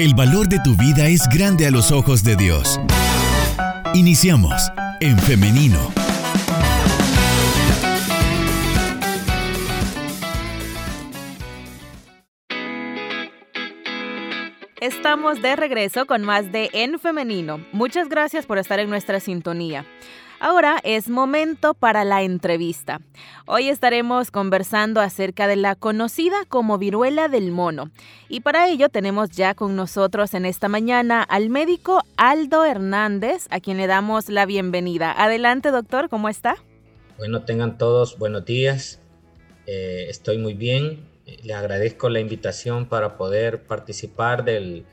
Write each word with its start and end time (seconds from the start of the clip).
El 0.00 0.14
valor 0.14 0.48
de 0.48 0.58
tu 0.60 0.74
vida 0.76 1.08
es 1.08 1.28
grande 1.28 1.66
a 1.66 1.70
los 1.70 1.92
ojos 1.92 2.24
de 2.24 2.34
Dios. 2.34 2.80
Iniciamos 3.92 4.72
en 5.00 5.18
femenino. 5.18 5.78
Estamos 14.80 15.42
de 15.42 15.54
regreso 15.54 16.06
con 16.06 16.22
más 16.22 16.50
de 16.50 16.70
En 16.72 16.98
Femenino. 16.98 17.62
Muchas 17.72 18.08
gracias 18.08 18.46
por 18.46 18.56
estar 18.56 18.80
en 18.80 18.88
nuestra 18.88 19.20
sintonía. 19.20 19.84
Ahora 20.42 20.80
es 20.84 21.10
momento 21.10 21.74
para 21.74 22.02
la 22.02 22.22
entrevista. 22.22 23.02
Hoy 23.44 23.68
estaremos 23.68 24.30
conversando 24.30 25.02
acerca 25.02 25.46
de 25.46 25.56
la 25.56 25.74
conocida 25.74 26.46
como 26.48 26.78
viruela 26.78 27.28
del 27.28 27.52
mono. 27.52 27.90
Y 28.30 28.40
para 28.40 28.66
ello 28.70 28.88
tenemos 28.88 29.28
ya 29.28 29.54
con 29.54 29.76
nosotros 29.76 30.32
en 30.32 30.46
esta 30.46 30.68
mañana 30.68 31.22
al 31.22 31.50
médico 31.50 32.02
Aldo 32.16 32.64
Hernández, 32.64 33.48
a 33.50 33.60
quien 33.60 33.76
le 33.76 33.86
damos 33.86 34.30
la 34.30 34.46
bienvenida. 34.46 35.12
Adelante, 35.12 35.70
doctor, 35.70 36.08
¿cómo 36.08 36.30
está? 36.30 36.56
Bueno, 37.18 37.42
tengan 37.42 37.76
todos 37.76 38.16
buenos 38.16 38.46
días. 38.46 38.98
Eh, 39.66 40.06
estoy 40.08 40.38
muy 40.38 40.54
bien. 40.54 41.06
Le 41.42 41.52
agradezco 41.52 42.08
la 42.08 42.18
invitación 42.18 42.86
para 42.86 43.18
poder 43.18 43.64
participar 43.64 44.42
de 44.44 44.86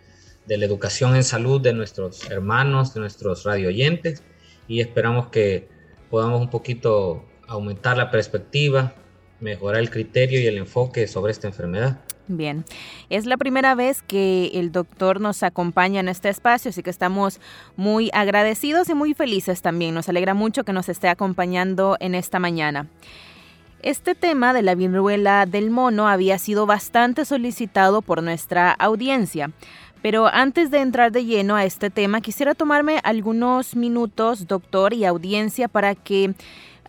la 0.45 0.65
educación 0.65 1.15
en 1.15 1.23
salud 1.23 1.61
de 1.61 1.71
nuestros 1.71 2.29
hermanos, 2.29 2.93
de 2.93 2.99
nuestros 2.99 3.45
radio 3.45 3.69
oyentes 3.69 4.23
y 4.67 4.81
esperamos 4.81 5.27
que 5.27 5.67
podamos 6.09 6.41
un 6.41 6.49
poquito 6.49 7.25
aumentar 7.47 7.97
la 7.97 8.11
perspectiva, 8.11 8.93
mejorar 9.39 9.81
el 9.81 9.89
criterio 9.89 10.39
y 10.39 10.47
el 10.47 10.57
enfoque 10.57 11.07
sobre 11.07 11.31
esta 11.31 11.47
enfermedad. 11.47 11.99
Bien, 12.29 12.65
es 13.09 13.25
la 13.25 13.37
primera 13.37 13.73
vez 13.73 14.01
que 14.01 14.51
el 14.55 14.73
doctor 14.73 15.21
nos 15.21 15.43
acompaña 15.43 16.01
en 16.01 16.09
este 16.09 16.27
espacio, 16.27 16.69
así 16.69 16.83
que 16.83 16.89
estamos 16.89 17.39
muy 17.77 18.09
agradecidos 18.13 18.89
y 18.89 18.93
muy 18.93 19.13
felices 19.13 19.61
también. 19.61 19.93
Nos 19.93 20.09
alegra 20.09 20.33
mucho 20.33 20.65
que 20.65 20.73
nos 20.73 20.89
esté 20.89 21.07
acompañando 21.07 21.95
en 22.01 22.15
esta 22.15 22.39
mañana. 22.39 22.87
Este 23.81 24.15
tema 24.15 24.53
de 24.53 24.63
la 24.63 24.75
viruela 24.75 25.45
del 25.45 25.69
mono 25.69 26.09
había 26.09 26.37
sido 26.39 26.65
bastante 26.65 27.23
solicitado 27.23 28.01
por 28.01 28.21
nuestra 28.23 28.71
audiencia. 28.71 29.51
Pero 30.07 30.27
antes 30.27 30.71
de 30.71 30.77
entrar 30.77 31.11
de 31.11 31.25
lleno 31.25 31.57
a 31.57 31.65
este 31.65 31.89
tema, 31.89 32.21
quisiera 32.21 32.55
tomarme 32.55 33.01
algunos 33.03 33.75
minutos, 33.75 34.47
doctor 34.47 34.93
y 34.93 35.03
audiencia, 35.03 35.67
para 35.67 35.95
que 35.95 36.33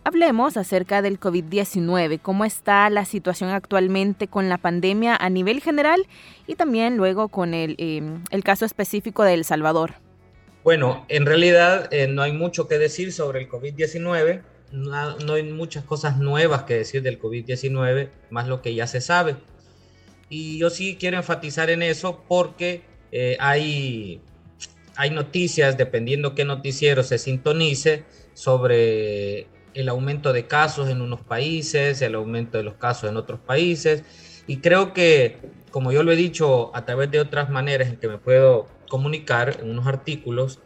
hablemos 0.04 0.56
acerca 0.56 1.02
del 1.02 1.18
COVID-19, 1.18 2.20
cómo 2.22 2.44
está 2.44 2.88
la 2.90 3.04
situación 3.04 3.50
actualmente 3.50 4.28
con 4.28 4.48
la 4.48 4.56
pandemia 4.56 5.16
a 5.16 5.30
nivel 5.30 5.60
general 5.60 6.06
y 6.46 6.54
también 6.54 6.96
luego 6.96 7.26
con 7.26 7.54
el, 7.54 7.74
em, 7.78 8.22
caso 8.44 8.64
específico 8.64 9.24
de 9.24 9.34
El 9.34 9.44
Salvador. 9.44 9.94
Bueno, 10.62 11.04
en 11.08 11.26
realidad 11.26 11.92
eh, 11.92 12.06
no 12.06 12.22
hay 12.22 12.30
mucho 12.30 12.68
que 12.68 12.78
decir 12.78 13.12
sobre 13.12 13.40
el 13.40 13.48
COVID-19, 13.48 14.42
no, 14.70 15.18
no 15.18 15.32
hay 15.32 15.42
muchas 15.42 15.82
cosas 15.82 16.18
nuevas 16.18 16.62
que 16.62 16.74
decir 16.74 17.02
del 17.02 17.20
COVID-19, 17.20 18.10
más 18.30 18.46
lo 18.46 18.62
que 18.62 18.76
ya 18.76 18.86
se 18.86 19.00
sabe. 19.00 19.34
Y 20.28 20.58
yo 20.58 20.70
sí 20.70 20.96
quiero 21.00 21.16
enfatizar 21.16 21.68
en 21.68 21.82
eso 21.82 22.22
porque 22.28 22.86
eh, 23.12 23.36
hay, 23.40 24.20
hay 24.96 25.10
noticias, 25.10 25.76
dependiendo 25.76 26.34
qué 26.34 26.44
noticiero 26.44 27.02
se 27.02 27.18
sintonice, 27.18 28.04
sobre 28.34 29.48
el 29.74 29.88
aumento 29.88 30.32
de 30.32 30.46
casos 30.46 30.88
en 30.88 31.00
unos 31.00 31.20
países, 31.20 32.02
el 32.02 32.14
aumento 32.14 32.58
de 32.58 32.64
los 32.64 32.74
casos 32.74 33.10
en 33.10 33.16
otros 33.16 33.40
países. 33.40 34.04
Y 34.46 34.58
creo 34.58 34.92
que, 34.92 35.38
como 35.70 35.92
yo 35.92 36.02
lo 36.02 36.12
he 36.12 36.16
dicho 36.16 36.74
a 36.74 36.84
través 36.84 37.10
de 37.10 37.20
otras 37.20 37.50
maneras 37.50 37.88
en 37.88 37.96
que 37.96 38.08
me 38.08 38.18
puedo 38.18 38.66
comunicar, 38.88 39.58
en 39.60 39.70
unos 39.70 39.86
artículos 39.86 40.60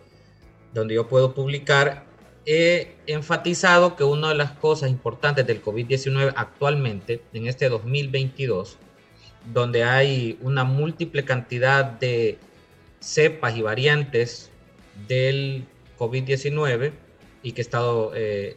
donde 0.72 0.94
yo 0.94 1.08
puedo 1.08 1.34
publicar, 1.34 2.04
he 2.46 2.96
enfatizado 3.06 3.96
que 3.96 4.04
una 4.04 4.30
de 4.30 4.34
las 4.34 4.52
cosas 4.52 4.90
importantes 4.90 5.46
del 5.46 5.62
COVID-19 5.62 6.32
actualmente, 6.36 7.22
en 7.32 7.46
este 7.46 7.68
2022, 7.68 8.78
donde 9.46 9.84
hay 9.84 10.38
una 10.40 10.64
múltiple 10.64 11.24
cantidad 11.24 11.84
de 11.84 12.38
cepas 13.00 13.56
y 13.56 13.62
variantes 13.62 14.50
del 15.08 15.64
COVID-19 15.98 16.92
y 17.42 17.52
que 17.52 17.60
he 17.60 17.64
estado 17.64 18.12
eh, 18.14 18.56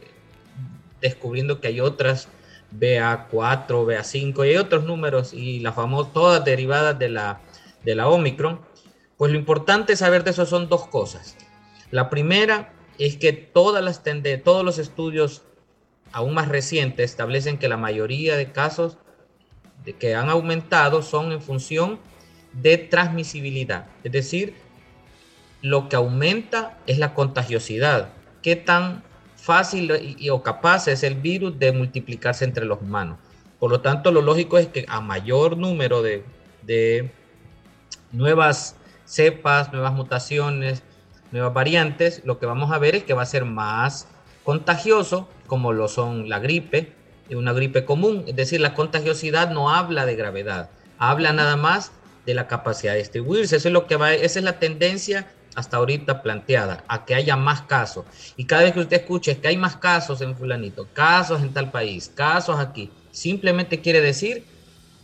descubriendo 1.00 1.60
que 1.60 1.68
hay 1.68 1.80
otras 1.80 2.28
BA4, 2.72 3.68
BA5 3.68 4.46
y 4.46 4.50
hay 4.50 4.56
otros 4.56 4.84
números 4.84 5.32
y 5.32 5.60
las 5.60 5.74
famosas 5.74 6.12
todas 6.12 6.44
derivadas 6.44 6.98
de 6.98 7.08
la, 7.08 7.40
de 7.84 7.94
la 7.94 8.08
Omicron, 8.08 8.60
pues 9.16 9.32
lo 9.32 9.38
importante 9.38 9.96
saber 9.96 10.24
de 10.24 10.30
eso 10.30 10.46
son 10.46 10.68
dos 10.68 10.86
cosas. 10.88 11.36
La 11.90 12.10
primera 12.10 12.72
es 12.98 13.16
que 13.16 13.32
todas 13.32 13.82
las 13.84 14.02
todos 14.42 14.64
los 14.64 14.78
estudios 14.78 15.42
aún 16.12 16.34
más 16.34 16.48
recientes 16.48 17.10
establecen 17.10 17.58
que 17.58 17.68
la 17.68 17.76
mayoría 17.76 18.36
de 18.36 18.52
casos 18.52 18.98
que 19.94 20.14
han 20.14 20.28
aumentado 20.28 21.02
son 21.02 21.32
en 21.32 21.40
función 21.40 21.98
de 22.52 22.78
transmisibilidad. 22.78 23.86
Es 24.02 24.12
decir, 24.12 24.54
lo 25.62 25.88
que 25.88 25.96
aumenta 25.96 26.78
es 26.86 26.98
la 26.98 27.14
contagiosidad. 27.14 28.10
¿Qué 28.42 28.56
tan 28.56 29.02
fácil 29.36 30.16
y, 30.18 30.30
o 30.30 30.42
capaz 30.42 30.88
es 30.88 31.02
el 31.02 31.14
virus 31.14 31.58
de 31.58 31.72
multiplicarse 31.72 32.44
entre 32.44 32.64
los 32.64 32.80
humanos? 32.80 33.18
Por 33.58 33.70
lo 33.70 33.80
tanto, 33.80 34.12
lo 34.12 34.22
lógico 34.22 34.58
es 34.58 34.66
que 34.68 34.84
a 34.88 35.00
mayor 35.00 35.56
número 35.56 36.02
de, 36.02 36.24
de 36.62 37.10
nuevas 38.12 38.76
cepas, 39.04 39.72
nuevas 39.72 39.92
mutaciones, 39.92 40.82
nuevas 41.32 41.54
variantes, 41.54 42.22
lo 42.24 42.38
que 42.38 42.46
vamos 42.46 42.72
a 42.72 42.78
ver 42.78 42.96
es 42.96 43.04
que 43.04 43.14
va 43.14 43.22
a 43.22 43.26
ser 43.26 43.44
más 43.44 44.08
contagioso, 44.44 45.28
como 45.46 45.72
lo 45.72 45.88
son 45.88 46.28
la 46.28 46.38
gripe, 46.38 46.92
una 47.34 47.52
gripe 47.52 47.84
común. 47.84 48.24
Es 48.26 48.36
decir, 48.36 48.60
la 48.60 48.74
contagiosidad 48.74 49.50
no 49.50 49.70
habla 49.70 50.06
de 50.06 50.14
gravedad, 50.14 50.70
habla 50.98 51.32
nada 51.32 51.56
más 51.56 51.92
de 52.24 52.34
la 52.34 52.46
capacidad 52.46 52.92
de 52.92 52.98
distribuirse. 52.98 53.56
Eso 53.56 53.68
es 53.68 53.72
lo 53.72 53.86
que 53.86 53.96
va, 53.96 54.12
esa 54.12 54.38
es 54.38 54.44
la 54.44 54.58
tendencia 54.58 55.26
hasta 55.56 55.78
ahorita 55.78 56.22
planteada, 56.22 56.84
a 56.86 57.04
que 57.06 57.14
haya 57.14 57.36
más 57.36 57.62
casos. 57.62 58.04
Y 58.36 58.44
cada 58.44 58.62
vez 58.62 58.74
que 58.74 58.80
usted 58.80 58.98
escuche 58.98 59.38
que 59.38 59.48
hay 59.48 59.56
más 59.56 59.76
casos 59.76 60.20
en 60.20 60.36
fulanito, 60.36 60.86
casos 60.92 61.42
en 61.42 61.52
tal 61.52 61.70
país, 61.70 62.12
casos 62.14 62.60
aquí, 62.60 62.90
simplemente 63.10 63.80
quiere 63.80 64.02
decir 64.02 64.44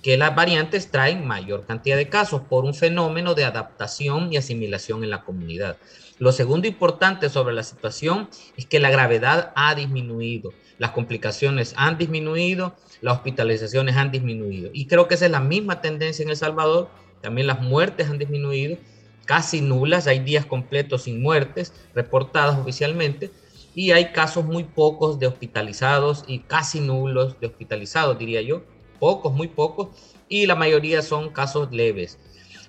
que 0.02 0.18
las 0.18 0.34
variantes 0.34 0.90
traen 0.90 1.26
mayor 1.26 1.64
cantidad 1.64 1.96
de 1.96 2.08
casos 2.08 2.42
por 2.42 2.64
un 2.64 2.74
fenómeno 2.74 3.34
de 3.34 3.44
adaptación 3.44 4.32
y 4.32 4.36
asimilación 4.36 5.04
en 5.04 5.10
la 5.10 5.22
comunidad. 5.22 5.78
Lo 6.18 6.32
segundo 6.32 6.68
importante 6.68 7.30
sobre 7.30 7.54
la 7.54 7.62
situación 7.62 8.28
es 8.56 8.66
que 8.66 8.78
la 8.78 8.90
gravedad 8.90 9.52
ha 9.54 9.74
disminuido 9.74 10.52
las 10.82 10.90
complicaciones 10.90 11.74
han 11.76 11.96
disminuido, 11.96 12.74
las 13.02 13.18
hospitalizaciones 13.18 13.94
han 13.96 14.10
disminuido. 14.10 14.68
Y 14.72 14.86
creo 14.86 15.06
que 15.06 15.14
esa 15.14 15.26
es 15.26 15.30
la 15.30 15.38
misma 15.38 15.80
tendencia 15.80 16.24
en 16.24 16.30
El 16.30 16.36
Salvador. 16.36 16.88
También 17.20 17.46
las 17.46 17.60
muertes 17.60 18.10
han 18.10 18.18
disminuido, 18.18 18.78
casi 19.24 19.60
nulas. 19.60 20.08
Hay 20.08 20.18
días 20.18 20.44
completos 20.44 21.04
sin 21.04 21.22
muertes 21.22 21.72
reportadas 21.94 22.58
oficialmente. 22.58 23.30
Y 23.76 23.92
hay 23.92 24.10
casos 24.10 24.44
muy 24.44 24.64
pocos 24.64 25.20
de 25.20 25.28
hospitalizados 25.28 26.24
y 26.26 26.40
casi 26.40 26.80
nulos 26.80 27.38
de 27.38 27.46
hospitalizados, 27.46 28.18
diría 28.18 28.42
yo. 28.42 28.64
Pocos, 28.98 29.32
muy 29.32 29.46
pocos. 29.46 29.90
Y 30.28 30.46
la 30.46 30.56
mayoría 30.56 31.00
son 31.02 31.30
casos 31.30 31.70
leves. 31.70 32.18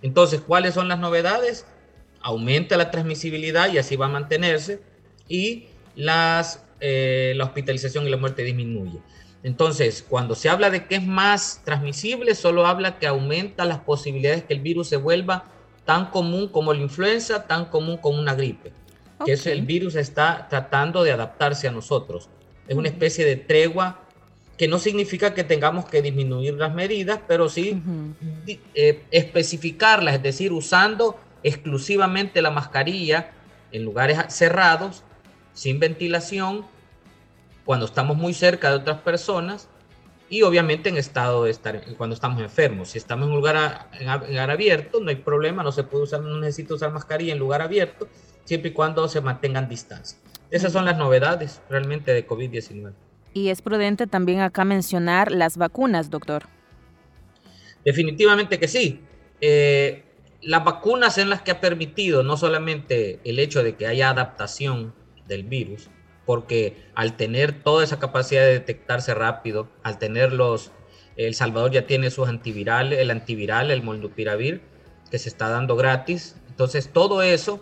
Entonces, 0.04 0.40
¿cuáles 0.40 0.76
son 0.76 0.88
las 0.88 1.00
novedades? 1.00 1.66
Aumenta 2.22 2.78
la 2.78 2.92
transmisibilidad 2.92 3.74
y 3.74 3.80
así 3.80 3.96
va 3.96 4.06
a 4.06 4.10
mantenerse. 4.10 4.84
Y 5.28 5.66
las 5.96 6.63
eh, 6.86 7.32
la 7.38 7.46
hospitalización 7.46 8.06
y 8.06 8.10
la 8.10 8.18
muerte 8.18 8.44
disminuye. 8.44 9.00
Entonces, 9.42 10.06
cuando 10.08 10.36
se 10.36 10.50
habla 10.50 10.70
de 10.70 10.86
que 10.86 10.96
es 10.96 11.06
más 11.06 11.62
transmisible, 11.64 12.36
solo 12.36 12.68
habla 12.68 13.00
que 13.00 13.08
aumenta 13.08 13.64
las 13.64 13.80
posibilidades 13.80 14.44
que 14.44 14.54
el 14.54 14.60
virus 14.60 14.90
se 14.90 14.98
vuelva 14.98 15.46
tan 15.86 16.08
común 16.08 16.50
como 16.50 16.74
la 16.74 16.82
influenza, 16.82 17.48
tan 17.48 17.66
común 17.66 17.96
como 17.96 18.20
una 18.20 18.36
gripe. 18.36 18.74
Que 19.26 19.32
es 19.32 19.48
el 19.48 19.62
virus 19.62 19.96
está 19.96 20.48
tratando 20.50 21.06
de 21.06 21.14
adaptarse 21.14 21.70
a 21.70 21.72
nosotros. 21.72 22.28
Es 22.68 22.76
una 22.76 22.90
especie 22.90 23.24
de 23.24 23.38
tregua 23.38 24.02
que 24.58 24.68
no 24.68 24.78
significa 24.78 25.34
que 25.34 25.46
tengamos 25.46 25.86
que 25.86 26.02
disminuir 26.02 26.56
las 26.56 26.74
medidas, 26.74 27.22
pero 27.26 27.48
sí 27.48 27.82
eh, 28.76 29.04
especificarlas, 29.10 30.16
es 30.16 30.24
decir, 30.24 30.52
usando 30.52 31.18
exclusivamente 31.44 32.42
la 32.42 32.52
mascarilla 32.52 33.32
en 33.72 33.86
lugares 33.86 34.18
cerrados, 34.28 35.04
sin 35.54 35.80
ventilación, 35.80 36.66
cuando 37.66 37.86
estamos 37.86 38.18
muy 38.18 38.34
cerca 38.34 38.70
de 38.70 38.76
otras 38.78 39.00
personas 39.02 39.70
y 40.30 40.42
obviamente 40.42 40.90
en 40.90 40.98
estado 40.98 41.44
de 41.44 41.52
estar, 41.52 41.82
cuando 41.96 42.16
estamos 42.16 42.42
enfermos. 42.42 42.90
Si 42.90 42.98
estamos 42.98 43.28
en 43.28 43.32
un 43.32 43.38
lugar, 43.38 43.88
en, 44.00 44.08
lugar 44.30 44.52
abierto, 44.52 45.00
no 45.00 45.10
hay 45.10 45.16
problema, 45.18 45.64
no 45.64 45.72
se 45.72 45.84
puede 45.84 46.04
usar, 46.04 46.22
no 46.22 46.40
necesita 46.40 46.74
usar 46.74 46.92
mascarilla 46.92 47.34
en 47.34 47.40
lugar 47.40 47.62
abierto, 47.62 48.08
siempre 48.44 48.72
y 48.72 48.74
cuando 48.74 49.08
se 49.08 49.22
mantengan 49.22 49.70
distancia. 49.70 50.18
Esas 50.50 50.74
son 50.74 50.86
las 50.86 50.98
novedades 50.98 51.62
realmente 51.70 52.14
de 52.14 52.28
COVID-19. 52.28 52.94
Y 53.34 53.50
es 53.50 53.62
prudente 53.62 54.08
también 54.08 54.42
acá 54.42 54.66
mencionar 54.66 55.32
las 55.32 55.58
vacunas, 55.58 56.10
doctor. 56.10 56.44
Definitivamente 57.84 58.60
que 58.60 58.68
sí. 58.68 59.02
Eh, 59.42 60.04
las 60.42 60.64
vacunas 60.64 61.18
en 61.18 61.30
las 61.30 61.42
que 61.42 61.52
ha 61.52 61.60
permitido 61.60 62.24
no 62.24 62.38
solamente 62.38 63.20
el 63.24 63.40
hecho 63.40 63.64
de 63.64 63.76
que 63.76 63.88
haya 63.88 64.10
adaptación 64.10 64.94
del 65.28 65.44
virus, 65.44 65.90
porque 66.26 66.78
al 66.96 67.16
tener 67.18 67.64
toda 67.64 67.84
esa 67.84 68.00
capacidad 68.00 68.42
de 68.42 68.54
detectarse 68.54 69.14
rápido, 69.14 69.70
al 69.84 69.98
tener 69.98 70.34
los, 70.34 70.72
El 71.16 71.36
Salvador 71.36 71.72
ya 71.72 71.86
tiene 71.86 72.10
sus 72.10 72.28
antivirales, 72.28 73.00
el 73.00 73.12
antiviral, 73.12 73.72
el 73.72 73.84
molnupiravir, 73.84 74.62
que 75.12 75.20
se 75.20 75.30
está 75.30 75.50
dando 75.50 75.76
gratis. 75.76 76.36
Entonces 76.50 76.92
todo 76.92 77.22
eso 77.22 77.62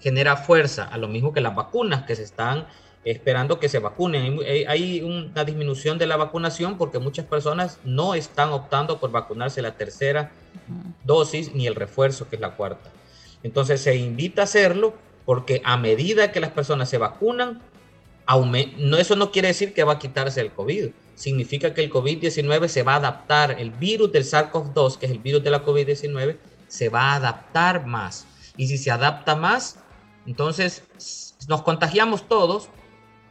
genera 0.00 0.36
fuerza, 0.36 0.84
a 0.84 0.98
lo 0.98 1.08
mismo 1.08 1.32
que 1.32 1.40
las 1.40 1.54
vacunas 1.54 2.04
que 2.04 2.16
se 2.16 2.22
están 2.22 2.66
esperando 3.04 3.58
que 3.58 3.68
se 3.68 3.78
vacunen. 3.78 4.38
Hay 4.68 5.02
una 5.02 5.44
disminución 5.44 5.98
de 5.98 6.06
la 6.06 6.16
vacunación 6.16 6.78
porque 6.78 6.98
muchas 6.98 7.26
personas 7.26 7.78
no 7.84 8.14
están 8.14 8.50
optando 8.50 9.00
por 9.00 9.10
vacunarse 9.10 9.62
la 9.62 9.76
tercera 9.76 10.30
dosis 11.04 11.54
ni 11.54 11.66
el 11.66 11.74
refuerzo, 11.74 12.28
que 12.28 12.36
es 12.36 12.42
la 12.42 12.54
cuarta. 12.54 12.90
Entonces 13.42 13.80
se 13.80 13.96
invita 13.96 14.42
a 14.42 14.44
hacerlo 14.44 14.94
porque 15.24 15.62
a 15.64 15.76
medida 15.76 16.32
que 16.32 16.40
las 16.40 16.50
personas 16.50 16.88
se 16.88 16.98
vacunan, 16.98 17.62
no, 18.78 18.96
eso 18.96 19.16
no 19.16 19.30
quiere 19.30 19.48
decir 19.48 19.74
que 19.74 19.84
va 19.84 19.94
a 19.94 19.98
quitarse 19.98 20.40
el 20.40 20.52
COVID. 20.52 20.90
Significa 21.14 21.74
que 21.74 21.84
el 21.84 21.90
COVID-19 21.90 22.68
se 22.68 22.82
va 22.82 22.94
a 22.94 22.96
adaptar, 22.96 23.56
el 23.58 23.70
virus 23.70 24.12
del 24.12 24.24
SARS-CoV-2, 24.24 24.98
que 24.98 25.06
es 25.06 25.12
el 25.12 25.18
virus 25.18 25.42
de 25.44 25.50
la 25.50 25.64
COVID-19, 25.64 26.36
se 26.68 26.88
va 26.88 27.12
a 27.12 27.16
adaptar 27.16 27.86
más. 27.86 28.26
Y 28.56 28.66
si 28.68 28.78
se 28.78 28.90
adapta 28.90 29.36
más, 29.36 29.78
entonces 30.26 30.84
nos 31.48 31.62
contagiamos 31.62 32.28
todos, 32.28 32.68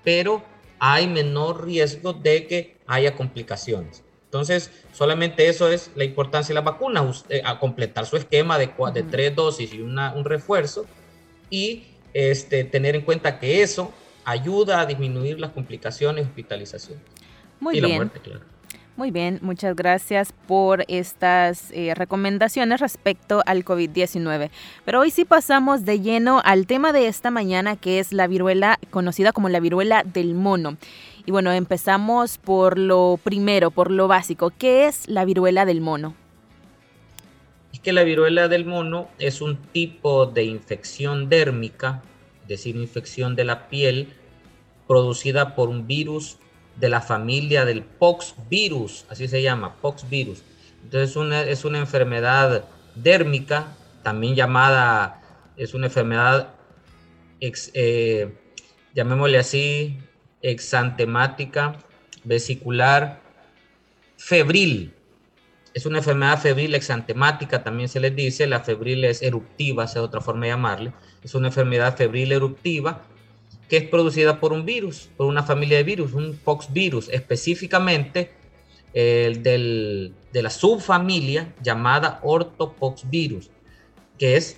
pero 0.04 0.44
hay 0.80 1.08
menor 1.08 1.66
riesgo 1.66 2.14
de 2.14 2.48
que 2.48 2.78
haya 2.88 3.16
complicaciones. 3.16 4.04
Entonces, 4.26 4.72
solamente 4.94 5.50
eso 5.50 5.70
es 5.70 5.92
la 5.96 6.06
importancia 6.06 6.54
de 6.54 6.62
la 6.62 6.62
vacuna, 6.62 7.06
a 7.44 7.60
completar 7.60 8.06
su 8.06 8.16
esquema 8.16 8.58
de, 8.58 8.72
de 8.94 9.04
tres 9.04 9.36
dosis 9.36 9.74
y 9.74 9.82
una, 9.82 10.14
un 10.14 10.24
refuerzo 10.24 10.86
y 11.52 11.84
este, 12.16 12.64
tener 12.64 12.96
en 12.96 13.04
cuenta 13.04 13.38
que 13.38 13.62
eso 13.62 13.94
ayuda 14.26 14.82
a 14.82 14.86
disminuir 14.88 15.40
las 15.40 15.52
complicaciones, 15.52 16.26
hospitalización 16.26 17.00
Muy 17.60 17.78
y 17.78 17.82
bien. 17.82 17.92
la 17.92 17.96
muerte, 17.98 18.20
claro. 18.20 18.42
Muy 18.98 19.10
bien, 19.10 19.40
muchas 19.42 19.76
gracias 19.76 20.34
por 20.48 20.84
estas 20.88 21.72
eh, 21.72 21.94
recomendaciones 21.96 22.82
respecto 22.82 23.42
al 23.46 23.64
COVID-19. 23.64 24.52
Pero 24.84 25.00
hoy 25.00 25.12
sí 25.12 25.24
pasamos 25.24 25.86
de 25.86 26.02
lleno 26.02 26.42
al 26.44 26.68
tema 26.68 26.92
de 26.92 27.08
esta 27.08 27.32
mañana, 27.32 27.78
que 27.78 28.00
es 28.00 28.12
la 28.12 28.28
viruela 28.28 28.80
conocida 28.90 29.32
como 29.32 29.48
la 29.48 29.62
viruela 29.62 30.04
del 30.04 30.36
mono. 30.36 30.78
Y 31.26 31.32
bueno, 31.32 31.52
empezamos 31.54 32.38
por 32.38 32.78
lo 32.78 33.18
primero, 33.24 33.72
por 33.72 33.92
lo 33.92 34.08
básico. 34.08 34.52
¿Qué 34.56 34.88
es 34.88 35.08
la 35.08 35.24
viruela 35.24 35.66
del 35.66 35.80
mono? 35.80 36.14
Que 37.84 37.94
la 37.94 38.04
viruela 38.04 38.48
del 38.48 38.66
mono 38.66 39.10
es 39.18 39.42
un 39.42 39.58
tipo 39.58 40.26
de 40.28 40.44
infección 40.44 41.30
dérmica, 41.30 42.04
es 42.44 42.48
decir, 42.48 42.76
infección 42.76 43.36
de 43.36 43.44
la 43.44 43.70
piel 43.70 44.14
producida 44.88 45.56
por 45.56 45.70
un 45.70 45.88
virus 45.88 46.38
de 46.76 46.90
la 46.90 47.02
familia 47.02 47.66
del 47.66 47.84
pox 47.84 48.36
virus, 48.50 49.06
así 49.10 49.28
se 49.28 49.42
llama, 49.42 49.76
pox 49.82 50.10
virus. 50.10 50.44
Entonces 50.84 51.16
una, 51.16 51.44
es 51.44 51.66
una 51.66 51.80
enfermedad 51.80 52.66
dérmica, 52.96 53.68
también 54.04 54.36
llamada, 54.36 55.22
es 55.58 55.74
una 55.74 55.88
enfermedad, 55.88 56.54
eh, 57.40 58.36
llamémosle 58.94 59.38
así, 59.38 60.00
exantemática, 60.42 61.76
vesicular, 62.24 63.22
febril. 64.18 64.94
Es 65.74 65.86
una 65.86 66.00
enfermedad 66.00 66.40
febril 66.40 66.76
exantemática, 66.76 67.64
también 67.64 67.88
se 67.88 68.00
les 68.00 68.16
dice, 68.16 68.46
la 68.48 68.60
febril 68.60 69.06
es 69.06 69.22
eruptiva, 69.22 69.86
esa 69.86 70.00
es 70.00 70.06
otra 70.06 70.22
forma 70.22 70.46
de 70.46 70.52
llamarle. 70.52 70.94
Es 71.24 71.34
una 71.36 71.48
enfermedad 71.48 71.96
febril 71.96 72.32
eruptiva 72.32 73.04
que 73.70 73.78
es 73.78 73.84
producida 73.88 74.42
por 74.42 74.52
un 74.52 74.66
virus, 74.66 75.10
por 75.16 75.28
una 75.28 75.44
familia 75.44 75.78
de 75.78 75.84
virus, 75.84 76.12
un 76.12 76.38
poxvirus, 76.44 77.08
específicamente 77.08 78.32
el 78.94 79.44
del, 79.44 80.14
de 80.34 80.44
la 80.44 80.50
subfamilia 80.50 81.54
llamada 81.64 82.20
ortopoxvirus, 82.24 83.50
que 84.20 84.36
es 84.36 84.58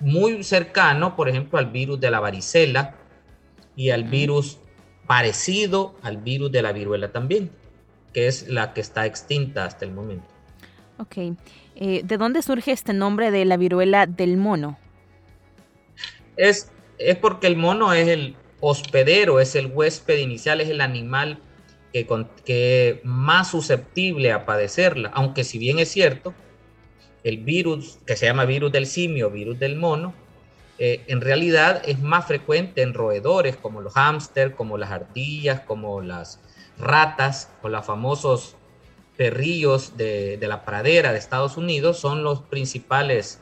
muy 0.00 0.44
cercano, 0.44 1.16
por 1.16 1.30
ejemplo, 1.30 1.58
al 1.58 1.70
virus 1.70 1.98
de 1.98 2.10
la 2.10 2.20
varicela 2.20 2.96
y 3.74 3.88
al 3.88 4.04
virus 4.04 4.58
parecido 5.06 5.94
al 6.02 6.18
virus 6.18 6.52
de 6.52 6.62
la 6.62 6.72
viruela 6.72 7.12
también, 7.12 7.50
que 8.12 8.28
es 8.28 8.48
la 8.48 8.72
que 8.72 8.80
está 8.80 9.06
extinta 9.06 9.64
hasta 9.64 9.84
el 9.84 9.92
momento. 9.92 10.31
Ok. 10.98 11.36
Eh, 11.76 12.02
¿De 12.04 12.16
dónde 12.16 12.42
surge 12.42 12.72
este 12.72 12.92
nombre 12.92 13.30
de 13.30 13.44
la 13.44 13.56
viruela 13.56 14.06
del 14.06 14.36
mono? 14.36 14.78
Es, 16.36 16.70
es 16.98 17.16
porque 17.16 17.46
el 17.46 17.56
mono 17.56 17.92
es 17.92 18.08
el, 18.08 18.36
hospedero 18.64 19.40
es 19.40 19.56
el 19.56 19.66
huésped 19.66 20.18
inicial, 20.18 20.60
es 20.60 20.70
el 20.70 20.80
animal 20.80 21.40
que, 21.92 22.06
que 22.44 23.00
más 23.02 23.50
susceptible 23.50 24.30
a 24.32 24.46
padecerla, 24.46 25.10
aunque 25.14 25.42
si 25.42 25.58
bien 25.58 25.80
es 25.80 25.90
cierto, 25.90 26.32
el 27.24 27.38
virus 27.38 27.98
que 28.06 28.16
se 28.16 28.26
llama 28.26 28.44
virus 28.44 28.70
del 28.70 28.86
simio, 28.86 29.30
virus 29.30 29.58
del 29.58 29.76
mono, 29.76 30.14
eh, 30.78 31.02
en 31.08 31.20
realidad 31.20 31.82
es 31.84 32.00
más 32.00 32.26
frecuente 32.26 32.82
en 32.82 32.94
roedores 32.94 33.56
como 33.56 33.80
los 33.80 33.94
hámster, 33.94 34.54
como 34.54 34.78
las 34.78 34.92
ardillas, 34.92 35.60
como 35.60 36.00
las 36.00 36.40
ratas 36.78 37.50
o 37.62 37.68
los 37.68 37.84
famosos 37.84 38.56
perrillos 39.16 39.96
de, 39.96 40.38
la 40.40 40.64
pradera 40.64 41.12
de 41.12 41.18
Estados 41.18 41.56
Unidos, 41.56 41.98
son 41.98 42.22
los 42.24 42.42
principales, 42.42 43.40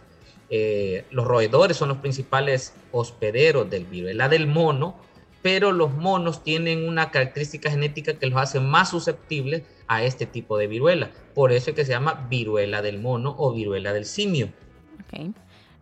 eh, 0.51 1.05
los 1.11 1.27
roedores 1.27 1.77
son 1.77 1.89
los 1.89 1.99
principales 1.99 2.75
hospederos 2.93 3.69
del 3.71 3.85
virus. 3.85 4.15
La 4.15 4.29
del 4.29 4.47
mono 4.47 4.97
pero 5.43 5.73
los 5.73 5.93
monos 5.95 6.43
tienen 6.43 6.87
una 6.89 7.11
característica 7.11 7.71
genética 7.71 8.15
que 8.15 8.27
los 8.27 8.41
hace 8.41 8.61
más 8.61 8.91
susceptibles 8.91 9.63
a 9.87 10.05
este 10.05 10.27
tipo 10.27 10.59
de 10.59 10.67
viruela. 10.67 11.11
Por 11.35 11.53
eso 11.53 11.71
es 11.71 11.77
que 11.77 11.85
se 11.85 11.93
llama 11.93 12.27
viruela 12.29 12.83
del 12.83 12.99
mono 12.99 13.35
o 13.39 13.53
viruela 13.53 13.93
del 13.93 14.05
simio. 14.05 14.51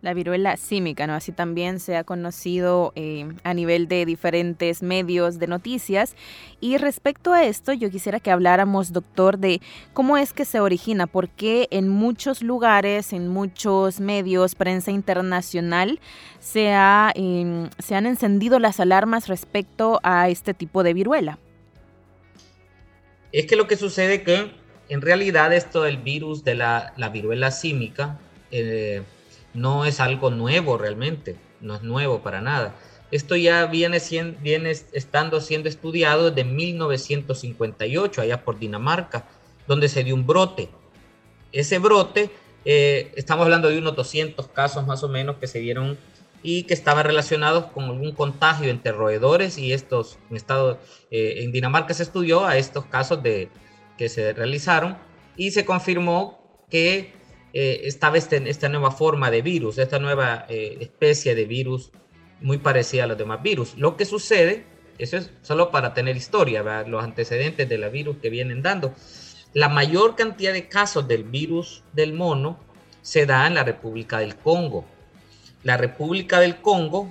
La 0.01 0.13
viruela 0.13 0.55
símica, 0.57 1.07
¿no? 1.07 1.13
Así 1.13 1.31
también 1.31 1.79
se 1.79 1.97
ha 1.97 2.03
conocido 2.03 2.93
eh, 2.95 3.27
a 3.43 3.53
nivel 3.53 3.87
de 3.87 4.05
diferentes 4.05 4.81
medios 4.81 5.39
de 5.39 5.47
noticias. 5.47 6.15
Y 6.61 6.77
respecto 6.77 7.33
a 7.33 7.43
esto, 7.43 7.73
yo 7.73 7.89
quisiera 7.89 8.19
que 8.19 8.31
habláramos, 8.31 8.93
doctor, 8.93 9.37
de 9.37 9.61
cómo 9.93 10.17
es 10.17 10.33
que 10.33 10.45
se 10.45 10.59
origina, 10.59 11.07
porque 11.07 11.67
en 11.71 11.89
muchos 11.89 12.41
lugares, 12.41 13.13
en 13.13 13.27
muchos 13.27 13.99
medios, 13.99 14.55
prensa 14.55 14.91
internacional, 14.91 15.99
se, 16.39 16.71
ha, 16.71 17.11
em, 17.15 17.69
se 17.79 17.95
han 17.95 18.05
encendido 18.05 18.59
las 18.59 18.79
alarmas 18.79 19.27
respecto 19.27 19.99
a 20.03 20.29
este 20.29 20.53
tipo 20.53 20.83
de 20.83 20.93
viruela. 20.93 21.39
Es 23.31 23.45
que 23.45 23.55
lo 23.55 23.67
que 23.67 23.75
sucede 23.75 24.23
que 24.23 24.51
en 24.89 25.01
realidad 25.01 25.53
esto 25.53 25.83
del 25.83 25.97
virus 25.97 26.43
de 26.43 26.55
la, 26.55 26.93
la 26.97 27.09
viruela 27.09 27.51
símica, 27.51 28.17
eh, 28.51 29.03
no 29.53 29.85
es 29.85 29.99
algo 29.99 30.29
nuevo 30.29 30.77
realmente, 30.77 31.35
no 31.61 31.75
es 31.75 31.83
nuevo 31.83 32.21
para 32.21 32.41
nada. 32.41 32.75
Esto 33.11 33.35
ya 33.35 33.65
viene, 33.65 33.99
viene 34.41 34.69
estando 34.69 35.41
siendo 35.41 35.67
estudiado 35.67 36.29
desde 36.29 36.49
1958, 36.49 38.21
allá 38.21 38.43
por 38.43 38.59
Dinamarca, 38.59 39.25
donde 39.67 39.89
se 39.89 40.03
dio 40.03 40.13
un 40.13 40.27
brote. 40.27 40.69
Ese 41.51 41.79
brote, 41.79 42.29
eh, 42.65 43.11
estamos 43.15 43.45
hablando 43.45 43.69
de 43.69 43.79
unos 43.79 43.95
200 43.95 44.47
casos 44.49 44.85
más 44.85 45.03
o 45.03 45.09
menos 45.09 45.37
que 45.37 45.47
se 45.47 45.59
dieron 45.59 45.97
y 46.43 46.63
que 46.63 46.73
estaban 46.73 47.03
relacionados 47.03 47.65
con 47.65 47.85
algún 47.85 48.13
contagio 48.13 48.69
entre 48.69 48.91
roedores 48.91 49.57
y 49.57 49.73
estos, 49.73 50.19
en, 50.29 50.37
estado, 50.37 50.79
eh, 51.11 51.39
en 51.39 51.51
Dinamarca 51.51 51.93
se 51.93 52.03
estudió 52.03 52.45
a 52.45 52.57
estos 52.57 52.85
casos 52.85 53.21
de, 53.23 53.49
que 53.97 54.07
se 54.07 54.33
realizaron 54.33 54.97
y 55.35 55.51
se 55.51 55.65
confirmó 55.65 56.63
que 56.69 57.13
eh, 57.53 57.81
estaba 57.85 58.17
este, 58.17 58.47
esta 58.49 58.69
nueva 58.69 58.91
forma 58.91 59.31
de 59.31 59.41
virus, 59.41 59.77
esta 59.79 59.99
nueva 59.99 60.45
eh, 60.49 60.77
especie 60.81 61.33
de 61.33 61.45
virus 61.45 61.91
muy 62.41 62.59
parecida 62.59 63.05
a 63.05 63.07
los 63.07 63.17
demás 63.17 63.41
virus. 63.41 63.75
Lo 63.77 63.97
que 63.97 64.05
sucede, 64.05 64.65
eso 64.97 65.17
es 65.17 65.31
solo 65.41 65.71
para 65.71 65.93
tener 65.93 66.15
historia, 66.15 66.63
los 66.87 67.03
antecedentes 67.03 67.67
de 67.67 67.77
la 67.77 67.89
virus 67.89 68.17
que 68.21 68.29
vienen 68.29 68.61
dando. 68.61 68.93
La 69.53 69.67
mayor 69.67 70.15
cantidad 70.15 70.53
de 70.53 70.67
casos 70.67 71.07
del 71.07 71.23
virus 71.23 71.83
del 71.93 72.13
mono 72.13 72.59
se 73.01 73.25
da 73.25 73.47
en 73.47 73.55
la 73.55 73.63
República 73.63 74.19
del 74.19 74.35
Congo. 74.35 74.85
La 75.63 75.75
República 75.75 76.39
del 76.39 76.57
Congo 76.57 77.09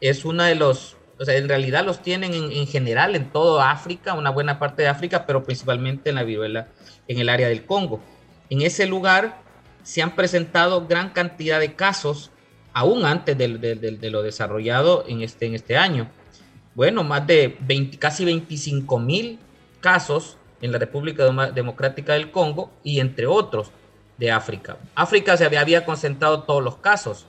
es 0.00 0.24
una 0.24 0.46
de 0.46 0.56
los, 0.56 0.96
o 1.18 1.24
sea, 1.24 1.36
en 1.36 1.48
realidad 1.48 1.84
los 1.84 2.02
tienen 2.02 2.34
en, 2.34 2.50
en 2.50 2.66
general 2.66 3.14
en 3.14 3.30
toda 3.30 3.70
África, 3.70 4.14
una 4.14 4.30
buena 4.30 4.58
parte 4.58 4.82
de 4.82 4.88
África, 4.88 5.26
pero 5.26 5.44
principalmente 5.44 6.10
en 6.10 6.16
la 6.16 6.24
viruela, 6.24 6.68
en 7.06 7.20
el 7.20 7.28
área 7.28 7.46
del 7.48 7.64
Congo. 7.64 8.02
En 8.50 8.62
ese 8.62 8.86
lugar 8.86 9.43
se 9.84 10.02
han 10.02 10.16
presentado 10.16 10.88
gran 10.88 11.10
cantidad 11.10 11.60
de 11.60 11.74
casos, 11.74 12.32
aún 12.72 13.04
antes 13.04 13.38
de, 13.38 14.10
lo 14.10 14.22
desarrollado 14.22 15.04
en 15.06 15.22
este, 15.22 15.46
en 15.46 15.54
este 15.54 15.76
año. 15.76 16.10
Bueno, 16.74 17.04
más 17.04 17.24
de 17.26 17.56
20, 17.60 17.98
casi 17.98 18.24
25 18.24 18.98
mil 18.98 19.38
casos 19.80 20.38
en 20.60 20.72
la 20.72 20.78
República 20.78 21.24
Democrática 21.52 22.14
del 22.14 22.32
Congo 22.32 22.72
y 22.82 22.98
entre 22.98 23.26
otros. 23.26 23.70
de 24.16 24.30
África. 24.30 24.76
África 24.94 25.36
se 25.36 25.44
había, 25.44 25.84
concentrado 25.84 26.44
todos 26.44 26.62
los 26.62 26.76
casos, 26.76 27.26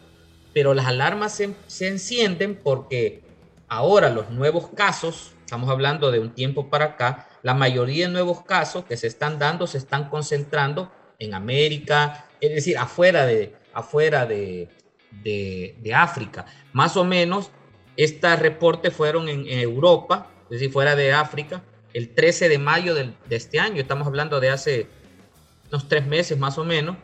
pero 0.53 0.75
las 0.75 0.85
alarmas 0.85 1.33
se, 1.33 1.55
se 1.65 1.87
encienden 1.87 2.55
porque 2.55 3.23
ahora 3.67 4.11
los 4.11 4.29
nuevos 4.29 4.67
casos, 4.75 5.33
estamos 5.43 5.67
hablando 5.71 6.11
de 6.11 6.19
un 6.19 6.29
tiempo 6.29 6.69
para 6.69 6.85
acá, 6.85 7.27
la 7.41 7.55
mayoría 7.55 8.05
de 8.05 8.13
nuevos 8.13 8.43
casos 8.43 8.85
que 8.85 8.97
se 8.97 9.07
están 9.07 9.39
dando 9.39 9.65
se 9.65 9.79
están 9.79 10.09
concentrando 10.09 10.91
en 11.19 11.33
América, 11.33 12.25
es 12.41 12.53
decir, 12.53 12.77
afuera 12.77 13.25
de, 13.25 13.55
afuera 13.73 14.25
de, 14.25 14.69
de, 15.11 15.93
África. 15.93 16.45
Más 16.73 16.97
o 16.97 17.05
menos, 17.05 17.51
estos 17.97 18.39
reportes 18.39 18.93
fueron 18.93 19.29
en, 19.29 19.47
Europa, 19.47 20.29
es 20.45 20.59
decir, 20.59 20.71
fuera 20.71 20.95
de 20.95 21.13
África, 21.13 21.63
el 21.93 22.13
13 22.13 22.49
de 22.49 22.59
mayo 22.59 22.93
de 22.93 23.13
este 23.29 23.59
año, 23.59 23.81
estamos 23.81 24.05
hablando 24.07 24.39
de 24.39 24.49
hace 24.49 24.87
unos 25.69 25.87
tres 25.87 26.05
meses 26.05 26.37
más 26.37 26.57
o 26.57 26.65
menos, 26.65 26.97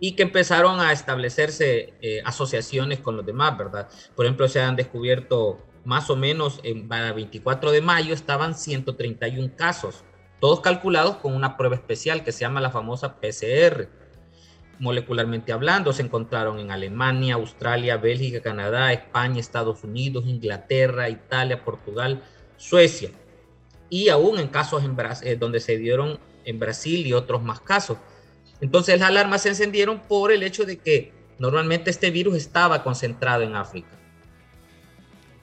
y 0.00 0.16
que 0.16 0.22
empezaron 0.22 0.80
a 0.80 0.92
establecerse 0.92 1.94
eh, 2.02 2.20
asociaciones 2.24 3.00
con 3.00 3.16
los 3.16 3.24
demás, 3.24 3.56
¿verdad? 3.56 3.88
Por 4.14 4.26
ejemplo, 4.26 4.48
se 4.48 4.60
han 4.60 4.76
descubierto 4.76 5.64
más 5.84 6.10
o 6.10 6.16
menos 6.16 6.60
en, 6.62 6.88
para 6.88 7.12
24 7.12 7.70
de 7.70 7.80
mayo 7.80 8.12
estaban 8.12 8.54
131 8.54 9.52
casos, 9.56 10.04
todos 10.44 10.60
calculados 10.60 11.16
con 11.16 11.34
una 11.34 11.56
prueba 11.56 11.74
especial 11.74 12.22
que 12.22 12.30
se 12.30 12.40
llama 12.40 12.60
la 12.60 12.70
famosa 12.70 13.18
PCR 13.18 13.88
molecularmente 14.78 15.52
hablando, 15.52 15.90
se 15.94 16.02
encontraron 16.02 16.58
en 16.58 16.70
Alemania, 16.70 17.36
Australia, 17.36 17.96
Bélgica, 17.96 18.42
Canadá, 18.42 18.92
España, 18.92 19.40
Estados 19.40 19.82
Unidos, 19.84 20.26
Inglaterra, 20.26 21.08
Italia, 21.08 21.64
Portugal, 21.64 22.22
Suecia. 22.58 23.08
Y 23.88 24.10
aún 24.10 24.38
en 24.38 24.48
casos 24.48 24.84
en 24.84 24.94
eh, 25.22 25.36
donde 25.36 25.60
se 25.60 25.78
dieron 25.78 26.18
en 26.44 26.58
Brasil 26.58 27.06
y 27.06 27.14
otros 27.14 27.42
más 27.42 27.60
casos. 27.60 27.96
Entonces 28.60 29.00
las 29.00 29.08
alarmas 29.08 29.40
se 29.40 29.48
encendieron 29.48 30.00
por 30.00 30.30
el 30.30 30.42
hecho 30.42 30.66
de 30.66 30.76
que 30.76 31.14
normalmente 31.38 31.88
este 31.88 32.10
virus 32.10 32.36
estaba 32.36 32.82
concentrado 32.82 33.44
en 33.44 33.56
África, 33.56 33.96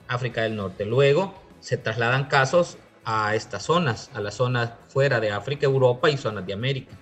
África 0.08 0.43
del 0.43 0.55
Norte. 0.55 0.86
Luego 0.86 1.34
se 1.60 1.77
trasladan 1.77 2.25
casos 2.25 2.77
a 3.05 3.36
estas 3.36 3.63
zonas, 3.63 4.10
a 4.13 4.22
las 4.22 4.36
zonas 4.36 4.72
fuera 4.89 5.20
de 5.20 5.31
África, 5.31 5.65
Europa 5.65 6.10
y 6.10 6.17
zonas 6.17 6.46
de 6.46 6.53
América. 6.53 6.96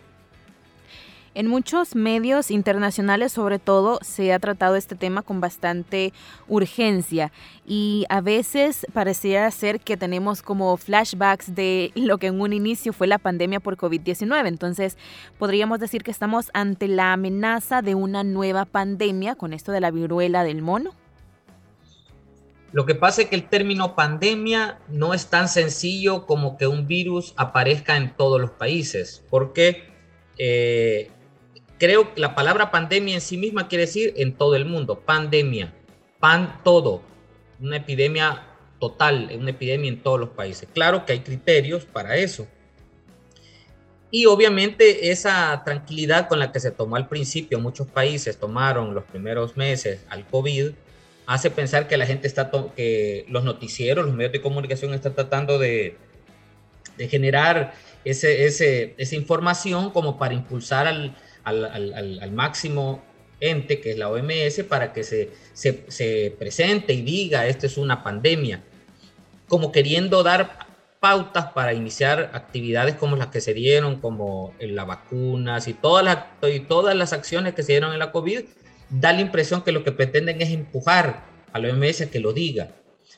En 1.35 1.47
muchos 1.47 1.95
medios 1.95 2.49
internacionales, 2.49 3.31
sobre 3.31 3.59
todo, 3.59 3.99
se 4.01 4.33
ha 4.33 4.39
tratado 4.39 4.75
este 4.75 4.95
tema 4.95 5.21
con 5.21 5.39
bastante 5.39 6.11
urgencia 6.47 7.31
y 7.67 8.05
a 8.09 8.19
veces 8.19 8.87
pareciera 8.93 9.49
ser 9.51 9.79
que 9.79 9.95
tenemos 9.95 10.41
como 10.41 10.75
flashbacks 10.75 11.53
de 11.53 11.91
lo 11.95 12.17
que 12.17 12.27
en 12.27 12.41
un 12.41 12.51
inicio 12.51 12.93
fue 12.93 13.05
la 13.05 13.19
pandemia 13.19 13.59
por 13.59 13.77
COVID-19. 13.77 14.47
Entonces, 14.47 14.97
podríamos 15.37 15.79
decir 15.79 16.03
que 16.03 16.11
estamos 16.11 16.49
ante 16.53 16.87
la 16.87 17.13
amenaza 17.13 17.83
de 17.83 17.93
una 17.93 18.23
nueva 18.23 18.65
pandemia 18.65 19.35
con 19.35 19.53
esto 19.53 19.71
de 19.71 19.81
la 19.81 19.91
viruela 19.91 20.43
del 20.43 20.63
mono. 20.63 20.91
Lo 22.71 22.85
que 22.85 22.95
pasa 22.95 23.23
es 23.23 23.29
que 23.29 23.35
el 23.35 23.49
término 23.49 23.95
pandemia 23.95 24.79
no 24.89 25.13
es 25.13 25.27
tan 25.27 25.47
sencillo 25.47 26.25
como 26.25 26.57
que 26.57 26.67
un 26.67 26.85
virus 26.85 27.33
aparezca 27.35 27.97
en 27.97 28.15
todos 28.15 28.39
los 28.39 28.51
países, 28.51 29.23
porque 29.29 29.89
eh, 30.37 31.09
creo 31.79 32.13
que 32.13 32.21
la 32.21 32.35
palabra 32.35 32.69
pandemia 32.69 33.15
en 33.15 33.21
sí 33.21 33.37
misma 33.37 33.67
quiere 33.67 33.85
decir 33.85 34.13
en 34.17 34.33
todo 34.33 34.55
el 34.55 34.65
mundo, 34.65 34.99
pandemia, 34.99 35.73
pan 36.19 36.61
todo, 36.63 37.01
una 37.59 37.77
epidemia 37.77 38.43
total, 38.79 39.31
una 39.35 39.49
epidemia 39.49 39.89
en 39.89 40.03
todos 40.03 40.19
los 40.19 40.29
países. 40.29 40.69
Claro 40.71 41.05
que 41.05 41.13
hay 41.13 41.19
criterios 41.21 41.85
para 41.85 42.17
eso. 42.17 42.47
Y 44.11 44.25
obviamente 44.25 45.11
esa 45.11 45.61
tranquilidad 45.63 46.27
con 46.27 46.39
la 46.39 46.51
que 46.51 46.59
se 46.59 46.71
tomó 46.71 46.95
al 46.95 47.07
principio, 47.07 47.59
muchos 47.59 47.87
países 47.87 48.37
tomaron 48.39 48.93
los 48.93 49.03
primeros 49.05 49.55
meses 49.55 50.03
al 50.09 50.25
COVID, 50.25 50.71
hace 51.29 51.51
pensar 51.51 51.87
que 51.87 51.95
la 51.95 52.07
gente 52.07 52.25
está, 52.25 52.49
que 52.75 53.23
los 53.29 53.43
noticieros, 53.43 54.03
los 54.03 54.15
medios 54.15 54.31
de 54.31 54.41
comunicación 54.41 54.95
están 54.95 55.13
tratando 55.13 55.59
de, 55.59 55.95
de 56.97 57.07
generar 57.07 57.75
ese, 58.03 58.45
ese, 58.47 58.95
esa 58.97 59.15
información 59.15 59.91
como 59.91 60.17
para 60.17 60.33
impulsar 60.33 60.87
al, 60.87 61.15
al, 61.43 62.31
máximo 62.31 63.03
ente, 63.39 63.79
que 63.79 63.91
es 63.91 63.97
la 63.99 64.09
OMS, 64.09 64.63
para 64.67 64.91
que 64.91 65.03
se, 65.03 65.29
se, 65.53 66.35
presente 66.39 66.93
y 66.93 67.03
diga, 67.03 67.45
esto 67.45 67.67
es 67.67 67.77
una 67.77 68.01
pandemia, 68.03 68.63
como 69.47 69.71
queriendo 69.71 70.23
dar 70.23 70.67
pautas 70.99 71.51
para 71.53 71.75
iniciar 71.75 72.31
actividades 72.33 72.95
como 72.95 73.15
las 73.15 73.27
que 73.27 73.39
se 73.39 73.53
dieron, 73.53 74.01
como 74.01 74.55
en 74.57 74.75
las 74.75 74.87
vacunas 74.87 75.67
y 75.67 75.75
todas 75.75 76.03
las, 76.03 76.17
y 76.51 76.61
todas 76.61 76.95
las 76.95 77.13
acciones 77.13 77.53
que 77.53 77.61
se 77.61 77.73
dieron 77.73 77.93
en 77.93 77.99
la 77.99 78.11
COVID, 78.11 78.45
da 78.89 79.13
la 79.13 79.21
impresión 79.21 79.61
que 79.61 79.71
lo 79.71 79.83
que 79.83 79.91
pretenden 79.91 80.41
es 80.41 80.49
empujar 80.49 81.25
a 81.51 81.59
la 81.59 81.69
OMS 81.69 82.01
a 82.01 82.11
que 82.11 82.19
lo 82.19 82.33
diga. 82.33 82.71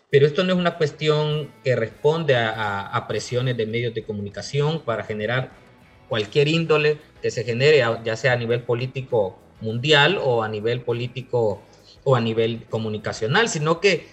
Pero 0.09 0.25
esto 0.25 0.43
no 0.43 0.53
es 0.53 0.59
una 0.59 0.77
cuestión 0.77 1.51
que 1.63 1.75
responde 1.75 2.35
a, 2.35 3.05
presiones 3.07 3.57
de 3.57 3.65
medios 3.65 3.93
de 3.93 4.03
comunicación 4.03 4.81
para 4.81 5.03
generar 5.03 5.51
cualquier 6.09 6.47
índole 6.47 6.97
que 7.21 7.31
se 7.31 7.43
genere, 7.43 7.83
ya 8.03 8.15
sea 8.17 8.33
a 8.33 8.35
nivel 8.35 8.63
político 8.63 9.39
mundial 9.61 10.19
o 10.21 10.43
a 10.43 10.49
nivel 10.49 10.81
político 10.81 11.61
o 12.03 12.15
a 12.15 12.21
nivel 12.21 12.65
comunicacional, 12.69 13.47
sino 13.47 13.79
que 13.79 14.07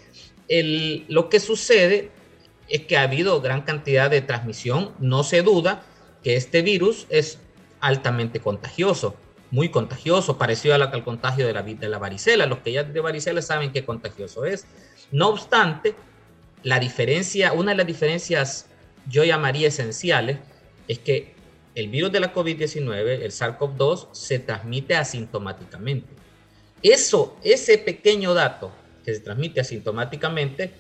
lo 1.08 1.28
que 1.28 1.40
sucede 1.40 2.10
es 2.68 2.82
que 2.82 2.96
ha 2.96 3.02
habido 3.02 3.40
gran 3.40 3.62
cantidad 3.62 4.10
de 4.10 4.20
transmisión, 4.20 4.92
no 4.98 5.24
se 5.24 5.42
duda 5.42 5.82
que 6.22 6.36
este 6.36 6.62
virus 6.62 7.06
es 7.08 7.38
altamente 7.80 8.40
contagioso, 8.40 9.16
muy 9.50 9.70
contagioso, 9.70 10.38
parecido 10.38 10.74
al 10.74 11.04
contagio 11.04 11.46
de 11.46 11.52
la, 11.52 11.62
de 11.62 11.88
la 11.88 11.98
varicela. 11.98 12.46
Los 12.46 12.58
que 12.58 12.72
ya 12.72 12.84
de 12.84 13.00
varicela 13.00 13.42
saben 13.42 13.72
qué 13.72 13.84
contagioso 13.84 14.44
es. 14.44 14.66
No 15.10 15.28
obstante, 15.28 15.94
la 16.62 16.78
diferencia, 16.78 17.52
una 17.52 17.72
de 17.72 17.78
las 17.78 17.86
diferencias 17.86 18.66
yo 19.06 19.24
llamaría 19.24 19.68
esenciales, 19.68 20.38
es 20.86 20.98
que 20.98 21.34
el 21.74 21.88
virus 21.88 22.12
de 22.12 22.20
la 22.20 22.34
COVID-19, 22.34 23.22
el 23.22 23.30
SARS-CoV-2, 23.30 24.08
se 24.12 24.38
transmite 24.38 24.96
asintomáticamente. 24.96 26.08
Eso, 26.82 27.36
ese 27.42 27.78
pequeño 27.78 28.34
dato 28.34 28.72
que 29.04 29.14
se 29.14 29.20
transmite 29.20 29.60
asintomáticamente, 29.60 30.72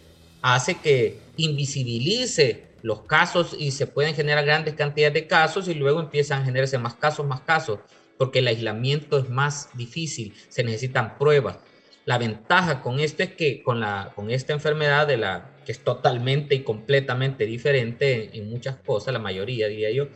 hace 0.42 0.74
que 0.74 1.20
invisibilice 1.36 2.68
los 2.82 3.02
casos 3.02 3.56
y 3.58 3.70
se 3.70 3.86
pueden 3.86 4.14
generar 4.14 4.44
grandes 4.44 4.74
cantidades 4.74 5.14
de 5.14 5.26
casos 5.26 5.68
y 5.68 5.74
luego 5.74 6.00
empiezan 6.00 6.42
a 6.42 6.44
generarse 6.44 6.78
más 6.78 6.94
casos, 6.94 7.26
más 7.26 7.40
casos, 7.40 7.80
porque 8.18 8.40
el 8.40 8.48
aislamiento 8.48 9.18
es 9.18 9.30
más 9.30 9.70
difícil, 9.74 10.34
se 10.48 10.64
necesitan 10.64 11.16
pruebas. 11.16 11.58
La 12.04 12.18
ventaja 12.18 12.82
con 12.82 13.00
esto 13.00 13.22
es 13.22 13.32
que 13.34 13.62
con, 13.62 13.80
la, 13.80 14.12
con 14.14 14.30
esta 14.30 14.52
enfermedad 14.52 15.06
de 15.06 15.18
la, 15.18 15.50
que 15.64 15.72
es 15.72 15.84
totalmente 15.84 16.54
y 16.54 16.62
completamente 16.62 17.46
diferente 17.46 18.36
en 18.36 18.50
muchas 18.50 18.76
cosas, 18.76 19.12
la 19.12 19.18
mayoría 19.18 19.68
diría 19.68 19.90
yo, 19.90 20.08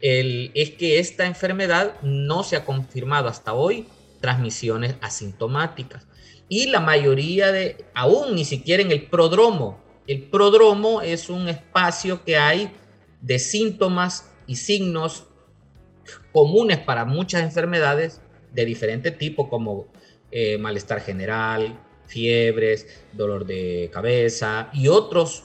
es 0.00 0.70
que 0.70 0.98
esta 0.98 1.26
enfermedad 1.26 2.00
no 2.02 2.42
se 2.42 2.56
ha 2.56 2.64
confirmado 2.64 3.28
hasta 3.28 3.52
hoy 3.52 3.86
transmisiones 4.20 4.96
asintomáticas. 5.00 6.06
Y 6.48 6.66
la 6.66 6.80
mayoría 6.80 7.52
de, 7.52 7.84
aún 7.94 8.34
ni 8.34 8.44
siquiera 8.44 8.82
en 8.82 8.90
el 8.90 9.06
prodromo, 9.06 9.80
el 10.06 10.22
prodromo 10.24 11.02
es 11.02 11.30
un 11.30 11.48
espacio 11.48 12.24
que 12.24 12.36
hay 12.36 12.72
de 13.20 13.38
síntomas 13.38 14.30
y 14.46 14.56
signos 14.56 15.24
comunes 16.32 16.78
para 16.78 17.04
muchas 17.04 17.42
enfermedades 17.42 18.20
de 18.52 18.64
diferente 18.64 19.10
tipo, 19.10 19.48
como 19.48 19.86
eh, 20.30 20.58
malestar 20.58 21.00
general, 21.00 21.78
fiebres, 22.06 23.04
dolor 23.12 23.46
de 23.46 23.90
cabeza 23.92 24.68
y 24.72 24.88
otros, 24.88 25.44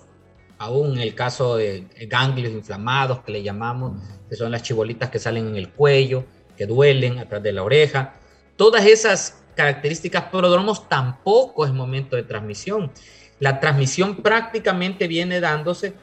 aún 0.58 0.94
en 0.94 1.00
el 1.00 1.16
caso 1.16 1.56
de 1.58 1.86
ganglios 2.08 2.52
inflamados 2.52 3.20
que 3.22 3.32
le 3.32 3.44
llamamos, 3.44 4.02
que 4.30 4.36
son 4.36 4.52
las 4.52 4.64
chibolitas 4.64 5.10
que 5.10 5.20
salen 5.20 5.48
en 5.48 5.56
el 5.56 5.70
cuello, 5.70 6.26
que 6.58 6.66
duelen 6.66 7.20
atrás 7.20 7.42
de 7.44 7.54
la 7.54 7.64
oreja. 7.64 8.16
Todas 8.56 8.86
esas 8.86 9.44
características 9.56 10.26
prodromos 10.26 10.90
tampoco 10.90 11.66
es 11.66 11.72
momento 11.72 12.16
de 12.16 12.24
transmisión. 12.24 12.92
La 13.40 13.60
transmisión 13.60 14.18
prácticamente 14.18 15.08
viene 15.08 15.40
dándose 15.40 15.94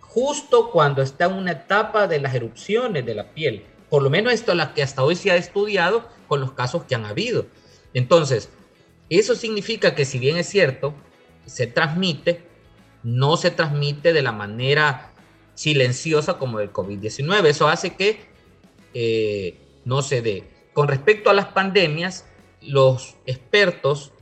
justo 0.00 0.70
cuando 0.70 1.02
está 1.02 1.26
en 1.26 1.34
una 1.34 1.52
etapa 1.52 2.06
de 2.06 2.20
las 2.20 2.34
erupciones 2.34 3.04
de 3.04 3.14
la 3.14 3.32
piel. 3.34 3.64
Por 3.90 4.02
lo 4.02 4.10
menos 4.10 4.32
esto 4.32 4.52
es 4.52 4.58
lo 4.58 4.74
que 4.74 4.82
hasta 4.82 5.02
hoy 5.02 5.16
se 5.16 5.30
ha 5.30 5.36
estudiado 5.36 6.08
con 6.28 6.40
los 6.40 6.52
casos 6.52 6.84
que 6.84 6.94
han 6.94 7.04
habido. 7.04 7.46
Entonces, 7.94 8.50
eso 9.08 9.34
significa 9.34 9.94
que 9.94 10.04
si 10.04 10.18
bien 10.18 10.36
es 10.36 10.48
cierto, 10.48 10.94
se 11.46 11.66
transmite, 11.66 12.42
no 13.02 13.36
se 13.36 13.50
transmite 13.50 14.12
de 14.12 14.22
la 14.22 14.32
manera 14.32 15.12
silenciosa 15.54 16.38
como 16.38 16.60
el 16.60 16.72
COVID-19. 16.72 17.46
Eso 17.46 17.68
hace 17.68 17.94
que 17.94 18.20
eh, 18.94 19.58
no 19.84 20.02
se 20.02 20.22
dé. 20.22 20.50
Con 20.72 20.88
respecto 20.88 21.30
a 21.30 21.34
las 21.34 21.46
pandemias, 21.46 22.26
los 22.60 23.16
expertos 23.26 24.12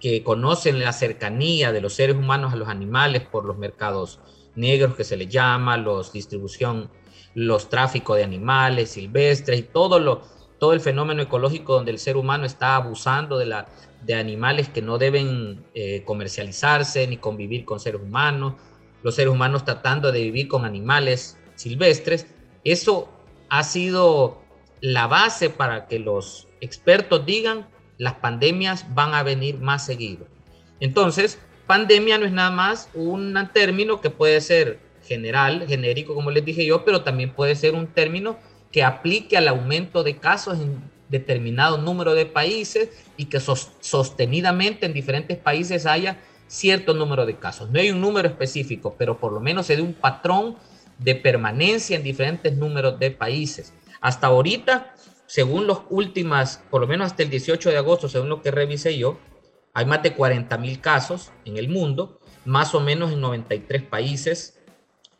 que 0.00 0.22
conocen 0.22 0.80
la 0.80 0.92
cercanía 0.92 1.72
de 1.72 1.80
los 1.80 1.94
seres 1.94 2.16
humanos 2.16 2.52
a 2.52 2.56
los 2.56 2.68
animales 2.68 3.22
por 3.22 3.44
los 3.44 3.58
mercados 3.58 4.20
negros 4.54 4.94
que 4.94 5.04
se 5.04 5.16
les 5.16 5.28
llama, 5.28 5.76
los 5.76 6.12
distribución, 6.12 6.90
los 7.34 7.68
tráficos 7.68 8.16
de 8.16 8.24
animales 8.24 8.90
silvestres 8.90 9.58
y 9.58 9.62
todo, 9.62 9.98
lo, 9.98 10.22
todo 10.58 10.72
el 10.72 10.80
fenómeno 10.80 11.22
ecológico 11.22 11.74
donde 11.74 11.90
el 11.90 11.98
ser 11.98 12.16
humano 12.16 12.44
está 12.44 12.76
abusando 12.76 13.38
de, 13.38 13.46
la, 13.46 13.66
de 14.02 14.14
animales 14.14 14.68
que 14.68 14.82
no 14.82 14.98
deben 14.98 15.64
eh, 15.74 16.02
comercializarse 16.04 17.06
ni 17.06 17.16
convivir 17.16 17.64
con 17.64 17.80
seres 17.80 18.00
humanos, 18.00 18.54
los 19.02 19.14
seres 19.14 19.32
humanos 19.32 19.64
tratando 19.64 20.12
de 20.12 20.22
vivir 20.22 20.48
con 20.48 20.64
animales 20.64 21.38
silvestres. 21.56 22.26
Eso 22.62 23.08
ha 23.48 23.62
sido 23.64 24.42
la 24.80 25.06
base 25.06 25.50
para 25.50 25.86
que 25.86 25.98
los 25.98 26.48
expertos 26.60 27.26
digan 27.26 27.66
las 27.98 28.14
pandemias 28.14 28.86
van 28.94 29.14
a 29.14 29.22
venir 29.22 29.58
más 29.58 29.86
seguido. 29.86 30.26
Entonces, 30.80 31.38
pandemia 31.66 32.18
no 32.18 32.26
es 32.26 32.32
nada 32.32 32.50
más 32.50 32.90
un 32.94 33.34
término 33.52 34.00
que 34.00 34.10
puede 34.10 34.40
ser 34.40 34.80
general, 35.06 35.66
genérico, 35.68 36.14
como 36.14 36.30
les 36.30 36.44
dije 36.44 36.64
yo, 36.64 36.84
pero 36.84 37.02
también 37.02 37.32
puede 37.32 37.54
ser 37.54 37.74
un 37.74 37.86
término 37.86 38.38
que 38.72 38.82
aplique 38.82 39.36
al 39.36 39.48
aumento 39.48 40.02
de 40.02 40.16
casos 40.16 40.58
en 40.60 40.82
determinado 41.08 41.78
número 41.78 42.14
de 42.14 42.26
países 42.26 42.88
y 43.16 43.26
que 43.26 43.38
sostenidamente 43.40 44.86
en 44.86 44.92
diferentes 44.92 45.38
países 45.38 45.86
haya 45.86 46.18
cierto 46.48 46.94
número 46.94 47.26
de 47.26 47.36
casos. 47.36 47.70
No 47.70 47.78
hay 47.78 47.90
un 47.90 48.00
número 48.00 48.28
específico, 48.28 48.96
pero 48.98 49.18
por 49.18 49.32
lo 49.32 49.40
menos 49.40 49.66
se 49.66 49.76
dé 49.76 49.82
un 49.82 49.94
patrón 49.94 50.56
de 50.98 51.14
permanencia 51.14 51.96
en 51.96 52.02
diferentes 52.02 52.56
números 52.56 52.98
de 52.98 53.10
países. 53.10 53.72
Hasta 54.00 54.28
ahorita, 54.28 54.94
según 55.26 55.66
los 55.66 55.82
últimas, 55.90 56.62
por 56.70 56.80
lo 56.80 56.86
menos 56.86 57.06
hasta 57.06 57.22
el 57.22 57.30
18 57.30 57.70
de 57.70 57.76
agosto, 57.76 58.08
según 58.08 58.28
lo 58.28 58.42
que 58.42 58.50
revisé 58.50 58.96
yo, 58.98 59.18
hay 59.72 59.86
más 59.86 60.02
de 60.02 60.14
40 60.14 60.56
mil 60.58 60.80
casos 60.80 61.32
en 61.44 61.56
el 61.56 61.68
mundo, 61.68 62.20
más 62.44 62.74
o 62.74 62.80
menos 62.80 63.12
en 63.12 63.20
93 63.20 63.82
países 63.82 64.60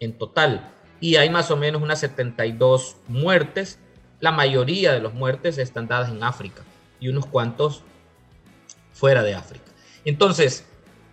en 0.01 0.17
total. 0.19 0.73
Y 1.01 1.17
hay 1.17 1.31
más 1.31 1.51
o 1.51 1.57
menos 1.57 1.83
unas 1.83 2.01
72 2.01 2.97
muertes. 3.09 3.79
La 4.21 4.33
mayoría 4.33 4.93
de 4.93 5.01
las 5.01 5.15
muertes 5.15 5.59
están 5.59 5.89
dadas 5.89 6.11
en 6.11 6.23
África 6.23 6.63
y 7.01 7.09
unos 7.09 7.27
cuantos 7.27 7.83
fuera 8.93 9.23
de 9.23 9.35
África. 9.35 9.65
Entonces, 10.05 10.65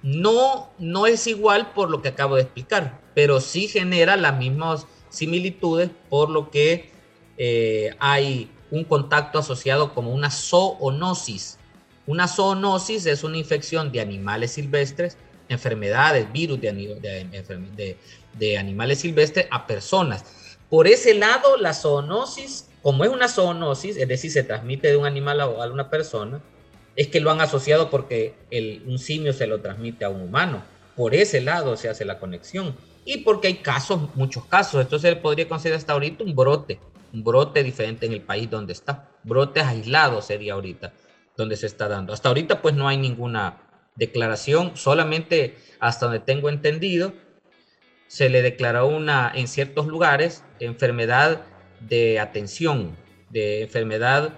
no, 0.04 0.70
no 0.80 1.08
es 1.08 1.28
igual 1.28 1.74
por 1.74 1.90
lo 1.90 2.02
que 2.02 2.10
acabo 2.10 2.36
de 2.36 2.44
explicar, 2.44 3.00
pero 3.14 3.40
sí 3.40 3.68
genera 3.68 4.16
las 4.16 4.38
mismas 4.38 4.88
similitudes 5.10 5.90
por 6.10 6.30
lo 6.30 6.50
que 6.50 6.90
eh, 7.38 7.96
hay 8.00 8.50
un 8.72 8.84
contacto 8.86 9.40
asociado 9.40 9.94
como 9.94 10.14
una 10.14 10.32
zoonosis. 10.32 11.58
Una 12.08 12.28
zoonosis 12.28 13.06
es 13.06 13.24
una 13.24 13.38
infección 13.38 13.92
de 13.92 14.02
animales 14.02 14.52
silvestres, 14.52 15.18
enfermedades, 15.50 16.32
virus 16.32 16.62
de, 16.62 16.72
de 16.72 17.98
animales 18.58 19.00
silvestres 19.00 19.48
a 19.52 19.68
personas. 19.68 20.58
Por 20.70 20.88
ese 20.88 21.14
lado, 21.14 21.58
la 21.58 21.74
zoonosis, 21.74 22.70
como 22.82 23.04
es 23.04 23.10
una 23.10 23.28
zoonosis, 23.28 23.98
es 23.98 24.08
decir, 24.08 24.32
se 24.32 24.44
transmite 24.44 24.88
de 24.88 24.98
un 24.98 25.06
animal 25.06 25.42
a 25.42 25.48
una 25.48 25.90
persona, 25.90 26.42
es 26.96 27.08
que 27.08 27.20
lo 27.20 27.32
han 27.32 27.42
asociado 27.42 27.90
porque 27.90 28.36
el, 28.50 28.84
un 28.88 29.00
simio 29.00 29.34
se 29.34 29.48
lo 29.48 29.62
transmite 29.62 30.06
a 30.06 30.10
un 30.10 30.22
humano. 30.22 30.64
Por 30.96 31.16
ese 31.16 31.42
lado 31.42 31.78
se 31.78 31.90
hace 31.90 32.06
la 32.06 32.20
conexión. 32.20 32.76
Y 33.06 33.20
porque 33.20 33.48
hay 33.48 33.56
casos, 33.56 34.16
muchos 34.16 34.46
casos. 34.46 34.82
Esto 34.82 35.00
se 35.00 35.16
podría 35.16 35.48
considerar 35.48 35.80
hasta 35.80 35.94
ahorita 35.94 36.24
un 36.24 36.36
brote, 36.36 36.80
un 37.14 37.24
brote 37.24 37.64
diferente 37.64 38.06
en 38.06 38.14
el 38.14 38.22
país 38.22 38.50
donde 38.50 38.74
está. 38.74 39.10
Brotes 39.24 39.64
aislados 39.64 40.26
sería 40.26 40.54
ahorita 40.54 40.94
donde 41.38 41.58
se 41.58 41.66
está 41.66 41.88
dando. 41.88 42.14
Hasta 42.14 42.30
ahorita 42.30 42.62
pues 42.62 42.76
no 42.76 42.88
hay 42.88 42.98
ninguna 42.98 43.58
declaración, 43.96 44.76
solamente 44.76 45.58
hasta 45.80 46.06
donde 46.06 46.20
tengo 46.20 46.50
entendido, 46.50 47.14
se 48.12 48.27
le 48.27 48.41
declaró 48.41 48.88
una, 48.88 49.32
en 49.34 49.48
ciertos 49.48 49.88
lugares, 49.88 50.44
enfermedad 50.60 51.46
de 51.80 52.20
atención, 52.20 52.98
de 53.30 53.62
enfermedad 53.62 54.34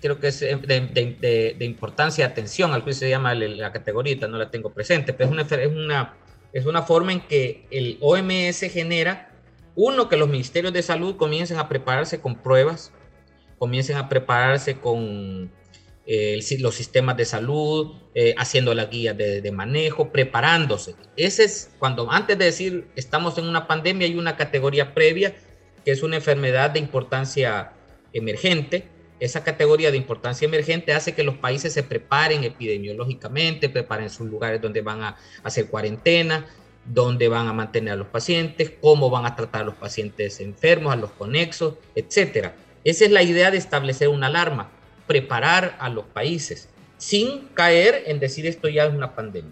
creo 0.00 0.18
que 0.18 0.26
es 0.26 0.42
eh, 0.42 0.56
de, 0.56 1.54
de, 1.56 1.64
importancia, 1.64 2.26
atención, 2.26 2.72
al 2.72 2.84
que 2.84 2.92
se 2.92 3.08
llama 3.08 3.36
la 3.36 3.70
categoría, 3.70 4.16
no 4.26 4.36
la 4.36 4.50
tengo 4.50 4.70
presente, 4.70 5.12
pero 5.12 5.30
es 5.30 5.32
una, 5.32 5.42
es, 5.42 5.72
una, 5.72 6.16
es 6.52 6.66
una 6.66 6.82
forma 6.82 7.12
en 7.12 7.20
que 7.20 7.68
el 7.70 7.98
OMS 8.00 8.58
genera, 8.72 9.30
uno, 9.76 10.08
que 10.08 10.16
los 10.16 10.28
ministerios 10.28 10.72
de 10.72 10.82
salud 10.82 11.14
comiencen 11.14 11.58
a 11.58 11.68
prepararse 11.68 12.20
con 12.20 12.34
pruebas, 12.34 12.92
comiencen 13.60 13.96
a 13.96 14.08
prepararse 14.08 14.80
con 14.80 15.52
eh, 16.06 16.40
los 16.58 16.74
sistemas 16.74 17.16
de 17.16 17.24
salud, 17.24 17.92
eh, 18.14 18.34
haciendo 18.36 18.74
las 18.74 18.90
guías 18.90 19.16
de, 19.16 19.52
manejo, 19.52 20.10
preparándose. 20.10 20.94
Ese 21.16 21.44
es 21.44 21.70
cuando, 21.78 22.10
antes 22.10 22.38
de 22.38 22.44
decir 22.46 22.88
estamos 22.96 23.38
en 23.38 23.46
una 23.46 23.66
pandemia, 23.66 24.06
hay 24.06 24.16
una 24.16 24.36
categoría 24.36 24.94
previa, 24.94 25.34
que 25.84 25.92
es 25.92 26.02
una 26.02 26.16
enfermedad 26.16 26.70
de 26.70 26.78
importancia 26.80 27.72
emergente, 28.12 28.88
esa 29.22 29.44
categoría 29.44 29.92
de 29.92 29.96
importancia 29.96 30.46
emergente 30.46 30.94
hace 30.94 31.14
que 31.14 31.22
los 31.22 31.36
países 31.36 31.72
se 31.72 31.84
preparen 31.84 32.42
epidemiológicamente, 32.42 33.68
preparen 33.68 34.10
sus 34.10 34.28
lugares 34.28 34.60
donde 34.60 34.80
van 34.80 35.04
a 35.04 35.16
hacer 35.44 35.68
cuarentena, 35.68 36.44
donde 36.84 37.28
van 37.28 37.46
a 37.46 37.52
mantener 37.52 37.92
a 37.92 37.96
los 37.96 38.08
pacientes, 38.08 38.72
cómo 38.80 39.10
van 39.10 39.24
a 39.24 39.36
tratar 39.36 39.62
a 39.62 39.64
los 39.66 39.76
pacientes 39.76 40.40
enfermos, 40.40 40.92
a 40.92 40.96
los 40.96 41.12
conexos, 41.12 41.74
etc. 41.94 42.48
Esa 42.82 43.04
es 43.04 43.12
la 43.12 43.22
idea 43.22 43.52
de 43.52 43.58
establecer 43.58 44.08
una 44.08 44.26
alarma, 44.26 44.72
preparar 45.06 45.76
a 45.78 45.88
los 45.88 46.04
países 46.04 46.68
sin 46.98 47.48
caer 47.54 48.04
en 48.06 48.20
decir 48.20 48.46
esto 48.46 48.68
ya 48.68 48.84
es 48.84 48.94
una 48.94 49.14
pandemia. 49.14 49.50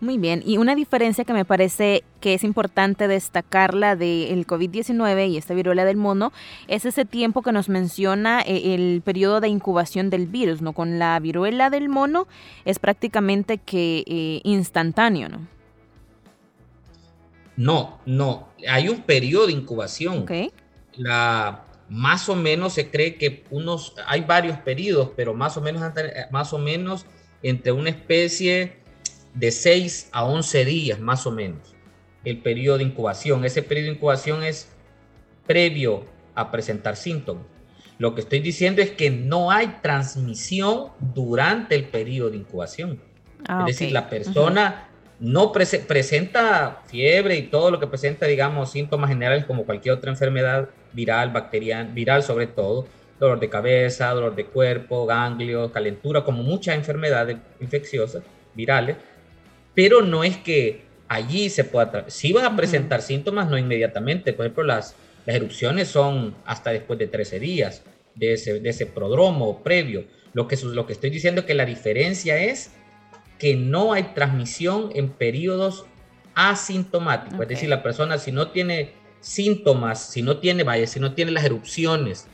Muy 0.00 0.16
bien, 0.16 0.42
y 0.46 0.56
una 0.56 0.74
diferencia 0.74 1.24
que 1.24 1.34
me 1.34 1.44
parece 1.44 2.04
que 2.20 2.32
es 2.32 2.42
importante 2.42 3.06
destacarla 3.06 3.96
del 3.96 4.46
COVID-19 4.46 5.28
y 5.28 5.36
esta 5.36 5.52
viruela 5.52 5.84
del 5.84 5.98
mono 5.98 6.32
es 6.68 6.86
ese 6.86 7.04
tiempo 7.04 7.42
que 7.42 7.52
nos 7.52 7.68
menciona 7.68 8.40
eh, 8.40 8.74
el 8.74 9.02
periodo 9.04 9.40
de 9.40 9.48
incubación 9.48 10.08
del 10.08 10.26
virus, 10.26 10.62
¿no? 10.62 10.72
Con 10.72 10.98
la 10.98 11.20
viruela 11.20 11.68
del 11.68 11.90
mono 11.90 12.28
es 12.64 12.78
prácticamente 12.78 13.58
que 13.58 14.04
eh, 14.06 14.40
instantáneo, 14.44 15.28
¿no? 15.28 15.46
No, 17.56 18.00
no, 18.06 18.48
hay 18.66 18.88
un 18.88 19.02
periodo 19.02 19.48
de 19.48 19.52
incubación. 19.52 20.24
La, 20.96 21.64
más 21.90 22.28
o 22.28 22.36
menos 22.36 22.74
se 22.74 22.88
cree 22.88 23.16
que 23.16 23.44
unos, 23.50 23.94
hay 24.06 24.22
varios 24.22 24.56
periodos, 24.58 25.10
pero 25.16 25.34
más 25.34 25.56
o 25.56 25.60
menos, 25.60 25.82
más 26.30 26.52
o 26.52 26.58
menos 26.58 27.04
entre 27.42 27.72
una 27.72 27.90
especie 27.90 28.76
de 29.34 29.50
6 29.50 30.10
a 30.12 30.24
11 30.24 30.64
días 30.64 31.00
más 31.00 31.26
o 31.26 31.30
menos 31.30 31.74
el 32.24 32.38
periodo 32.38 32.78
de 32.78 32.84
incubación. 32.84 33.44
Ese 33.44 33.62
periodo 33.62 33.86
de 33.86 33.94
incubación 33.94 34.42
es 34.44 34.68
previo 35.46 36.04
a 36.34 36.50
presentar 36.50 36.96
síntomas. 36.96 37.44
Lo 37.98 38.14
que 38.14 38.20
estoy 38.20 38.40
diciendo 38.40 38.82
es 38.82 38.90
que 38.90 39.10
no 39.10 39.50
hay 39.50 39.78
transmisión 39.82 40.88
durante 41.00 41.74
el 41.74 41.84
periodo 41.84 42.30
de 42.30 42.38
incubación. 42.38 43.00
Ah, 43.48 43.64
es 43.66 43.78
decir, 43.78 43.92
la 43.92 44.08
persona 44.08 44.89
no 45.20 45.52
presenta 45.52 46.82
fiebre 46.86 47.36
y 47.36 47.42
todo 47.42 47.70
lo 47.70 47.78
que 47.78 47.86
presenta, 47.86 48.26
digamos, 48.26 48.72
síntomas 48.72 49.10
generales 49.10 49.44
como 49.44 49.64
cualquier 49.64 49.94
otra 49.94 50.10
enfermedad 50.10 50.70
viral, 50.92 51.30
bacteriana, 51.30 51.90
viral 51.92 52.22
sobre 52.22 52.46
todo, 52.46 52.86
dolor 53.18 53.38
de 53.38 53.50
cabeza, 53.50 54.08
dolor 54.10 54.34
de 54.34 54.46
cuerpo, 54.46 55.04
ganglios, 55.04 55.70
calentura, 55.72 56.24
como 56.24 56.42
muchas 56.42 56.74
enfermedades 56.74 57.36
infecciosas 57.60 58.22
virales, 58.54 58.96
pero 59.74 60.00
no 60.00 60.24
es 60.24 60.38
que 60.38 60.82
allí 61.06 61.50
se 61.50 61.64
pueda... 61.64 62.06
Si 62.08 62.32
van 62.32 62.46
a 62.46 62.56
presentar 62.56 63.02
síntomas, 63.02 63.50
no 63.50 63.58
inmediatamente. 63.58 64.32
Por 64.32 64.46
ejemplo, 64.46 64.64
las, 64.64 64.96
las 65.26 65.36
erupciones 65.36 65.88
son 65.88 66.34
hasta 66.46 66.70
después 66.70 66.98
de 66.98 67.08
13 67.08 67.38
días 67.38 67.82
de 68.14 68.32
ese, 68.32 68.60
de 68.60 68.70
ese 68.70 68.86
prodromo 68.86 69.62
previo. 69.62 70.04
Lo 70.32 70.48
que, 70.48 70.56
lo 70.62 70.86
que 70.86 70.94
estoy 70.94 71.10
diciendo 71.10 71.42
es 71.42 71.46
que 71.46 71.54
la 71.54 71.66
diferencia 71.66 72.38
es 72.38 72.72
que 73.40 73.56
no 73.56 73.94
hay 73.94 74.12
transmisión 74.14 74.90
en 74.94 75.08
periodos 75.08 75.86
asintomáticos. 76.34 77.40
Es 77.40 77.48
decir, 77.48 77.68
la 77.70 77.82
persona 77.82 78.18
si 78.18 78.32
no 78.32 78.48
tiene 78.48 78.92
síntomas, 79.20 80.10
si 80.10 80.22
no 80.22 80.36
tiene, 80.36 80.62
vaya, 80.62 80.86
si 80.86 81.00
no 81.00 81.14
tiene 81.14 81.32
las 81.32 81.44
erupciones, 81.44 82.28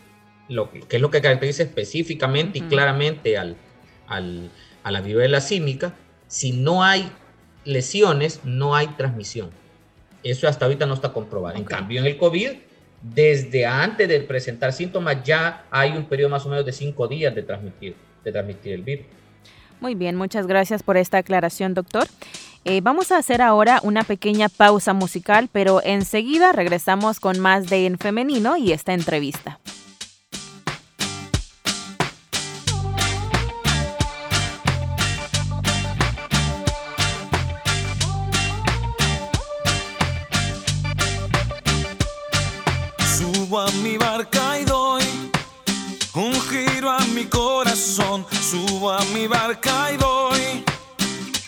lo 0.48 0.70
que, 0.70 0.84
es 0.90 1.00
lo 1.00 1.10
que 1.10 1.22
caracteriza 1.22 1.62
específicamente 1.62 2.58
y 2.58 2.62
claramente 2.62 3.38
al, 3.38 3.56
al, 4.08 4.50
a 4.82 4.90
la 4.90 5.00
viruela 5.00 5.40
símica, 5.40 5.94
si 6.26 6.52
no 6.52 6.82
hay 6.82 7.10
lesiones, 7.64 8.40
no 8.44 8.74
hay 8.74 8.88
transmisión. 8.88 9.50
Eso 10.24 10.48
hasta 10.48 10.64
ahorita 10.64 10.86
no 10.86 10.94
está 10.94 11.12
comprobado. 11.12 11.56
En 11.56 11.64
cambio, 11.64 12.00
en 12.00 12.06
el 12.06 12.16
COVID, 12.16 12.50
desde 13.00 13.64
antes 13.64 14.08
de 14.08 14.20
presentar 14.22 14.72
síntomas, 14.72 15.22
ya 15.22 15.66
hay 15.70 15.92
un 15.92 16.06
periodo 16.06 16.30
más 16.30 16.44
o 16.46 16.48
menos 16.48 16.66
de 16.66 16.72
cinco 16.72 17.06
días 17.06 17.32
de 17.32 17.44
transmitir, 17.44 17.94
de 18.24 18.32
transmitir 18.32 18.72
el 18.72 18.82
virus. 18.82 19.06
Muy 19.80 19.94
bien, 19.94 20.16
muchas 20.16 20.46
gracias 20.46 20.82
por 20.82 20.96
esta 20.96 21.18
aclaración, 21.18 21.74
doctor. 21.74 22.06
Eh, 22.64 22.80
vamos 22.80 23.12
a 23.12 23.18
hacer 23.18 23.42
ahora 23.42 23.80
una 23.82 24.02
pequeña 24.02 24.48
pausa 24.48 24.92
musical, 24.92 25.48
pero 25.52 25.80
enseguida 25.84 26.52
regresamos 26.52 27.20
con 27.20 27.38
más 27.38 27.68
de 27.68 27.86
En 27.86 27.98
Femenino 27.98 28.56
y 28.56 28.72
esta 28.72 28.92
entrevista. 28.92 29.60
Barca 49.26 49.92
y 49.92 49.96
voy 49.96 50.64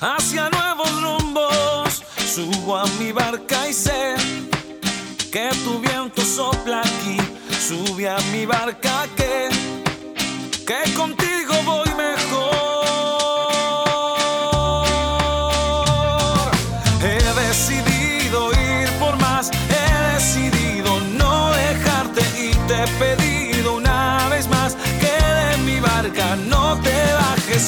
hacia 0.00 0.48
nuevos 0.50 1.02
rumbos. 1.02 2.02
Subo 2.34 2.76
a 2.76 2.86
mi 2.98 3.12
barca 3.12 3.68
y 3.68 3.72
sé 3.72 4.14
que 5.32 5.50
tu 5.64 5.78
viento 5.80 6.22
sopla 6.22 6.80
aquí. 6.80 7.18
Sube 7.68 8.08
a 8.08 8.18
mi 8.32 8.46
barca 8.46 9.06
que, 9.16 9.48
que 10.66 10.94
contigo 10.94 11.17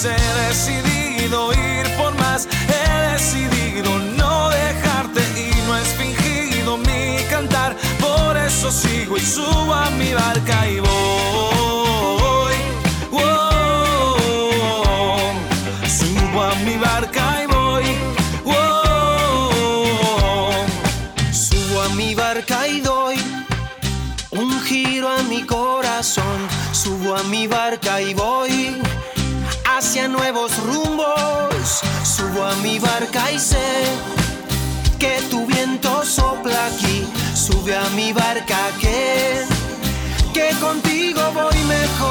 He 0.02 0.48
decidido 0.48 1.52
ir 1.52 1.86
por 1.98 2.14
más, 2.14 2.48
he 2.68 3.12
decidido 3.12 3.98
no 4.16 4.48
dejarte 4.48 5.20
y 5.36 5.54
no 5.66 5.76
es 5.76 5.88
fingido 5.88 6.78
mi 6.78 7.22
cantar. 7.28 7.76
Por 8.00 8.34
eso 8.38 8.72
sigo 8.72 9.18
y 9.18 9.20
subo 9.20 9.74
a 9.74 9.90
mi 9.90 10.14
barca 10.14 10.66
y 10.70 10.80
voy. 10.80 12.54
Subo 15.86 16.42
a 16.44 16.54
mi 16.64 16.76
barca 16.78 17.42
y 17.42 17.46
voy. 17.46 17.84
Subo 21.30 21.82
a 21.82 21.88
mi 21.90 22.14
barca 22.14 22.66
y 22.66 22.80
doy 22.80 23.16
un 24.30 24.62
giro 24.62 25.10
a 25.10 25.22
mi 25.24 25.42
corazón. 25.42 26.48
Subo 26.72 27.14
a 27.16 27.22
mi 27.24 27.46
barca 27.46 28.00
y 28.00 28.14
voy 28.14 28.80
hacia 29.80 30.08
nuevos 30.08 30.52
rumbos. 30.62 31.80
Subo 32.04 32.44
a 32.44 32.54
mi 32.56 32.78
barca 32.78 33.32
y 33.32 33.38
sé 33.38 33.86
que 34.98 35.22
tu 35.30 35.46
viento 35.46 36.04
sopla 36.04 36.66
aquí. 36.66 37.06
Sube 37.34 37.74
a 37.74 37.88
mi 37.96 38.12
barca 38.12 38.58
que, 38.78 39.42
que 40.34 40.50
contigo 40.60 41.22
voy 41.32 41.58
mejor. 41.76 42.10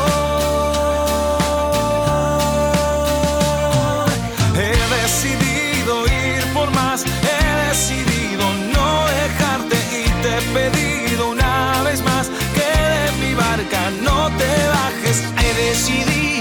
He 4.56 4.76
decidido 5.02 5.94
ir 6.08 6.44
por 6.56 6.72
más, 6.72 7.06
he 7.06 7.68
decidido 7.70 8.46
no 8.74 8.90
dejarte 9.22 9.78
y 10.02 10.06
te 10.24 10.30
he 10.38 10.42
pedido 10.58 11.30
una 11.30 11.84
vez 11.84 12.02
más 12.02 12.30
que 12.56 12.70
de 12.94 13.12
mi 13.22 13.36
barca 13.36 13.92
no 14.02 14.30
te 14.40 14.52
bajes. 14.74 15.24
He 15.38 15.54
decidido 15.70 16.39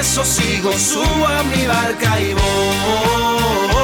eso 0.00 0.24
sigo, 0.24 0.72
subo 0.72 1.26
a 1.26 1.42
mi 1.42 1.66
barca 1.66 2.20
y 2.20 2.32
voy. 2.32 3.79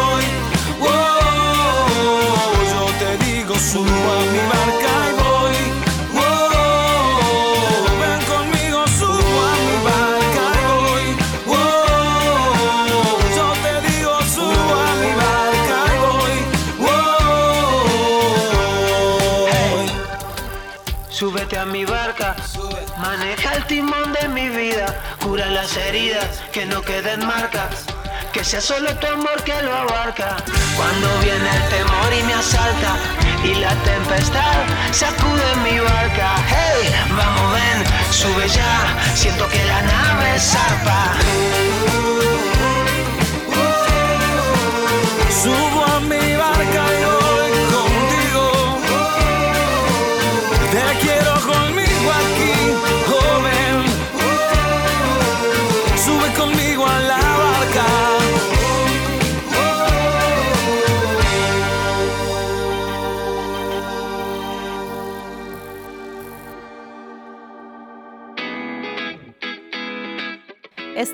Heridas, 25.74 26.42
que 26.52 26.64
no 26.64 26.80
queden 26.82 27.26
marcas, 27.26 27.84
que 28.32 28.44
sea 28.44 28.60
solo 28.60 28.94
tu 28.96 29.06
amor 29.06 29.42
que 29.42 29.60
lo 29.62 29.74
abarca. 29.74 30.36
Cuando 30.76 31.08
viene 31.20 31.48
el 31.56 31.68
temor 31.68 32.12
y 32.12 32.22
me 32.22 32.34
asalta 32.34 32.96
y 33.42 33.54
la 33.56 33.74
tempestad 33.82 34.62
sacude 34.92 35.56
mi 35.64 35.80
barca, 35.80 36.36
hey, 36.48 36.94
vamos 37.16 37.52
ven, 37.52 38.12
sube 38.12 38.48
ya, 38.48 38.96
siento 39.14 39.48
que 39.48 39.64
la 39.64 39.82
nave 39.82 40.38
zarpa. 40.38 42.15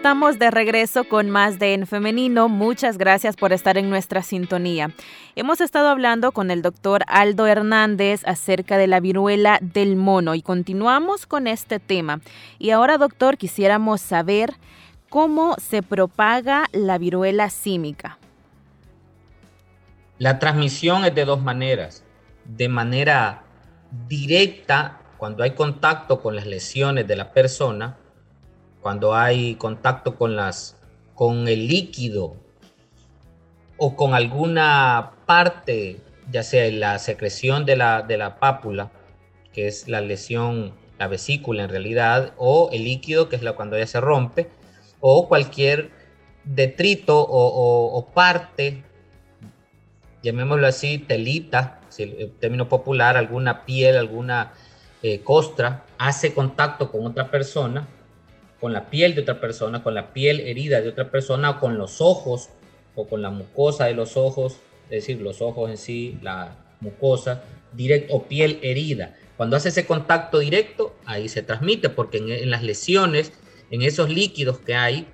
Estamos 0.02 0.40
de 0.40 0.50
regreso 0.50 1.04
con 1.04 1.30
más 1.30 1.60
de 1.60 1.74
En 1.74 1.86
Femenino. 1.86 2.48
Muchas 2.48 2.98
gracias 2.98 3.36
por 3.36 3.52
estar 3.52 3.78
en 3.78 3.88
nuestra 3.88 4.24
sintonía. 4.24 4.90
Hemos 5.36 5.60
estado 5.60 5.86
hablando 5.86 6.32
con 6.32 6.50
el 6.50 6.60
doctor 6.60 7.04
Aldo 7.06 7.46
Hernández 7.46 8.22
acerca 8.26 8.78
de 8.78 8.88
la 8.88 8.98
viruela 8.98 9.60
del 9.62 9.94
mono 9.94 10.34
y 10.34 10.42
continuamos 10.42 11.24
con 11.24 11.46
este 11.46 11.78
tema. 11.78 12.20
Y 12.58 12.70
ahora, 12.70 12.98
doctor, 12.98 13.38
quisiéramos 13.38 14.00
saber 14.00 14.54
cómo 15.08 15.54
se 15.60 15.84
propaga 15.84 16.64
la 16.72 16.98
viruela 16.98 17.48
símica. 17.48 18.18
La 20.18 20.40
transmisión 20.40 21.04
es 21.04 21.14
de 21.14 21.24
dos 21.24 21.40
maneras. 21.40 22.02
De 22.44 22.68
manera 22.68 23.44
directa, 24.08 24.98
cuando 25.16 25.44
hay 25.44 25.52
contacto 25.52 26.20
con 26.20 26.34
las 26.34 26.46
lesiones 26.46 27.06
de 27.06 27.14
la 27.14 27.32
persona, 27.32 27.98
cuando 28.82 29.14
hay 29.14 29.54
contacto 29.54 30.16
con, 30.16 30.34
las, 30.34 30.76
con 31.14 31.46
el 31.46 31.68
líquido 31.68 32.36
o 33.76 33.94
con 33.96 34.12
alguna 34.12 35.12
parte, 35.24 36.00
ya 36.30 36.42
sea 36.42 36.70
la 36.72 36.98
secreción 36.98 37.64
de 37.64 37.76
la, 37.76 38.02
de 38.02 38.18
la 38.18 38.38
pápula, 38.40 38.90
que 39.52 39.68
es 39.68 39.88
la 39.88 40.00
lesión, 40.00 40.74
la 40.98 41.06
vesícula 41.06 41.62
en 41.62 41.70
realidad, 41.70 42.34
o 42.36 42.70
el 42.72 42.84
líquido, 42.84 43.28
que 43.28 43.36
es 43.36 43.42
la 43.42 43.52
cuando 43.52 43.78
ya 43.78 43.86
se 43.86 44.00
rompe, 44.00 44.50
o 45.00 45.28
cualquier 45.28 45.90
detrito 46.44 47.24
o, 47.28 48.08
parte, 48.12 48.82
llamémoslo 50.22 50.66
así, 50.66 50.98
telita, 50.98 51.80
el 51.98 52.32
término 52.40 52.68
popular, 52.68 53.16
alguna 53.16 53.64
piel, 53.64 53.96
alguna 53.96 54.54
eh, 55.02 55.20
costra, 55.20 55.84
hace 55.98 56.34
contacto 56.34 56.90
con 56.90 57.06
otra 57.06 57.30
persona, 57.30 57.86
con 58.62 58.72
la 58.72 58.90
piel 58.90 59.16
de 59.16 59.22
otra 59.22 59.40
persona, 59.40 59.82
con 59.82 59.92
la 59.92 60.12
piel 60.12 60.38
herida 60.38 60.80
de 60.80 60.88
otra 60.88 61.10
persona, 61.10 61.50
o 61.50 61.58
con 61.58 61.78
los 61.78 62.00
ojos, 62.00 62.50
o 62.94 63.08
con 63.08 63.20
la 63.20 63.30
mucosa 63.30 63.86
de 63.86 63.94
los 63.94 64.16
ojos, 64.16 64.60
es 64.84 65.04
decir, 65.04 65.20
los 65.20 65.42
ojos 65.42 65.68
en 65.68 65.76
sí, 65.76 66.16
la 66.22 66.76
mucosa, 66.78 67.42
directo, 67.72 68.14
o 68.14 68.28
piel 68.28 68.60
herida. 68.62 69.16
Cuando 69.36 69.56
hace 69.56 69.70
ese 69.70 69.84
contacto 69.84 70.38
directo, 70.38 70.94
ahí 71.06 71.28
se 71.28 71.42
transmite, 71.42 71.88
porque 71.88 72.18
en, 72.18 72.30
en 72.30 72.50
las 72.50 72.62
lesiones, 72.62 73.32
en 73.72 73.82
esos 73.82 74.10
líquidos 74.10 74.60
que 74.60 74.76
hay, 74.76 75.08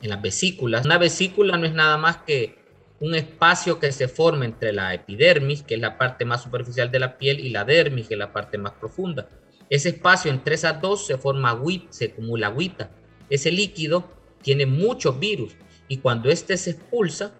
en 0.00 0.08
las 0.08 0.22
vesículas, 0.22 0.86
una 0.86 0.96
vesícula 0.96 1.58
no 1.58 1.66
es 1.66 1.74
nada 1.74 1.98
más 1.98 2.16
que 2.26 2.56
un 2.98 3.14
espacio 3.14 3.78
que 3.78 3.92
se 3.92 4.08
forma 4.08 4.46
entre 4.46 4.72
la 4.72 4.94
epidermis, 4.94 5.62
que 5.62 5.74
es 5.74 5.80
la 5.82 5.98
parte 5.98 6.24
más 6.24 6.42
superficial 6.42 6.90
de 6.90 6.98
la 6.98 7.18
piel, 7.18 7.40
y 7.40 7.50
la 7.50 7.66
dermis, 7.66 8.08
que 8.08 8.14
es 8.14 8.18
la 8.18 8.32
parte 8.32 8.56
más 8.56 8.72
profunda. 8.72 9.28
Ese 9.70 9.90
espacio 9.90 10.32
entre 10.32 10.56
esas 10.56 10.80
dos 10.80 11.06
se 11.06 11.16
forma 11.16 11.50
agüita, 11.50 11.86
se 11.90 12.06
acumula 12.06 12.48
agüita. 12.48 12.90
Ese 13.30 13.52
líquido 13.52 14.10
tiene 14.42 14.66
muchos 14.66 15.18
virus 15.20 15.54
y 15.86 15.98
cuando 15.98 16.28
este 16.28 16.56
se 16.56 16.72
expulsa 16.72 17.32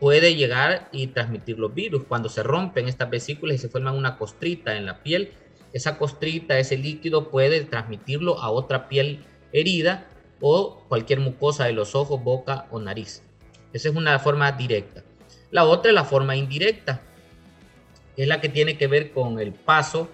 puede 0.00 0.34
llegar 0.34 0.88
y 0.90 1.06
transmitir 1.06 1.58
los 1.58 1.72
virus. 1.72 2.02
Cuando 2.04 2.28
se 2.28 2.42
rompen 2.42 2.88
estas 2.88 3.08
vesículas 3.08 3.54
y 3.54 3.58
se 3.58 3.68
forman 3.68 3.96
una 3.96 4.18
costrita 4.18 4.76
en 4.76 4.86
la 4.86 5.04
piel, 5.04 5.32
esa 5.72 5.98
costrita, 5.98 6.58
ese 6.58 6.76
líquido 6.76 7.30
puede 7.30 7.60
transmitirlo 7.62 8.40
a 8.40 8.50
otra 8.50 8.88
piel 8.88 9.24
herida 9.52 10.08
o 10.40 10.84
cualquier 10.88 11.20
mucosa 11.20 11.66
de 11.66 11.74
los 11.74 11.94
ojos, 11.94 12.24
boca 12.24 12.66
o 12.72 12.80
nariz. 12.80 13.22
Esa 13.72 13.88
es 13.88 13.94
una 13.94 14.18
forma 14.18 14.50
directa. 14.50 15.04
La 15.52 15.64
otra 15.64 15.90
es 15.90 15.94
la 15.94 16.04
forma 16.04 16.34
indirecta, 16.34 17.02
es 18.16 18.26
la 18.26 18.40
que 18.40 18.48
tiene 18.48 18.76
que 18.76 18.88
ver 18.88 19.12
con 19.12 19.38
el 19.38 19.52
paso 19.52 20.08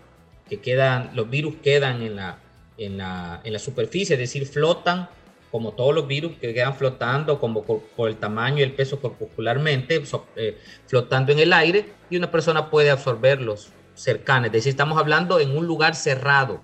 que 0.49 0.61
quedan, 0.61 1.11
los 1.15 1.29
virus 1.29 1.57
quedan 1.63 2.03
en 2.03 2.17
la, 2.17 2.39
en 2.79 2.99
la, 2.99 3.41
en 3.45 3.53
la 3.53 3.59
superficie, 3.59 4.15
es 4.15 4.21
decir, 4.21 4.47
flotan 4.47 5.09
como 5.51 5.73
todos 5.73 5.95
los 5.95 6.07
virus 6.07 6.33
que 6.41 6.53
quedan 6.53 6.75
flotando 6.75 7.39
como 7.39 7.65
por, 7.65 8.09
el 8.09 8.17
tamaño 8.17 8.59
y 8.59 8.63
el 8.63 8.73
peso 8.73 9.01
corpuscularmente, 9.01 10.03
eh, 10.37 10.59
flotando 10.87 11.33
en 11.33 11.39
el 11.39 11.53
aire, 11.53 11.93
y 12.11 12.17
una 12.17 12.31
persona 12.31 12.69
puede 12.69 12.91
absorberlos 12.91 13.71
cercanos. 13.95 14.47
Es 14.47 14.53
decir, 14.53 14.71
estamos 14.71 14.99
hablando 14.99 15.41
en 15.41 15.57
un 15.57 15.67
lugar 15.67 15.95
cerrado, 15.95 16.61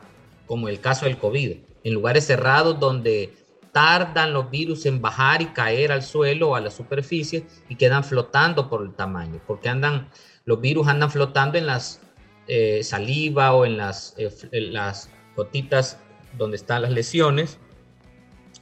como 0.47 0.68
el 0.68 0.81
caso 0.81 1.07
del 1.07 1.16
COVID, 1.16 1.57
en 1.85 1.95
lugares 1.95 2.27
cerrados 2.27 2.79
donde 2.79 3.33
tardan 3.73 4.35
los 4.35 4.51
virus 4.51 4.85
en 4.85 5.01
bajar 5.01 5.40
y 5.40 5.47
caer 5.47 5.92
al 5.92 6.03
suelo 6.03 6.51
o 6.51 6.55
a 6.55 6.61
la 6.61 6.71
superficie 6.71 7.47
y 7.68 7.77
quedan 7.77 8.05
flotando 8.05 8.68
por 8.68 8.83
el 8.83 8.95
tamaño, 8.95 9.40
porque 9.47 9.71
andan, 9.71 10.09
los 10.45 10.61
virus 10.61 10.87
andan 10.88 11.11
flotando 11.11 11.57
en 11.57 11.66
las 11.66 12.01
eh, 12.48 12.83
saliva 12.83 13.55
o 13.55 13.64
en 13.64 13.76
las, 13.76 14.14
eh, 14.18 14.31
en 14.50 14.72
las 14.72 15.09
gotitas 15.37 15.98
donde 16.37 16.57
están 16.57 16.83
las 16.83 16.90
lesiones. 16.90 17.59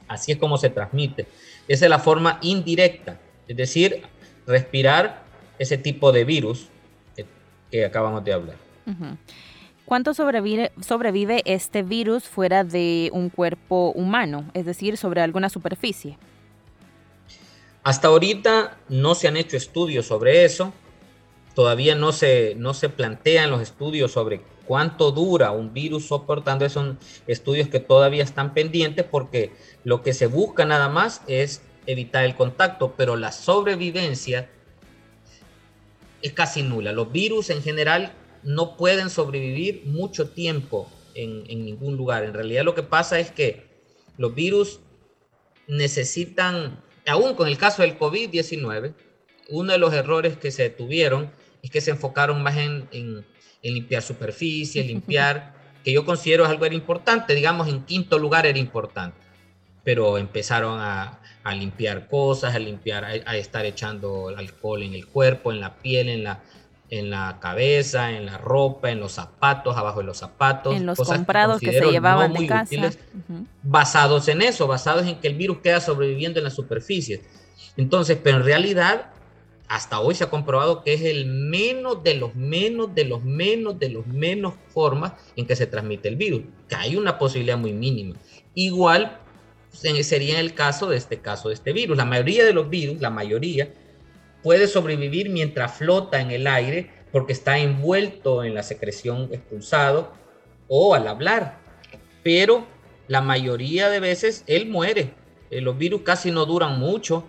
Así 0.07 0.31
es 0.31 0.37
como 0.37 0.57
se 0.57 0.69
transmite. 0.69 1.27
Esa 1.67 1.85
es 1.85 1.89
la 1.89 1.99
forma 1.99 2.37
indirecta, 2.41 3.19
es 3.47 3.55
decir, 3.57 4.03
respirar 4.45 5.23
ese 5.57 5.77
tipo 5.77 6.11
de 6.11 6.25
virus 6.25 6.67
que, 7.69 7.85
acabamos 7.85 8.23
de 8.25 8.33
hablar. 8.33 8.57
¿Cuánto 9.85 10.13
sobrevive, 10.13 10.71
sobrevive 10.85 11.41
este 11.45 11.83
virus 11.83 12.25
fuera 12.25 12.63
de 12.63 13.09
un 13.13 13.29
cuerpo 13.29 13.91
humano, 13.91 14.49
es 14.53 14.65
decir, 14.65 14.97
sobre 14.97 15.21
alguna 15.21 15.49
superficie? 15.49 16.17
Hasta 17.83 18.09
ahorita 18.09 18.77
no 18.89 19.15
se 19.15 19.27
han 19.27 19.37
hecho 19.37 19.57
estudios 19.57 20.05
sobre 20.05 20.45
eso. 20.45 20.73
Todavía 21.55 21.95
no 21.95 22.11
se, 22.11 22.55
no 22.55 22.73
se 22.73 22.89
plantean 22.89 23.51
los 23.51 23.61
estudios 23.61 24.11
sobre 24.11 24.41
cuánto 24.65 25.11
dura 25.11 25.51
un 25.51 25.73
virus 25.73 26.07
soportando. 26.07 26.67
Son 26.69 26.97
estudios 27.27 27.67
que 27.67 27.79
todavía 27.79 28.23
están 28.23 28.53
pendientes 28.53 29.05
porque 29.05 29.51
lo 29.83 30.01
que 30.01 30.13
se 30.13 30.27
busca 30.27 30.65
nada 30.65 30.87
más 30.87 31.21
es 31.27 31.61
evitar 31.85 32.23
el 32.23 32.35
contacto, 32.35 32.93
pero 32.95 33.15
la 33.15 33.31
sobrevivencia 33.31 34.49
es 36.21 36.33
casi 36.33 36.63
nula. 36.63 36.91
Los 36.91 37.11
virus 37.11 37.49
en 37.49 37.61
general 37.61 38.13
no 38.43 38.77
pueden 38.77 39.09
sobrevivir 39.09 39.83
mucho 39.85 40.29
tiempo 40.29 40.89
en, 41.13 41.43
ningún 41.43 41.97
lugar. 41.97 42.23
En 42.23 42.33
realidad 42.33 42.63
lo 42.63 42.75
que 42.75 42.83
pasa 42.83 43.19
es 43.19 43.31
que 43.31 43.69
los 44.17 44.33
virus 44.33 44.79
necesitan, 45.67 46.81
aún 47.07 47.35
con 47.35 47.47
el 47.47 47.57
caso 47.57 47.81
del 47.81 47.97
COVID-19, 47.97 48.93
uno 49.49 49.71
de 49.71 49.77
los 49.77 49.93
errores 49.93 50.37
que 50.37 50.51
se 50.51 50.69
tuvieron 50.69 51.31
es 51.61 51.69
que 51.69 51.81
se 51.81 51.91
enfocaron 51.91 52.41
más 52.41 52.57
en, 52.57 52.87
en, 52.91 53.25
limpiar 53.63 54.01
superficie, 54.01 54.83
limpiar, 54.85 55.53
que 55.83 55.91
yo 55.91 56.05
considero 56.05 56.45
algo 56.45 56.65
era 56.65 56.75
importante, 56.75 57.33
digamos 57.33 57.67
en 57.67 57.83
quinto 57.83 58.19
lugar 58.19 58.45
era 58.45 58.59
importante, 58.59 59.17
pero 59.83 60.17
empezaron 60.17 60.79
a, 60.79 61.19
a 61.43 61.55
limpiar 61.55 62.07
cosas, 62.07 62.55
a 62.55 62.59
limpiar, 62.59 63.03
a, 63.03 63.37
estar 63.37 63.65
echando 63.65 64.29
alcohol 64.29 64.83
en 64.83 64.93
el 64.93 65.07
cuerpo, 65.07 65.51
en 65.51 65.59
la 65.59 65.75
piel, 65.77 66.09
en 66.09 66.23
la, 66.23 66.39
en 66.89 67.09
la 67.09 67.39
cabeza, 67.39 68.11
en 68.11 68.25
la 68.27 68.37
ropa, 68.37 68.91
en 68.91 68.99
los 68.99 69.13
zapatos, 69.13 69.75
abajo 69.75 69.99
de 69.99 70.05
los 70.05 70.17
zapatos. 70.17 70.75
En 70.75 70.85
los 70.85 70.99
comprados 70.99 71.59
que, 71.59 71.71
se 71.71 71.85
llevaban 71.91 72.33
de 72.33 72.45
casa. 72.45 72.91
Basados 73.63 74.27
en 74.27 74.41
eso, 74.41 74.67
basados 74.67 75.07
en 75.07 75.19
que 75.19 75.27
el 75.27 75.35
virus 75.35 75.59
queda 75.59 75.81
sobreviviendo 75.81 76.39
en 76.39 76.43
la 76.43 76.51
superficie. 76.51 77.23
Entonces, 77.77 78.19
pero 78.21 78.37
en 78.37 78.43
realidad, 78.43 79.11
hasta 79.71 80.01
hoy 80.01 80.15
se 80.15 80.25
ha 80.25 80.29
comprobado 80.29 80.83
que 80.83 80.93
es 80.93 81.01
el 81.01 81.27
menos 81.27 82.03
de 82.03 82.15
los 82.15 82.35
menos, 82.35 82.93
de 82.93 83.05
los 83.05 83.23
menos, 83.23 83.79
de 83.79 83.87
los 83.87 84.05
menos 84.05 84.53
formas 84.67 85.13
en 85.37 85.47
que 85.47 85.55
se 85.55 85.65
transmite 85.65 86.09
el 86.09 86.17
virus, 86.17 86.41
que 86.67 86.75
hay 86.75 86.97
una 86.97 87.17
posibilidad 87.17 87.57
muy 87.57 87.71
mínima. 87.71 88.17
Igual 88.53 89.19
sería 89.71 90.41
el 90.41 90.53
caso 90.55 90.89
de 90.89 90.97
este 90.97 91.21
caso 91.21 91.47
de 91.47 91.53
este 91.53 91.71
virus. 91.71 91.95
La 91.95 92.03
mayoría 92.03 92.43
de 92.43 92.51
los 92.51 92.69
virus, 92.69 92.99
la 92.99 93.11
mayoría, 93.11 93.73
puede 94.43 94.67
sobrevivir 94.67 95.29
mientras 95.29 95.77
flota 95.77 96.19
en 96.19 96.31
el 96.31 96.47
aire 96.47 96.91
porque 97.13 97.31
está 97.31 97.57
envuelto 97.57 98.43
en 98.43 98.53
la 98.53 98.63
secreción 98.63 99.29
expulsado 99.31 100.11
o 100.67 100.95
al 100.95 101.07
hablar. 101.07 101.59
Pero 102.23 102.67
la 103.07 103.21
mayoría 103.21 103.89
de 103.89 104.01
veces 104.01 104.43
él 104.47 104.67
muere. 104.67 105.13
Eh, 105.49 105.61
los 105.61 105.77
virus 105.77 106.01
casi 106.01 106.29
no 106.29 106.45
duran 106.45 106.77
mucho. 106.77 107.23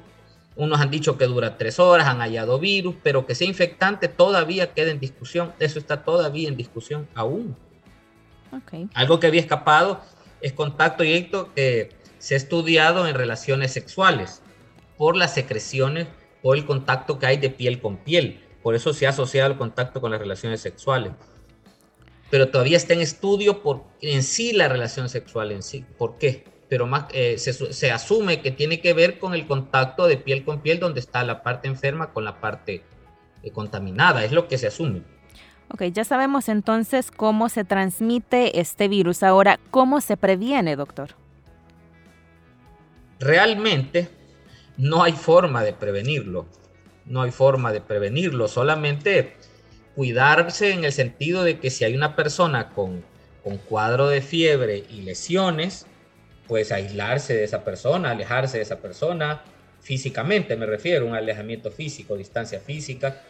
Unos 0.54 0.80
han 0.80 0.90
dicho 0.90 1.16
que 1.16 1.26
dura 1.26 1.56
tres 1.56 1.78
horas, 1.78 2.06
han 2.06 2.18
hallado 2.18 2.58
virus, 2.58 2.94
pero 3.02 3.26
que 3.26 3.34
sea 3.34 3.48
infectante 3.48 4.08
todavía 4.08 4.74
queda 4.74 4.90
en 4.90 5.00
discusión. 5.00 5.52
Eso 5.58 5.78
está 5.78 6.04
todavía 6.04 6.48
en 6.48 6.56
discusión 6.56 7.08
aún. 7.14 7.56
Algo 8.94 9.18
que 9.18 9.28
había 9.28 9.40
escapado 9.40 10.02
es 10.42 10.52
contacto 10.52 11.04
directo 11.04 11.52
que 11.54 11.90
se 12.18 12.34
ha 12.34 12.36
estudiado 12.36 13.08
en 13.08 13.14
relaciones 13.14 13.72
sexuales 13.72 14.42
por 14.98 15.16
las 15.16 15.32
secreciones 15.32 16.08
o 16.42 16.54
el 16.54 16.66
contacto 16.66 17.18
que 17.18 17.26
hay 17.26 17.36
de 17.38 17.48
piel 17.48 17.80
con 17.80 17.96
piel. 17.96 18.40
Por 18.62 18.74
eso 18.74 18.92
se 18.92 19.06
ha 19.06 19.10
asociado 19.10 19.50
el 19.50 19.56
contacto 19.56 20.00
con 20.00 20.10
las 20.10 20.20
relaciones 20.20 20.60
sexuales. 20.60 21.12
Pero 22.30 22.48
todavía 22.48 22.76
está 22.76 22.92
en 22.92 23.00
estudio 23.00 23.62
por 23.62 23.84
en 24.00 24.22
sí 24.22 24.52
la 24.52 24.68
relación 24.68 25.08
sexual 25.08 25.50
en 25.50 25.62
sí. 25.62 25.84
¿Por 25.96 26.18
qué? 26.18 26.44
Pero 26.72 26.86
más, 26.86 27.04
eh, 27.12 27.36
se, 27.36 27.90
asume 27.90 28.40
que 28.40 28.50
tiene 28.50 28.80
que 28.80 28.94
ver 28.94 29.18
con 29.18 29.34
el 29.34 29.46
contacto 29.46 30.06
de 30.06 30.16
piel 30.16 30.42
con 30.42 30.62
piel 30.62 30.80
donde 30.80 31.00
está 31.00 31.22
la 31.22 31.42
parte 31.42 31.68
enferma 31.68 32.14
con 32.14 32.24
la 32.24 32.40
parte 32.40 32.82
eh, 33.42 33.50
contaminada. 33.50 34.24
Es 34.24 34.32
lo 34.32 34.48
que 34.48 34.56
se 34.56 34.68
asume. 34.68 35.02
Ok, 35.68 35.82
ya 35.92 36.02
sabemos 36.04 36.48
entonces 36.48 37.10
cómo 37.10 37.50
se 37.50 37.64
transmite 37.64 38.58
este 38.58 38.88
virus. 38.88 39.22
Ahora, 39.22 39.60
¿cómo 39.70 40.00
se 40.00 40.16
previene, 40.16 40.74
doctor? 40.74 41.10
Realmente, 43.20 44.08
no 44.78 45.02
hay 45.02 45.12
forma 45.12 45.64
de 45.64 45.74
prevenirlo. 45.74 46.46
No 47.04 47.20
hay 47.20 47.32
forma 47.32 47.70
de 47.70 47.82
prevenirlo. 47.82 48.48
Solamente 48.48 49.36
cuidarse 49.94 50.72
en 50.72 50.86
el 50.86 50.92
sentido 50.94 51.44
de 51.44 51.58
que 51.58 51.68
si 51.68 51.84
hay 51.84 51.94
una 51.94 52.16
persona 52.16 52.70
con, 52.70 53.04
con 53.44 53.58
cuadro 53.58 54.08
de 54.08 54.22
fiebre 54.22 54.86
y 54.88 55.02
lesiones, 55.02 55.86
pues 56.46 56.72
aislarse 56.72 57.34
de 57.34 57.44
esa 57.44 57.64
persona, 57.64 58.10
alejarse 58.10 58.58
de 58.58 58.62
esa 58.62 58.78
persona, 58.78 59.42
físicamente 59.80 60.56
me 60.56 60.66
refiero, 60.66 61.06
un 61.06 61.14
alejamiento 61.14 61.70
físico, 61.70 62.16
distancia 62.16 62.60
física. 62.60 63.22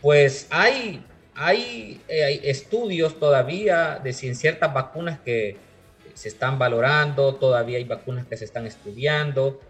Pues 0.00 0.46
hay, 0.50 1.04
hay, 1.34 2.00
eh, 2.08 2.40
estudios 2.44 3.18
todavía 3.18 4.00
de 4.02 4.12
ciertas 4.12 4.72
vacunas 4.72 5.20
que 5.20 5.56
se 6.14 6.28
están 6.28 6.58
valorando, 6.58 7.36
todavía 7.36 7.78
hay 7.78 7.84
vacunas 7.84 8.26
que 8.26 8.36
se 8.36 8.44
están 8.44 8.66
estudiando, 8.66 9.60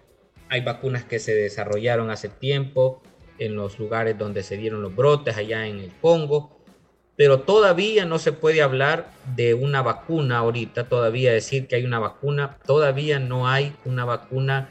hay 0.48 0.60
vacunas 0.62 1.04
que 1.04 1.18
se 1.18 1.34
desarrollaron 1.34 2.10
hace 2.10 2.28
tiempo 2.28 3.02
en 3.38 3.56
los 3.56 3.78
lugares 3.78 4.18
donde 4.18 4.42
se 4.42 4.56
dieron 4.56 4.82
los 4.82 4.94
brotes, 4.94 5.36
allá 5.36 5.66
en 5.66 5.78
el 5.78 5.92
Congo, 6.00 6.61
pero 7.16 7.40
todavía 7.40 8.04
no 8.04 8.18
se 8.18 8.32
puede 8.32 8.62
hablar 8.62 9.10
de 9.36 9.54
una 9.54 9.82
vacuna 9.82 10.38
ahorita, 10.38 10.88
todavía 10.88 11.32
decir 11.32 11.66
que 11.68 11.76
hay 11.76 11.84
una 11.84 11.98
vacuna, 11.98 12.58
todavía 12.66 13.18
no 13.18 13.48
hay 13.48 13.74
una 13.84 14.04
vacuna 14.04 14.70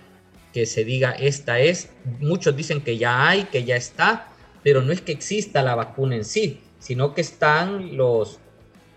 que 0.54 0.66
se 0.66 0.84
diga 0.84 1.12
esta 1.12 1.60
es. 1.60 1.92
Muchos 2.20 2.56
dicen 2.56 2.82
que 2.82 2.98
ya 2.98 3.30
hay, 3.30 3.46
que 3.46 3.64
ya 3.64 3.76
está, 3.76 4.28
pero 4.64 4.82
no 4.82 4.92
es 4.92 5.02
que 5.02 5.12
exista 5.12 5.62
la 5.62 5.76
vacuna 5.76 6.16
en 6.16 6.26
sí, 6.26 6.62
sino 6.80 7.14
que 7.14 7.22
están 7.22 7.96
los 7.96 8.40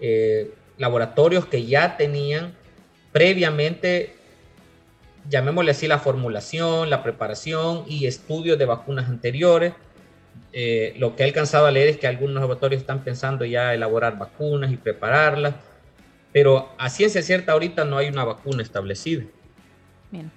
eh, 0.01 0.53
laboratorios 0.79 1.47
que 1.47 1.65
ya 1.65 1.97
tenían 1.97 2.55
previamente 3.13 4.15
llamémosle 5.29 5.71
así, 5.71 5.87
la 5.87 5.99
formulación, 5.99 6.91
la 6.91 7.03
preparación 7.03 7.85
y 7.89 8.07
estudios 8.07 8.59
de 8.59 8.67
vacunas 8.67 9.09
anteriores. 9.09 9.73
Eh, 10.53 10.95
lo 10.99 11.17
que 11.17 11.23
he 11.23 11.27
alcanzado 11.27 11.67
a 11.67 11.71
leer 11.71 11.89
es 11.89 11.97
que 11.97 12.07
algunos 12.07 12.37
laboratorios 12.37 12.81
están 12.81 13.03
pensando 13.03 13.45
ya 13.45 13.75
elaborar 13.75 14.19
vacunas 14.19 14.73
y 14.73 14.77
prepararlas, 14.77 15.55
pero 16.33 16.73
a 16.79 16.89
ciencia 16.91 17.23
cierta 17.23 17.53
ahorita 17.53 17.85
no 17.85 17.97
hay 17.97 18.09
una 18.09 18.25
vacuna 18.25 18.63
establecida. 18.63 19.25
Bien. 20.11 20.31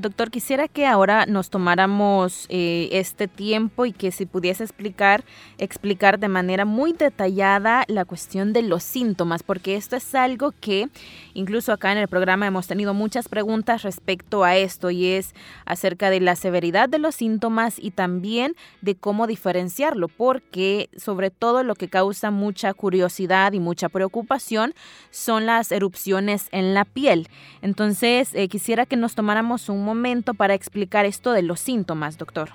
Doctor, 0.00 0.30
quisiera 0.30 0.66
que 0.66 0.86
ahora 0.86 1.26
nos 1.26 1.50
tomáramos 1.50 2.46
eh, 2.48 2.88
este 2.92 3.28
tiempo 3.28 3.84
y 3.84 3.92
que 3.92 4.12
si 4.12 4.24
pudiese 4.24 4.64
explicar, 4.64 5.24
explicar 5.58 6.18
de 6.18 6.28
manera 6.28 6.64
muy 6.64 6.94
detallada 6.94 7.84
la 7.86 8.06
cuestión 8.06 8.54
de 8.54 8.62
los 8.62 8.82
síntomas, 8.82 9.42
porque 9.42 9.76
esto 9.76 9.96
es 9.96 10.14
algo 10.14 10.54
que 10.58 10.88
incluso 11.34 11.70
acá 11.70 11.92
en 11.92 11.98
el 11.98 12.08
programa 12.08 12.46
hemos 12.46 12.66
tenido 12.66 12.94
muchas 12.94 13.28
preguntas 13.28 13.82
respecto 13.82 14.42
a 14.42 14.56
esto 14.56 14.90
y 14.90 15.06
es 15.06 15.34
acerca 15.66 16.08
de 16.08 16.20
la 16.20 16.34
severidad 16.34 16.88
de 16.88 16.98
los 16.98 17.16
síntomas 17.16 17.78
y 17.78 17.90
también 17.90 18.54
de 18.80 18.94
cómo 18.94 19.26
diferenciarlo, 19.26 20.08
porque 20.08 20.88
sobre 20.96 21.30
todo 21.30 21.62
lo 21.62 21.74
que 21.74 21.88
causa 21.88 22.30
mucha 22.30 22.72
curiosidad 22.72 23.52
y 23.52 23.60
mucha 23.60 23.90
preocupación 23.90 24.72
son 25.10 25.44
las 25.44 25.70
erupciones 25.72 26.48
en 26.52 26.72
la 26.72 26.86
piel. 26.86 27.28
Entonces, 27.60 28.34
eh, 28.34 28.48
quisiera 28.48 28.86
que 28.86 28.96
nos 28.96 29.14
tomáramos 29.14 29.68
un 29.68 29.89
momento 29.90 30.34
para 30.34 30.54
explicar 30.54 31.04
esto 31.04 31.32
de 31.32 31.42
los 31.42 31.60
síntomas, 31.60 32.16
doctor. 32.16 32.50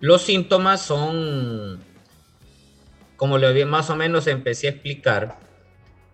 Los 0.00 0.22
síntomas 0.22 0.80
son, 0.82 1.80
como 3.16 3.38
lo 3.38 3.66
más 3.66 3.90
o 3.90 3.96
menos 3.96 4.26
empecé 4.26 4.66
a 4.66 4.70
explicar, 4.70 5.38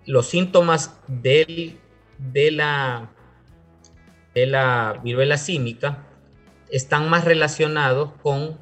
los 0.07 0.27
síntomas 0.27 0.97
de 1.07 1.77
la 2.35 3.11
viruela 5.03 5.37
símica 5.37 6.07
están 6.71 7.09
más 7.09 7.25
relacionados 7.25 8.13
con 8.23 8.59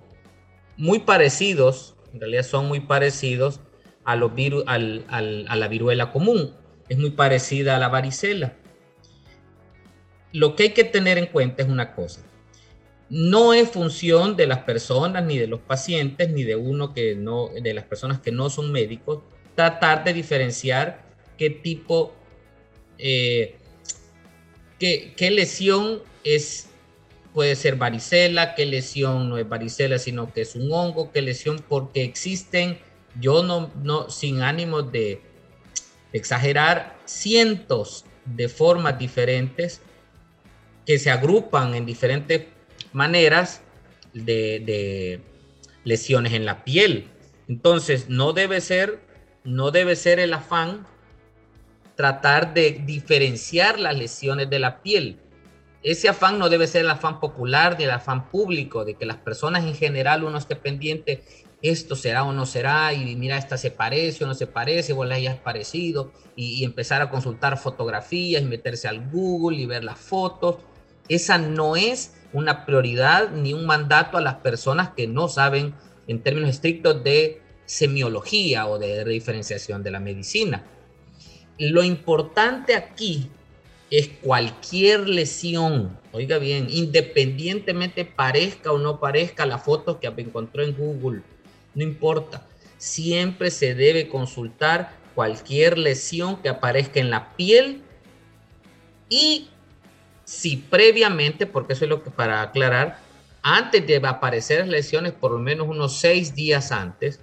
muy 0.76 1.00
parecidos, 1.00 1.94
en 2.12 2.20
realidad 2.20 2.44
son 2.44 2.68
muy 2.68 2.80
parecidos 2.80 3.60
a, 4.04 4.16
los 4.16 4.32
a 4.66 4.78
la 4.78 5.68
viruela 5.68 6.10
común. 6.12 6.54
Es 6.88 6.96
muy 6.98 7.10
parecida 7.10 7.76
a 7.76 7.78
la 7.78 7.88
varicela. 7.88 8.54
Lo 10.32 10.56
que 10.56 10.64
hay 10.64 10.70
que 10.70 10.84
tener 10.84 11.18
en 11.18 11.26
cuenta 11.26 11.62
es 11.62 11.68
una 11.68 11.94
cosa. 11.94 12.20
No 13.10 13.54
es 13.54 13.70
función 13.70 14.36
de 14.36 14.46
las 14.46 14.60
personas, 14.60 15.24
ni 15.24 15.38
de 15.38 15.46
los 15.46 15.60
pacientes, 15.60 16.30
ni 16.30 16.42
de 16.44 16.56
uno 16.56 16.92
que 16.92 17.14
no, 17.14 17.48
de 17.48 17.72
las 17.74 17.84
personas 17.84 18.20
que 18.20 18.32
no 18.32 18.50
son 18.50 18.70
médicos, 18.70 19.20
tratar 19.54 20.04
de 20.04 20.12
diferenciar 20.12 21.02
qué 21.38 21.48
tipo, 21.50 22.12
eh, 22.98 23.56
qué, 24.78 25.14
qué 25.16 25.30
lesión 25.30 26.02
es 26.22 26.68
puede 27.32 27.54
ser 27.54 27.76
varicela, 27.76 28.56
qué 28.56 28.66
lesión 28.66 29.28
no 29.28 29.38
es 29.38 29.48
varicela, 29.48 29.98
sino 29.98 30.32
que 30.32 30.40
es 30.40 30.56
un 30.56 30.72
hongo, 30.72 31.12
qué 31.12 31.22
lesión, 31.22 31.62
porque 31.68 32.02
existen, 32.02 32.78
yo 33.20 33.44
no, 33.44 33.70
no 33.82 34.10
sin 34.10 34.42
ánimo 34.42 34.82
de 34.82 35.22
exagerar, 36.12 36.98
cientos 37.04 38.04
de 38.24 38.48
formas 38.48 38.98
diferentes 38.98 39.80
que 40.88 40.98
se 40.98 41.10
agrupan 41.10 41.74
en 41.74 41.84
diferentes 41.84 42.46
maneras 42.94 43.60
de, 44.14 45.20
lesiones 45.84 46.32
en 46.32 46.46
la 46.46 46.64
piel. 46.64 47.08
Entonces, 47.46 48.08
no 48.08 48.32
debe 48.32 48.62
ser, 48.62 48.98
no 49.44 49.70
debe 49.70 49.96
ser 49.96 50.18
el 50.18 50.32
afán 50.32 50.86
tratar 51.94 52.54
de 52.54 52.80
diferenciar 52.86 53.78
las 53.78 53.98
lesiones 53.98 54.48
de 54.48 54.58
la 54.60 54.80
piel 54.80 55.18
ese 55.82 56.08
afán 56.08 56.38
no 56.38 56.48
debe 56.48 56.66
ser 56.66 56.84
el 56.84 56.90
afán 56.90 57.20
popular 57.20 57.76
ni 57.78 57.84
el 57.84 57.90
afán 57.90 58.28
público, 58.28 58.84
de 58.84 58.94
que 58.94 59.06
las 59.06 59.16
personas 59.16 59.64
en 59.64 59.74
general 59.74 60.24
uno 60.24 60.36
esté 60.36 60.56
pendiente, 60.56 61.22
esto 61.62 61.94
será 61.94 62.24
o 62.24 62.32
no 62.32 62.46
será, 62.46 62.92
y 62.92 63.14
mira, 63.16 63.38
esta 63.38 63.56
se 63.56 63.70
parece 63.70 64.24
o 64.24 64.26
no 64.26 64.34
se 64.34 64.46
parece, 64.46 64.92
o 64.92 65.04
la 65.04 65.14
hayas 65.14 65.38
parecido, 65.38 66.12
y, 66.34 66.60
y 66.60 66.64
empezar 66.64 67.00
a 67.00 67.10
consultar 67.10 67.58
fotografías 67.58 68.42
meterse 68.42 68.88
al 68.88 69.08
Google 69.08 69.58
y 69.58 69.66
ver 69.66 69.84
las 69.84 69.98
fotos. 69.98 70.56
Esa 71.08 71.38
no 71.38 71.76
es 71.76 72.14
una 72.32 72.66
prioridad 72.66 73.30
ni 73.30 73.54
un 73.54 73.66
mandato 73.66 74.18
a 74.18 74.20
las 74.20 74.36
personas 74.36 74.90
que 74.90 75.06
no 75.06 75.28
saben 75.28 75.74
en 76.06 76.22
términos 76.22 76.50
estrictos 76.50 77.02
de 77.02 77.40
semiología 77.64 78.66
o 78.66 78.78
de 78.78 79.04
diferenciación 79.04 79.82
de 79.82 79.90
la 79.90 80.00
medicina. 80.00 80.64
Lo 81.58 81.82
importante 81.82 82.74
aquí 82.74 83.30
es 83.90 84.08
cualquier 84.22 85.08
lesión, 85.08 85.98
oiga 86.12 86.38
bien, 86.38 86.68
independientemente 86.70 88.04
parezca 88.04 88.72
o 88.72 88.78
no 88.78 89.00
parezca 89.00 89.46
la 89.46 89.58
foto 89.58 89.98
que 89.98 90.08
encontró 90.08 90.62
en 90.62 90.76
Google, 90.76 91.22
no 91.74 91.82
importa, 91.82 92.46
siempre 92.76 93.50
se 93.50 93.74
debe 93.74 94.08
consultar 94.08 94.92
cualquier 95.14 95.78
lesión 95.78 96.40
que 96.42 96.48
aparezca 96.48 97.00
en 97.00 97.10
la 97.10 97.34
piel 97.36 97.82
y 99.08 99.48
si 100.28 100.58
previamente, 100.58 101.46
porque 101.46 101.72
eso 101.72 101.86
es 101.86 101.88
lo 101.88 102.02
que 102.02 102.10
para 102.10 102.42
aclarar, 102.42 102.98
antes 103.42 103.86
de 103.86 103.96
aparecer 103.96 104.68
lesiones, 104.68 105.12
por 105.12 105.30
lo 105.30 105.38
menos 105.38 105.66
unos 105.66 105.96
seis 105.96 106.34
días 106.34 106.70
antes, 106.70 107.20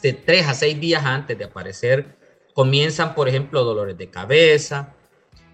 de 0.00 0.12
tres 0.12 0.46
a 0.46 0.54
seis 0.54 0.78
días 0.78 1.04
antes 1.04 1.36
de 1.36 1.44
aparecer, 1.44 2.18
comienzan, 2.54 3.16
por 3.16 3.28
ejemplo, 3.28 3.64
dolores 3.64 3.98
de 3.98 4.08
cabeza, 4.08 4.94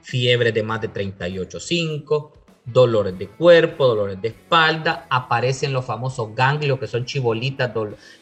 fiebre 0.03 0.53
de 0.53 0.63
más 0.63 0.83
de 0.83 0.93
38,5, 0.93 2.31
dolores 2.67 3.19
de 3.19 3.29
cuerpo, 3.29 3.87
dolores 3.87 4.21
de 4.21 4.29
espalda, 4.29 5.07
aparecen 5.09 5.73
los 5.73 5.87
famosos 5.87 6.35
ganglios 6.35 6.79
que 6.79 6.89
son 6.89 7.07
chibolitas, 7.07 7.73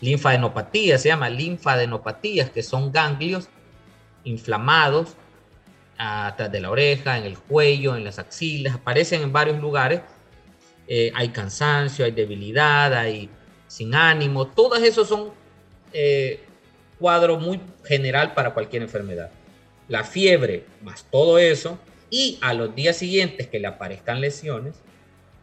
linfadenopatías, 0.00 1.03
se 1.03 1.09
llama 1.09 1.29
linfadenopatías, 1.29 2.50
que 2.50 2.62
son 2.62 2.92
ganglios 2.92 3.48
inflamados 4.22 5.16
atrás 6.00 6.50
de 6.50 6.60
la 6.60 6.70
oreja, 6.70 7.18
en 7.18 7.24
el 7.24 7.38
cuello, 7.38 7.96
en 7.96 8.04
las 8.04 8.18
axilas, 8.18 8.74
aparecen 8.74 9.22
en 9.22 9.32
varios 9.32 9.60
lugares. 9.60 10.00
Eh, 10.88 11.12
hay 11.14 11.28
cansancio, 11.28 12.04
hay 12.04 12.12
debilidad, 12.12 12.92
hay 12.94 13.28
sin 13.66 13.94
ánimo, 13.94 14.48
todos 14.48 14.82
esos 14.82 15.08
son 15.08 15.30
eh, 15.92 16.42
cuadro 16.98 17.38
muy 17.38 17.60
general 17.84 18.34
para 18.34 18.52
cualquier 18.52 18.82
enfermedad 18.82 19.30
la 19.90 20.04
fiebre 20.04 20.64
más 20.82 21.04
todo 21.10 21.38
eso, 21.38 21.78
y 22.10 22.38
a 22.40 22.54
los 22.54 22.74
días 22.74 22.96
siguientes 22.96 23.48
que 23.48 23.58
le 23.58 23.66
aparezcan 23.66 24.20
lesiones, 24.20 24.76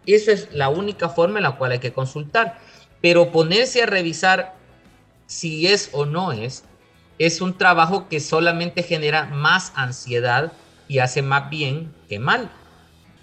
eso 0.06 0.32
es 0.32 0.48
la 0.54 0.70
única 0.70 1.10
forma 1.10 1.40
en 1.40 1.44
la 1.44 1.58
cual 1.58 1.74
hay 1.74 1.80
que 1.80 1.92
consultar. 1.92 2.58
Pero 3.02 3.32
ponerse 3.32 3.84
a 3.84 3.86
revisar 3.86 4.56
si 5.28 5.68
es 5.68 5.90
o 5.92 6.06
no 6.06 6.32
es, 6.32 6.64
es 7.20 7.42
un 7.42 7.58
trabajo 7.58 8.08
que 8.08 8.20
solamente 8.20 8.84
genera 8.84 9.26
más 9.26 9.72
ansiedad 9.76 10.52
y 10.88 11.00
hace 11.00 11.22
más 11.22 11.50
bien 11.50 11.92
que 12.08 12.20
mal. 12.20 12.50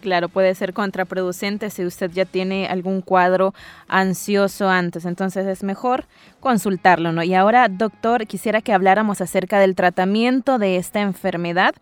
Claro, 0.05 0.29
puede 0.29 0.55
ser 0.55 0.75
contraproducente 0.75 1.71
si 1.71 1.87
usted 1.87 2.11
ya 2.11 2.27
tiene 2.27 2.67
algún 2.67 3.01
cuadro 3.01 3.55
ansioso 3.89 4.69
antes, 4.69 5.07
entonces 5.07 5.47
es 5.47 5.63
mejor 5.63 6.05
consultarlo, 6.41 7.11
¿no? 7.11 7.23
Y 7.23 7.33
ahora, 7.33 7.71
doctor, 7.71 8.27
quisiera 8.27 8.61
que 8.61 8.75
habláramos 8.75 9.23
acerca 9.23 9.59
del 9.59 9.75
tratamiento 9.75 10.59
de 10.59 10.77
esta 10.77 11.01
enfermedad. 11.01 11.75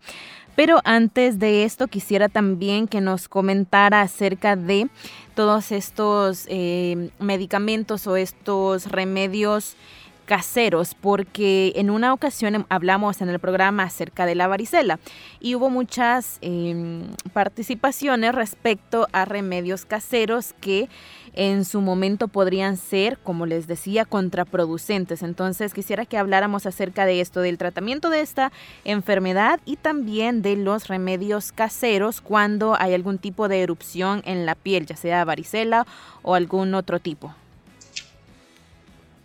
Pero 0.55 0.79
antes 0.85 1.37
de 1.39 1.65
esto 1.65 1.87
quisiera 1.87 2.29
también 2.29 2.87
que 2.87 3.01
nos 3.01 3.27
comentara 3.27 4.01
acerca 4.01 4.55
de 4.55 4.87
todos 5.35 5.73
estos 5.73 6.45
eh, 6.47 7.09
medicamentos 7.19 8.07
o 8.07 8.15
estos 8.15 8.89
remedios 8.89 9.75
caseros, 10.25 10.95
porque 10.95 11.73
en 11.75 11.89
una 11.89 12.13
ocasión 12.13 12.65
hablamos 12.69 13.21
en 13.21 13.29
el 13.29 13.39
programa 13.39 13.83
acerca 13.83 14.25
de 14.25 14.35
la 14.35 14.47
varicela 14.47 14.99
y 15.39 15.55
hubo 15.55 15.69
muchas 15.69 16.37
em, 16.41 17.03
participaciones 17.33 18.33
respecto 18.33 19.07
a 19.11 19.25
remedios 19.25 19.85
caseros 19.85 20.53
que 20.59 20.89
en 21.33 21.65
su 21.65 21.81
momento 21.81 22.27
podrían 22.27 22.77
ser, 22.77 23.17
como 23.17 23.45
les 23.45 23.67
decía, 23.67 24.05
contraproducentes. 24.05 25.23
Entonces 25.23 25.73
quisiera 25.73 26.05
que 26.05 26.17
habláramos 26.17 26.65
acerca 26.65 27.05
de 27.05 27.21
esto, 27.21 27.41
del 27.41 27.57
tratamiento 27.57 28.09
de 28.09 28.21
esta 28.21 28.51
enfermedad 28.85 29.59
y 29.65 29.77
también 29.77 30.41
de 30.41 30.55
los 30.55 30.87
remedios 30.87 31.51
caseros 31.51 32.21
cuando 32.21 32.75
hay 32.79 32.93
algún 32.93 33.17
tipo 33.17 33.47
de 33.47 33.61
erupción 33.61 34.21
en 34.25 34.45
la 34.45 34.55
piel, 34.55 34.85
ya 34.85 34.95
sea 34.95 35.25
varicela 35.25 35.85
o 36.21 36.35
algún 36.35 36.75
otro 36.75 36.99
tipo. 36.99 37.33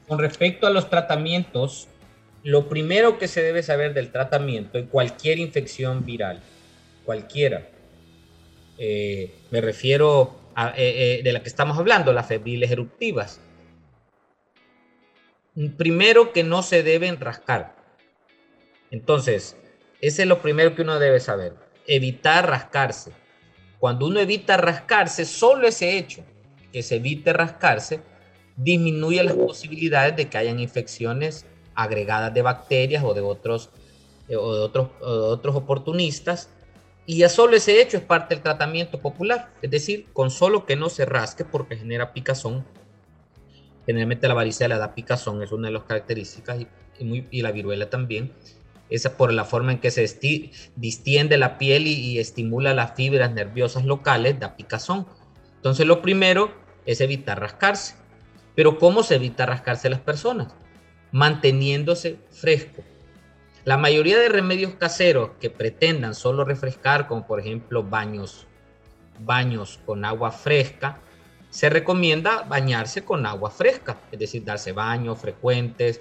Con 0.09 0.18
respecto 0.18 0.66
a 0.66 0.71
los 0.71 0.88
tratamientos, 0.88 1.87
lo 2.42 2.68
primero 2.68 3.18
que 3.18 3.29
se 3.29 3.42
debe 3.42 3.62
saber 3.62 3.92
del 3.92 4.11
tratamiento 4.11 4.79
en 4.79 4.87
cualquier 4.87 5.38
infección 5.38 6.07
viral, 6.07 6.40
cualquiera, 7.05 7.68
eh, 8.79 9.35
me 9.51 9.61
refiero 9.61 10.40
a, 10.55 10.71
eh, 10.71 11.18
eh, 11.18 11.23
de 11.23 11.33
la 11.33 11.42
que 11.42 11.49
estamos 11.49 11.77
hablando, 11.77 12.12
las 12.14 12.27
febriles 12.27 12.71
eruptivas. 12.71 13.40
Primero 15.77 16.33
que 16.33 16.42
no 16.42 16.62
se 16.62 16.83
deben 16.83 17.21
rascar. 17.21 17.77
Entonces, 18.90 19.57
ese 20.01 20.23
es 20.23 20.29
lo 20.29 20.40
primero 20.40 20.75
que 20.75 20.83
uno 20.83 20.99
debe 20.99 21.21
saber. 21.21 21.53
Evitar 21.87 22.49
rascarse. 22.49 23.12
Cuando 23.79 24.07
uno 24.07 24.21
evita 24.21 24.57
rascarse, 24.57 25.25
solo 25.25 25.66
ese 25.66 25.99
hecho, 25.99 26.25
que 26.73 26.83
se 26.83 26.97
evite 26.97 27.33
rascarse, 27.33 28.01
disminuye 28.59 29.23
las 29.23 29.35
posibilidades 29.35 30.16
de 30.16 30.29
que 30.29 30.37
hayan 30.37 30.59
infecciones 30.59 31.47
agregadas 31.75 32.35
de 32.35 32.42
bacterias 32.42 33.05
o 33.05 33.14
de 33.14 33.21
otros, 33.21 33.71
eh, 34.29 34.37
o 34.37 34.55
de 34.55 34.61
otros, 34.61 34.88
otros 35.01 35.55
oportunistas. 35.55 36.51
Y 37.07 37.18
ya 37.18 37.29
solo 37.29 37.57
ese 37.57 37.81
hecho 37.81 37.97
es 37.97 38.03
parte 38.03 38.35
del 38.35 38.42
tratamiento 38.42 39.00
popular, 39.00 39.50
es 39.63 39.71
decir, 39.71 40.06
con 40.13 40.31
solo 40.31 40.67
que 40.67 40.77
no 40.77 40.90
se 40.90 41.06
rasque 41.06 41.44
porque 41.44 41.77
genera 41.77 42.13
picazón. 42.13 42.67
Generalmente 43.87 44.29
la 44.29 44.35
varicela 44.35 44.77
da 44.77 44.94
picazón, 44.94 45.42
es 45.42 45.50
una 45.50 45.69
de 45.69 45.75
las 45.75 45.85
características, 45.85 46.61
y, 46.61 47.25
y 47.31 47.40
la 47.40 47.52
viruela 47.52 47.88
también. 47.88 48.35
Esa 48.90 49.17
por 49.17 49.33
la 49.33 49.44
forma 49.44 49.73
en 49.73 49.79
que 49.79 49.90
se 49.90 50.04
distiende 50.77 51.38
la 51.38 51.56
piel 51.59 51.87
y, 51.87 51.92
y 51.92 52.19
estimula 52.19 52.75
las 52.75 52.94
fibras 52.94 53.33
nerviosas 53.33 53.85
locales, 53.85 54.38
da 54.40 54.56
picazón. 54.56 55.06
Entonces 55.56 55.87
lo 55.87 56.02
primero 56.02 56.52
es 56.85 57.00
evitar 57.00 57.40
rascarse. 57.40 57.94
Pero 58.59 58.77
¿cómo 58.77 59.04
se 59.04 59.15
evita 59.15 59.46
rascarse 59.46 59.88
las 59.88 60.00
personas? 60.00 60.48
Manteniéndose 61.13 62.19
fresco. 62.33 62.83
La 63.65 63.77
mayoría 63.77 64.19
de 64.19 64.29
remedios 64.29 64.75
caseros 64.75 65.31
que 65.40 65.48
pretendan 65.48 66.17
solo 66.17 66.44
refrescar, 66.44 67.06
como 67.06 67.25
por 67.25 67.38
ejemplo 67.38 67.85
baños, 67.85 68.48
baños 69.21 69.79
con 69.87 70.04
agua 70.04 70.33
fresca, 70.33 70.98
se 71.50 71.71
recomienda 71.71 72.42
bañarse 72.48 73.04
con 73.04 73.27
agua 73.27 73.52
fresca, 73.52 74.00
es 74.11 74.19
decir, 74.19 74.42
darse 74.44 74.73
baños 74.73 75.21
frecuentes. 75.21 76.00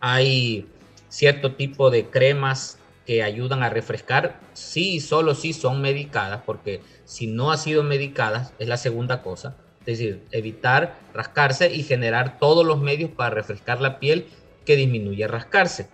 Hay 0.00 0.66
cierto 1.10 1.52
tipo 1.52 1.90
de 1.90 2.06
cremas 2.08 2.78
que 3.04 3.22
ayudan 3.22 3.62
a 3.62 3.68
refrescar, 3.68 4.40
sí 4.54 4.94
y 4.94 5.00
solo 5.00 5.34
si 5.34 5.52
son 5.52 5.82
medicadas, 5.82 6.40
porque 6.46 6.80
si 7.04 7.26
no 7.26 7.52
ha 7.52 7.58
sido 7.58 7.82
medicadas, 7.82 8.54
es 8.58 8.68
la 8.68 8.78
segunda 8.78 9.20
cosa. 9.20 9.58
Es 9.86 9.98
decir, 9.98 10.24
evitar 10.30 10.98
rascarse 11.12 11.72
y 11.74 11.82
generar 11.82 12.38
todos 12.38 12.64
los 12.64 12.80
medios 12.80 13.10
para 13.10 13.30
refrescar 13.30 13.80
la 13.80 13.98
piel 13.98 14.26
que 14.64 14.76
disminuye 14.76 15.26
rascarse. 15.28 15.88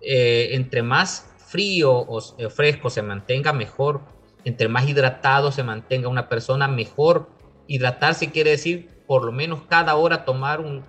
Eh, 0.00 0.50
entre 0.52 0.82
más 0.82 1.28
frío 1.46 1.92
o 1.92 2.20
fresco 2.50 2.90
se 2.90 3.02
mantenga, 3.02 3.52
mejor. 3.52 4.00
Entre 4.44 4.68
más 4.68 4.88
hidratado 4.88 5.52
se 5.52 5.62
mantenga 5.62 6.08
una 6.08 6.28
persona, 6.28 6.68
mejor. 6.68 7.28
Hidratarse 7.66 8.30
quiere 8.30 8.50
decir 8.50 8.88
por 9.06 9.24
lo 9.24 9.32
menos 9.32 9.62
cada 9.68 9.96
hora 9.96 10.24
tomar 10.24 10.60
un, 10.60 10.84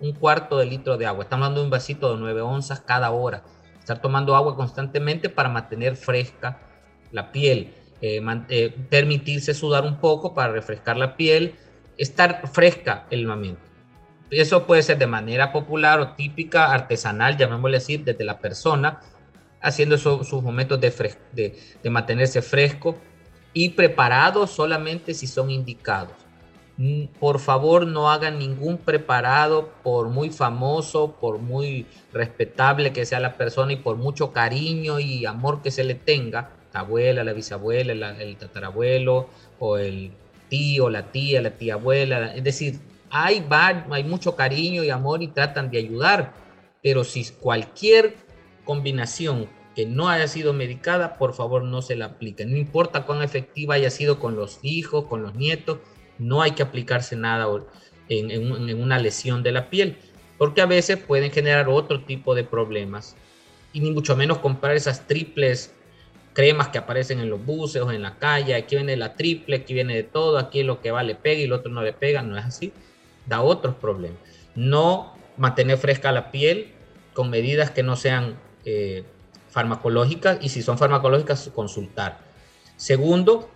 un 0.00 0.12
cuarto 0.12 0.58
de 0.58 0.66
litro 0.66 0.96
de 0.96 1.06
agua. 1.06 1.24
Estamos 1.24 1.44
hablando 1.44 1.60
de 1.60 1.66
un 1.66 1.70
vasito 1.70 2.12
de 2.12 2.20
9 2.20 2.40
onzas 2.42 2.80
cada 2.80 3.10
hora 3.10 3.42
estar 3.88 4.02
tomando 4.02 4.36
agua 4.36 4.54
constantemente 4.54 5.30
para 5.30 5.48
mantener 5.48 5.96
fresca 5.96 6.58
la 7.10 7.32
piel, 7.32 7.72
eh, 8.00 8.22
eh, 8.48 8.74
permitirse 8.88 9.54
sudar 9.54 9.84
un 9.84 9.98
poco 9.98 10.34
para 10.34 10.52
refrescar 10.52 10.96
la 10.96 11.16
piel, 11.16 11.54
estar 11.96 12.48
fresca 12.48 13.06
el 13.10 13.26
momento. 13.26 13.60
Eso 14.30 14.66
puede 14.66 14.82
ser 14.82 14.98
de 14.98 15.06
manera 15.06 15.52
popular 15.52 16.00
o 16.00 16.12
típica, 16.14 16.72
artesanal, 16.72 17.36
llamémosle 17.36 17.78
así, 17.78 17.96
desde 17.96 18.24
la 18.24 18.38
persona, 18.38 19.00
haciendo 19.60 19.96
sus 19.98 20.42
momentos 20.42 20.80
de, 20.80 21.58
de 21.82 21.90
mantenerse 21.90 22.42
fresco 22.42 22.96
y 23.52 23.70
preparado 23.70 24.46
solamente 24.46 25.14
si 25.14 25.26
son 25.26 25.50
indicados 25.50 26.12
por 27.18 27.40
favor 27.40 27.86
no 27.86 28.08
hagan 28.10 28.38
ningún 28.38 28.78
preparado, 28.78 29.70
por 29.82 30.10
muy 30.10 30.30
famoso, 30.30 31.16
por 31.20 31.38
muy 31.38 31.86
respetable 32.12 32.92
que 32.92 33.04
sea 33.04 33.18
la 33.18 33.36
persona 33.36 33.72
y 33.72 33.76
por 33.76 33.96
mucho 33.96 34.32
cariño 34.32 35.00
y 35.00 35.26
amor 35.26 35.60
que 35.60 35.72
se 35.72 35.82
le 35.82 35.96
tenga, 35.96 36.50
abuela, 36.80 37.24
la 37.24 37.32
bisabuela, 37.32 38.16
el 38.20 38.36
tatarabuelo 38.36 39.28
o 39.58 39.78
el 39.78 40.12
tío, 40.48 40.90
la 40.90 41.10
tía, 41.12 41.42
la 41.42 41.50
tía 41.50 41.74
abuela, 41.74 42.34
es 42.34 42.44
decir, 42.44 42.80
hay, 43.10 43.44
hay 43.50 44.04
mucho 44.04 44.36
cariño 44.36 44.84
y 44.84 44.90
amor 44.90 45.22
y 45.22 45.28
tratan 45.28 45.70
de 45.70 45.78
ayudar, 45.78 46.34
pero 46.82 47.04
si 47.04 47.24
cualquier 47.24 48.16
combinación 48.64 49.48
que 49.74 49.86
no 49.86 50.08
haya 50.08 50.26
sido 50.26 50.52
medicada, 50.52 51.18
por 51.18 51.34
favor 51.34 51.62
no 51.62 51.82
se 51.82 51.96
la 51.96 52.06
apliquen, 52.06 52.50
no 52.50 52.56
importa 52.56 53.04
cuán 53.04 53.22
efectiva 53.22 53.74
haya 53.74 53.90
sido 53.90 54.18
con 54.18 54.36
los 54.36 54.58
hijos, 54.62 55.04
con 55.04 55.22
los 55.22 55.34
nietos, 55.34 55.78
no 56.18 56.42
hay 56.42 56.52
que 56.52 56.62
aplicarse 56.62 57.16
nada 57.16 57.46
en, 58.08 58.80
una 58.80 58.98
lesión 58.98 59.42
de 59.42 59.52
la 59.52 59.70
piel, 59.70 59.96
porque 60.36 60.60
a 60.60 60.66
veces 60.66 60.98
pueden 60.98 61.30
generar 61.30 61.68
otro 61.68 62.04
tipo 62.04 62.34
de 62.34 62.44
problemas. 62.44 63.16
Y 63.72 63.80
ni 63.80 63.90
mucho 63.90 64.16
menos 64.16 64.38
comprar 64.38 64.74
esas 64.74 65.06
triples 65.06 65.74
cremas 66.38 66.68
que 66.68 66.78
aparecen 66.78 67.18
en 67.18 67.28
los 67.28 67.44
buses 67.44 67.82
o 67.82 67.90
en 67.90 68.00
la 68.00 68.16
calle. 68.16 68.54
Aquí 68.54 68.76
viene 68.76 68.96
la 68.96 69.16
triple, 69.16 69.56
aquí 69.56 69.74
viene 69.74 69.96
de 69.96 70.04
todo, 70.04 70.38
aquí 70.38 70.62
lo 70.62 70.80
que 70.80 70.92
va 70.92 71.02
le 71.02 71.16
pega 71.16 71.40
y 71.40 71.44
el 71.46 71.52
otro 71.52 71.68
no 71.72 71.82
le 71.82 71.92
pega. 71.92 72.22
No 72.22 72.38
es 72.38 72.44
así. 72.44 72.72
Da 73.26 73.42
otros 73.42 73.74
problemas. 73.74 74.20
No 74.54 75.16
mantener 75.36 75.78
fresca 75.78 76.12
la 76.12 76.30
piel 76.30 76.74
con 77.12 77.28
medidas 77.28 77.72
que 77.72 77.82
no 77.82 77.96
sean 77.96 78.38
eh, 78.64 79.02
farmacológicas 79.50 80.38
y 80.40 80.50
si 80.50 80.62
son 80.62 80.78
farmacológicas, 80.78 81.50
consultar. 81.52 82.20
Segundo, 82.76 83.50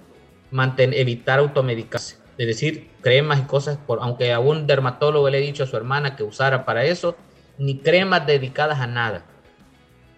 evitar 0.50 1.38
automedicarse 1.38 2.16
es 2.36 2.48
decir, 2.48 2.90
cremas 3.00 3.38
y 3.38 3.42
cosas, 3.42 3.78
por, 3.86 4.00
aunque 4.02 4.32
a 4.32 4.40
un 4.40 4.66
dermatólogo 4.66 5.30
le 5.30 5.38
he 5.38 5.40
dicho 5.40 5.62
a 5.62 5.68
su 5.68 5.76
hermana 5.76 6.16
que 6.16 6.24
usara 6.24 6.64
para 6.64 6.84
eso, 6.84 7.14
ni 7.58 7.78
cremas 7.78 8.26
dedicadas 8.26 8.80
a 8.80 8.88
nada. 8.88 9.24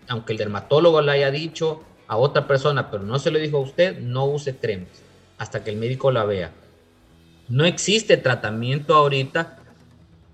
Aunque 0.09 0.33
el 0.33 0.39
dermatólogo 0.39 1.03
le 1.03 1.13
haya 1.13 1.31
dicho 1.31 1.83
a 2.07 2.17
otra 2.17 2.47
persona, 2.47 2.91
pero 2.91 3.03
no 3.03 3.19
se 3.19 3.31
lo 3.31 3.39
dijo 3.39 3.59
a 3.59 3.61
usted, 3.61 3.99
no 4.01 4.27
use 4.27 4.57
cremas 4.57 5.03
hasta 5.39 5.65
que 5.65 5.71
el 5.71 5.77
médico 5.77 6.11
la 6.11 6.25
vea. 6.25 6.53
No 7.49 7.65
existe 7.65 8.17
tratamiento 8.17 8.95
ahorita 8.95 9.59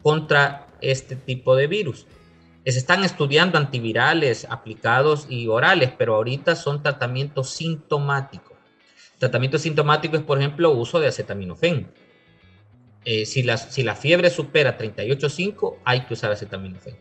contra 0.02 0.66
este 0.80 1.16
tipo 1.16 1.56
de 1.56 1.66
virus. 1.66 2.06
Se 2.64 2.78
están 2.78 3.02
estudiando 3.04 3.58
antivirales 3.58 4.46
aplicados 4.48 5.26
y 5.28 5.48
orales, 5.48 5.90
pero 5.96 6.14
ahorita 6.14 6.54
son 6.54 6.82
tratamientos 6.82 7.50
sintomáticos. 7.50 8.56
Tratamiento 9.18 9.58
sintomático 9.58 10.16
es, 10.16 10.22
por 10.22 10.38
ejemplo, 10.38 10.70
uso 10.70 11.00
de 11.00 11.08
acetaminofén. 11.08 11.90
Eh, 13.04 13.26
si, 13.26 13.42
la, 13.42 13.56
si 13.56 13.82
la 13.82 13.96
fiebre 13.96 14.30
supera 14.30 14.78
38.5, 14.78 15.78
hay 15.84 16.02
que 16.02 16.14
usar 16.14 16.30
acetaminofén. 16.30 16.96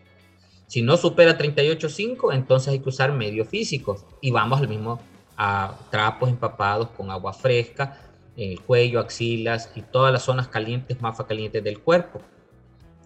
Si 0.69 0.83
no 0.83 0.97
supera 0.97 1.35
38.5, 1.35 2.31
entonces 2.31 2.69
hay 2.69 2.79
que 2.79 2.89
usar 2.89 3.11
medios 3.11 3.47
físicos 3.47 4.05
y 4.21 4.29
vamos 4.29 4.61
al 4.61 4.67
mismo 4.67 5.01
a 5.35 5.73
trapos 5.89 6.29
empapados 6.29 6.89
con 6.91 7.09
agua 7.09 7.33
fresca 7.33 7.97
el 8.37 8.61
cuello, 8.61 8.99
axilas 8.99 9.71
y 9.73 9.81
todas 9.81 10.13
las 10.13 10.21
zonas 10.21 10.47
calientes, 10.47 11.01
más 11.01 11.17
calientes 11.23 11.63
del 11.63 11.79
cuerpo. 11.79 12.21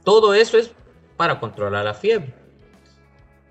Todo 0.04 0.34
eso 0.34 0.58
es 0.58 0.72
para 1.16 1.40
controlar 1.40 1.86
la 1.86 1.94
fiebre. 1.94 2.34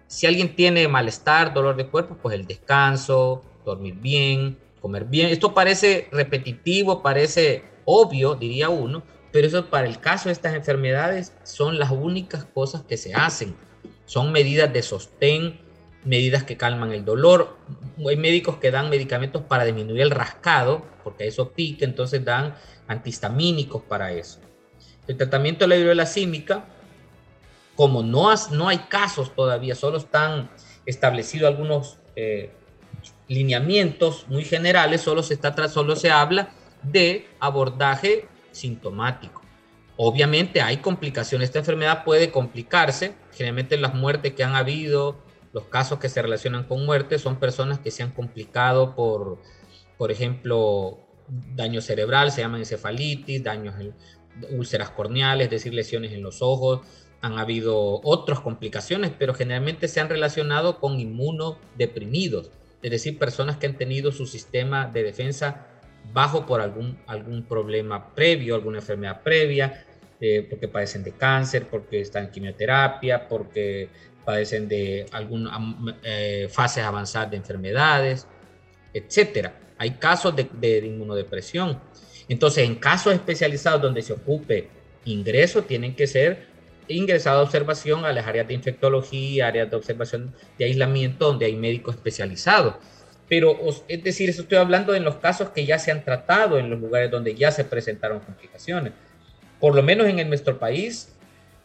Si 0.06 0.26
alguien 0.26 0.54
tiene 0.54 0.86
malestar, 0.88 1.54
dolor 1.54 1.74
de 1.76 1.86
cuerpo, 1.86 2.18
pues 2.20 2.34
el 2.34 2.46
descanso, 2.46 3.42
dormir 3.64 3.94
bien, 3.94 4.58
comer 4.82 5.06
bien. 5.06 5.30
Esto 5.30 5.54
parece 5.54 6.08
repetitivo, 6.12 7.02
parece 7.02 7.64
obvio, 7.86 8.34
diría 8.34 8.68
uno, 8.68 9.02
pero 9.32 9.46
eso 9.46 9.70
para 9.70 9.88
el 9.88 9.98
caso 9.98 10.28
de 10.28 10.34
estas 10.34 10.54
enfermedades 10.54 11.32
son 11.44 11.78
las 11.78 11.90
únicas 11.90 12.44
cosas 12.44 12.82
que 12.82 12.98
se 12.98 13.14
hacen. 13.14 13.56
Son 14.12 14.30
medidas 14.30 14.70
de 14.70 14.82
sostén, 14.82 15.58
medidas 16.04 16.44
que 16.44 16.58
calman 16.58 16.92
el 16.92 17.02
dolor. 17.02 17.56
Hay 18.06 18.18
médicos 18.18 18.58
que 18.58 18.70
dan 18.70 18.90
medicamentos 18.90 19.40
para 19.40 19.64
disminuir 19.64 20.02
el 20.02 20.10
rascado, 20.10 20.84
porque 21.02 21.26
eso 21.26 21.52
pica, 21.52 21.86
entonces 21.86 22.22
dan 22.22 22.54
antihistamínicos 22.88 23.80
para 23.84 24.12
eso. 24.12 24.38
El 25.06 25.16
tratamiento 25.16 25.64
de 25.64 25.68
la 25.68 25.76
viruela 25.76 26.04
símica, 26.04 26.66
como 27.74 28.02
no, 28.02 28.28
no 28.50 28.68
hay 28.68 28.80
casos 28.80 29.34
todavía, 29.34 29.74
solo 29.74 29.96
están 29.96 30.50
establecidos 30.84 31.48
algunos 31.48 31.96
eh, 32.14 32.50
lineamientos 33.28 34.26
muy 34.28 34.44
generales, 34.44 35.00
solo 35.00 35.22
se, 35.22 35.32
está, 35.32 35.68
solo 35.70 35.96
se 35.96 36.10
habla 36.10 36.50
de 36.82 37.28
abordaje 37.40 38.28
sintomático. 38.50 39.41
Obviamente 39.96 40.62
hay 40.62 40.78
complicaciones, 40.78 41.48
esta 41.48 41.58
enfermedad 41.58 42.04
puede 42.04 42.30
complicarse, 42.30 43.14
generalmente 43.32 43.76
las 43.76 43.94
muertes 43.94 44.32
que 44.32 44.42
han 44.42 44.54
habido, 44.54 45.18
los 45.52 45.64
casos 45.64 45.98
que 45.98 46.08
se 46.08 46.22
relacionan 46.22 46.64
con 46.64 46.84
muerte 46.86 47.18
son 47.18 47.38
personas 47.38 47.78
que 47.78 47.90
se 47.90 48.02
han 48.02 48.10
complicado 48.10 48.94
por, 48.94 49.38
por 49.98 50.10
ejemplo, 50.10 50.98
daño 51.28 51.80
cerebral, 51.80 52.32
se 52.32 52.40
llaman 52.40 52.60
encefalitis, 52.60 53.44
daños 53.44 53.74
en 53.78 53.94
úlceras 54.56 54.90
corneales, 54.90 55.46
es 55.46 55.50
decir, 55.50 55.74
lesiones 55.74 56.12
en 56.12 56.22
los 56.22 56.40
ojos, 56.40 56.80
han 57.20 57.38
habido 57.38 58.00
otras 58.02 58.40
complicaciones, 58.40 59.12
pero 59.16 59.34
generalmente 59.34 59.88
se 59.88 60.00
han 60.00 60.08
relacionado 60.08 60.80
con 60.80 60.98
inmunodeprimidos 60.98 62.50
es 62.82 62.90
decir, 62.90 63.18
personas 63.18 63.56
que 63.56 63.66
han 63.66 63.76
tenido 63.76 64.10
su 64.12 64.26
sistema 64.26 64.86
de 64.88 65.04
defensa 65.04 65.66
bajo 66.12 66.46
por 66.46 66.60
algún, 66.60 66.98
algún 67.06 67.44
problema 67.44 68.14
previo, 68.14 68.54
alguna 68.54 68.78
enfermedad 68.78 69.22
previa, 69.22 69.84
eh, 70.20 70.46
porque 70.48 70.68
padecen 70.68 71.02
de 71.02 71.12
cáncer, 71.12 71.66
porque 71.68 72.00
están 72.00 72.26
en 72.26 72.30
quimioterapia, 72.30 73.28
porque 73.28 73.88
padecen 74.24 74.68
de 74.68 75.06
algunas 75.12 75.58
eh, 76.02 76.48
fases 76.50 76.84
avanzadas 76.84 77.30
de 77.30 77.36
enfermedades, 77.38 78.26
etcétera. 78.92 79.58
Hay 79.78 79.92
casos 79.92 80.36
de, 80.36 80.48
de, 80.52 80.86
inmunodepresión. 80.86 81.80
Entonces, 82.28 82.64
en 82.64 82.76
casos 82.76 83.14
especializados 83.14 83.82
donde 83.82 84.02
se 84.02 84.12
ocupe 84.12 84.68
ingreso, 85.04 85.62
tienen 85.62 85.96
que 85.96 86.06
ser 86.06 86.46
ingresado 86.88 87.40
a 87.40 87.42
observación 87.42 88.04
a 88.04 88.12
las 88.12 88.26
áreas 88.26 88.46
de 88.46 88.54
infectología, 88.54 89.48
áreas 89.48 89.70
de 89.70 89.76
observación 89.76 90.34
de 90.58 90.66
aislamiento, 90.66 91.26
donde 91.26 91.46
hay 91.46 91.56
médicos 91.56 91.96
especializados. 91.96 92.76
Pero, 93.32 93.58
es 93.88 94.04
decir, 94.04 94.28
eso 94.28 94.42
estoy 94.42 94.58
hablando 94.58 94.94
en 94.94 95.04
los 95.04 95.16
casos 95.16 95.48
que 95.48 95.64
ya 95.64 95.78
se 95.78 95.90
han 95.90 96.04
tratado, 96.04 96.58
en 96.58 96.68
los 96.68 96.78
lugares 96.78 97.10
donde 97.10 97.34
ya 97.34 97.50
se 97.50 97.64
presentaron 97.64 98.20
complicaciones. 98.20 98.92
Por 99.58 99.74
lo 99.74 99.82
menos 99.82 100.06
en 100.06 100.28
nuestro 100.28 100.58
país, 100.58 101.16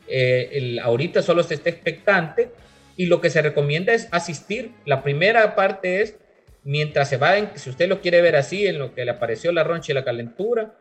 eh, 0.08 0.50
el, 0.54 0.80
ahorita 0.80 1.22
solo 1.22 1.44
se 1.44 1.56
está 1.56 1.70
expectante 1.70 2.52
y 2.96 3.08
lo 3.08 3.20
que 3.20 3.30
se 3.30 3.42
recomienda 3.42 3.94
es 3.94 4.08
asistir. 4.14 4.72
La 4.86 5.04
primera 5.04 5.56
parte 5.56 6.02
es, 6.02 6.16
mientras 6.64 7.10
se 7.10 7.18
va, 7.18 7.34
si 7.56 7.70
usted 7.70 7.90
lo 7.90 8.00
quiere 8.00 8.22
ver 8.22 8.38
así, 8.38 8.66
en 8.66 8.80
lo 8.80 8.96
que 8.96 9.04
le 9.04 9.12
apareció 9.12 9.52
la 9.52 9.66
roncha 9.66 9.92
y 9.92 9.96
la 9.96 10.06
calentura, 10.06 10.74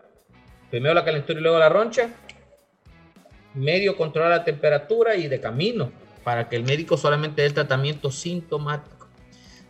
primero 0.70 0.94
la 0.94 1.04
calentura 1.04 1.40
y 1.40 1.42
luego 1.42 1.58
la 1.58 1.68
roncha, 1.68 2.10
medio 3.54 3.96
controlar 3.96 4.30
la 4.30 4.44
temperatura 4.44 5.16
y 5.16 5.26
de 5.26 5.40
camino 5.40 5.90
para 6.22 6.48
que 6.48 6.54
el 6.54 6.62
médico 6.62 6.96
solamente 6.96 7.42
dé 7.42 7.48
el 7.48 7.54
tratamiento 7.54 8.12
sintomático. 8.12 8.95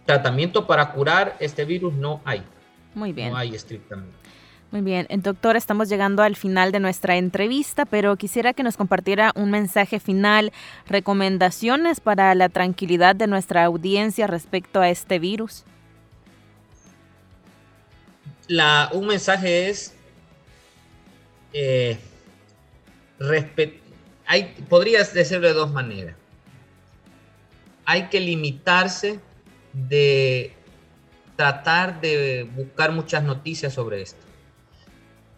Tratamiento 0.07 0.66
para 0.66 0.92
curar 0.92 1.36
este 1.40 1.64
virus 1.64 1.92
no 1.92 2.20
hay. 2.24 2.42
Muy 2.94 3.12
bien. 3.12 3.32
No 3.32 3.36
hay 3.36 3.54
estrictamente. 3.54 4.16
Muy 4.72 4.80
bien, 4.80 5.07
doctor, 5.22 5.57
estamos 5.57 5.88
llegando 5.88 6.22
al 6.22 6.34
final 6.34 6.72
de 6.72 6.80
nuestra 6.80 7.16
entrevista, 7.16 7.86
pero 7.86 8.16
quisiera 8.16 8.52
que 8.52 8.64
nos 8.64 8.76
compartiera 8.76 9.32
un 9.36 9.50
mensaje 9.50 10.00
final, 10.00 10.52
recomendaciones 10.88 12.00
para 12.00 12.34
la 12.34 12.48
tranquilidad 12.48 13.14
de 13.14 13.28
nuestra 13.28 13.64
audiencia 13.64 14.26
respecto 14.26 14.80
a 14.80 14.88
este 14.88 15.20
virus. 15.20 15.64
La, 18.48 18.90
un 18.92 19.07
mensaje 19.07 19.68
es, 19.68 19.94
eh, 21.52 21.98
hay, 24.26 24.54
podrías 24.68 25.14
decirlo 25.14 25.46
de 25.46 25.54
dos 25.54 25.72
maneras. 25.72 26.16
Hay 27.84 28.09
que 28.09 28.18
limitarse 28.18 29.20
de 29.89 30.53
tratar 31.37 32.01
de 32.01 32.49
buscar 32.55 32.93
muchas 32.93 33.22
noticias 33.22 33.74
sobre 33.74 34.03
esto 34.03 34.27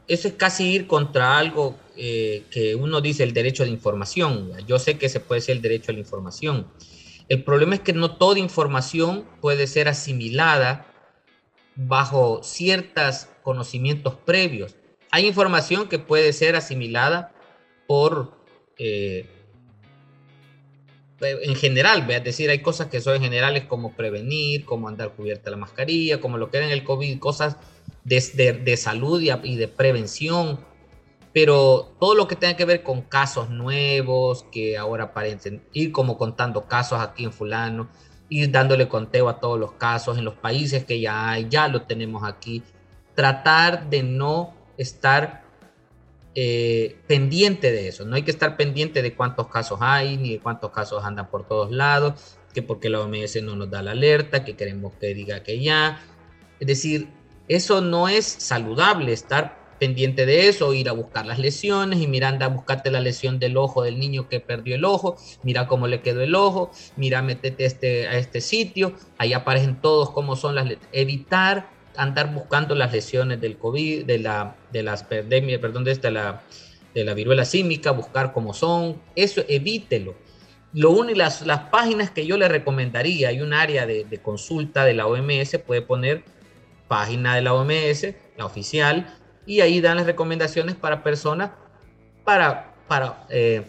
eso 0.09 0.27
es 0.27 0.35
casi 0.35 0.73
ir 0.73 0.87
contra 0.87 1.39
algo 1.39 1.79
eh, 1.97 2.45
que 2.51 2.75
uno 2.75 3.01
dice 3.03 3.23
el 3.23 3.35
derecho 3.35 3.63
de 3.65 3.71
información. 3.71 4.51
Yo 4.67 4.79
sé 4.79 4.99
que 4.99 5.11
se 5.11 5.21
puede 5.21 5.43
ser 5.43 5.57
el 5.57 5.63
derecho 5.63 5.93
a 5.93 5.95
la 5.95 6.01
información. 6.01 6.67
El 7.29 7.45
problema 7.45 7.75
es 7.75 7.83
que 7.83 7.93
no 7.93 8.17
toda 8.17 8.39
información 8.39 9.27
puede 9.43 9.67
ser 9.67 9.87
asimilada 9.87 10.87
bajo 11.77 12.43
ciertos 12.43 13.29
conocimientos 13.43 14.15
previos. 14.15 14.77
Hay 15.11 15.27
información 15.27 15.89
que 15.89 15.99
puede 15.99 16.33
ser 16.33 16.57
asimilada 16.57 17.35
por, 17.87 18.33
eh, 18.79 19.29
en 21.21 21.55
general, 21.57 22.09
es 22.09 22.25
decir, 22.25 22.51
hay 22.51 22.61
cosas 22.61 22.87
que 22.89 23.01
son 23.01 23.21
generales 23.21 23.65
como 23.65 23.95
prevenir, 23.95 24.65
como 24.65 24.89
andar 24.89 25.15
cubierta 25.15 25.51
la 25.51 25.57
mascarilla, 25.57 26.21
como 26.21 26.39
lo 26.39 26.51
que 26.51 26.59
era 26.59 26.67
en 26.67 26.73
el 26.73 26.85
COVID, 26.85 27.19
cosas 27.19 27.57
de, 28.05 28.77
salud 28.77 29.21
y, 29.21 29.57
de 29.57 29.69
prevención, 29.69 30.61
pero 31.33 31.97
todo 31.99 32.15
lo 32.15 32.29
que 32.29 32.37
tenga 32.37 32.57
que 32.57 32.65
ver 32.65 32.83
con 32.83 33.03
casos 33.03 33.51
nuevos, 33.51 34.45
que 34.53 34.79
ahora 34.79 35.05
aparecen, 35.05 35.63
ir 35.73 35.93
como 35.93 36.17
contando 36.17 36.67
casos 36.67 37.01
aquí 37.01 37.25
en 37.25 37.33
fulano, 37.33 37.89
ir 38.29 38.51
dándole 38.51 38.89
conteo 38.89 39.29
a 39.29 39.41
todos 39.41 39.59
los 39.59 39.73
casos 39.73 40.19
en 40.19 40.25
los 40.25 40.35
países 40.35 40.85
que 40.85 41.01
ya 41.01 41.31
hay, 41.31 41.49
ya 41.49 41.69
lo 41.69 41.83
tenemos 41.83 42.23
aquí, 42.25 42.63
tratar 43.15 43.91
de 43.91 44.05
no 44.05 44.55
estar 44.77 45.48
eh, 46.41 46.97
pendiente 47.09 47.73
de 47.73 47.89
eso, 47.89 48.05
no 48.05 48.15
hay 48.15 48.23
que 48.23 48.31
estar 48.31 48.57
pendiente 48.57 49.03
de 49.03 49.13
cuántos 49.13 49.49
casos 49.49 49.81
hay, 49.83 50.17
ni 50.17 50.35
de 50.35 50.39
cuántos 50.39 50.71
casos 50.71 51.03
andan 51.03 51.29
por 51.31 51.49
todos 51.49 51.73
lados, 51.73 52.39
que 52.55 52.63
porque 52.63 52.89
la 52.89 53.01
OMS 53.01 53.43
no 53.43 53.57
nos 53.57 53.69
da 53.69 53.83
la 53.83 53.91
alerta, 53.91 54.45
que 54.45 54.55
queremos 54.55 54.93
que 55.01 55.15
diga 55.15 55.43
que 55.43 55.61
ya, 55.61 56.01
es 56.61 56.69
decir, 56.69 57.09
eso 57.49 57.81
no 57.81 58.09
es 58.09 58.25
saludable, 58.25 59.13
estar 59.13 59.59
pendiente 59.81 60.27
de 60.27 60.47
eso, 60.47 60.73
ir 60.75 60.89
a 60.89 60.93
buscar 60.93 61.27
las 61.27 61.41
lesiones 61.41 62.01
y 62.01 62.07
mira, 62.07 62.29
anda 62.29 62.47
a 62.47 62.51
buscarte 62.51 62.93
la 62.93 63.01
lesión 63.01 63.41
del 63.41 63.57
ojo 63.57 63.83
del 63.83 63.99
niño 63.99 64.29
que 64.29 64.39
perdió 64.39 64.77
el 64.77 64.85
ojo, 64.85 65.17
mira 65.43 65.67
cómo 65.67 65.89
le 65.89 66.03
quedó 66.03 66.23
el 66.23 66.37
ojo, 66.37 66.71
mira, 66.95 67.21
métete 67.21 67.65
este, 67.65 68.07
a 68.07 68.17
este 68.17 68.41
sitio, 68.41 68.95
ahí 69.19 69.33
aparecen 69.33 69.81
todos 69.81 70.13
cómo 70.13 70.37
son 70.37 70.55
las 70.55 70.69
evitar 70.93 71.78
andar 71.99 72.33
buscando 72.33 72.75
las 72.75 72.93
lesiones 72.93 73.41
del 73.41 73.59
COVID, 73.59 74.07
de 74.07 74.19
la, 74.19 74.57
de 74.73 74.83
las 74.83 75.03
pandemias, 75.03 75.61
perdón, 75.61 75.85
de 75.85 75.93
esta, 75.93 76.11
la, 76.11 76.43
de 76.95 77.05
la 77.05 77.15
viruela 77.15 77.45
símica, 77.45 77.91
buscar 77.91 78.33
cómo 78.33 78.55
son, 78.55 79.01
eso 79.15 79.43
evítelo. 79.49 80.15
Lo 80.73 80.91
único, 80.91 81.19
las, 81.19 81.47
las 81.47 81.69
páginas 81.71 82.11
que 82.11 82.27
yo 82.27 82.37
le 82.37 82.49
recomendaría, 82.49 83.29
hay 83.29 83.41
un 83.41 83.53
área 83.53 83.87
de, 83.87 84.05
de 84.05 84.19
consulta 84.19 84.85
de 84.85 84.95
la 84.95 85.07
OMS, 85.07 85.59
puede 85.67 85.83
poner 85.83 86.23
página 86.89 87.35
de 87.35 87.43
la 87.43 87.55
OMS, 87.55 88.15
la 88.37 88.47
oficial, 88.47 89.15
y 89.47 89.61
ahí 89.61 89.81
dan 89.81 89.97
las 89.97 90.07
recomendaciones 90.07 90.75
para 90.75 91.03
personas 91.03 91.51
para, 92.29 92.75
para 92.87 93.27
eh, 93.31 93.63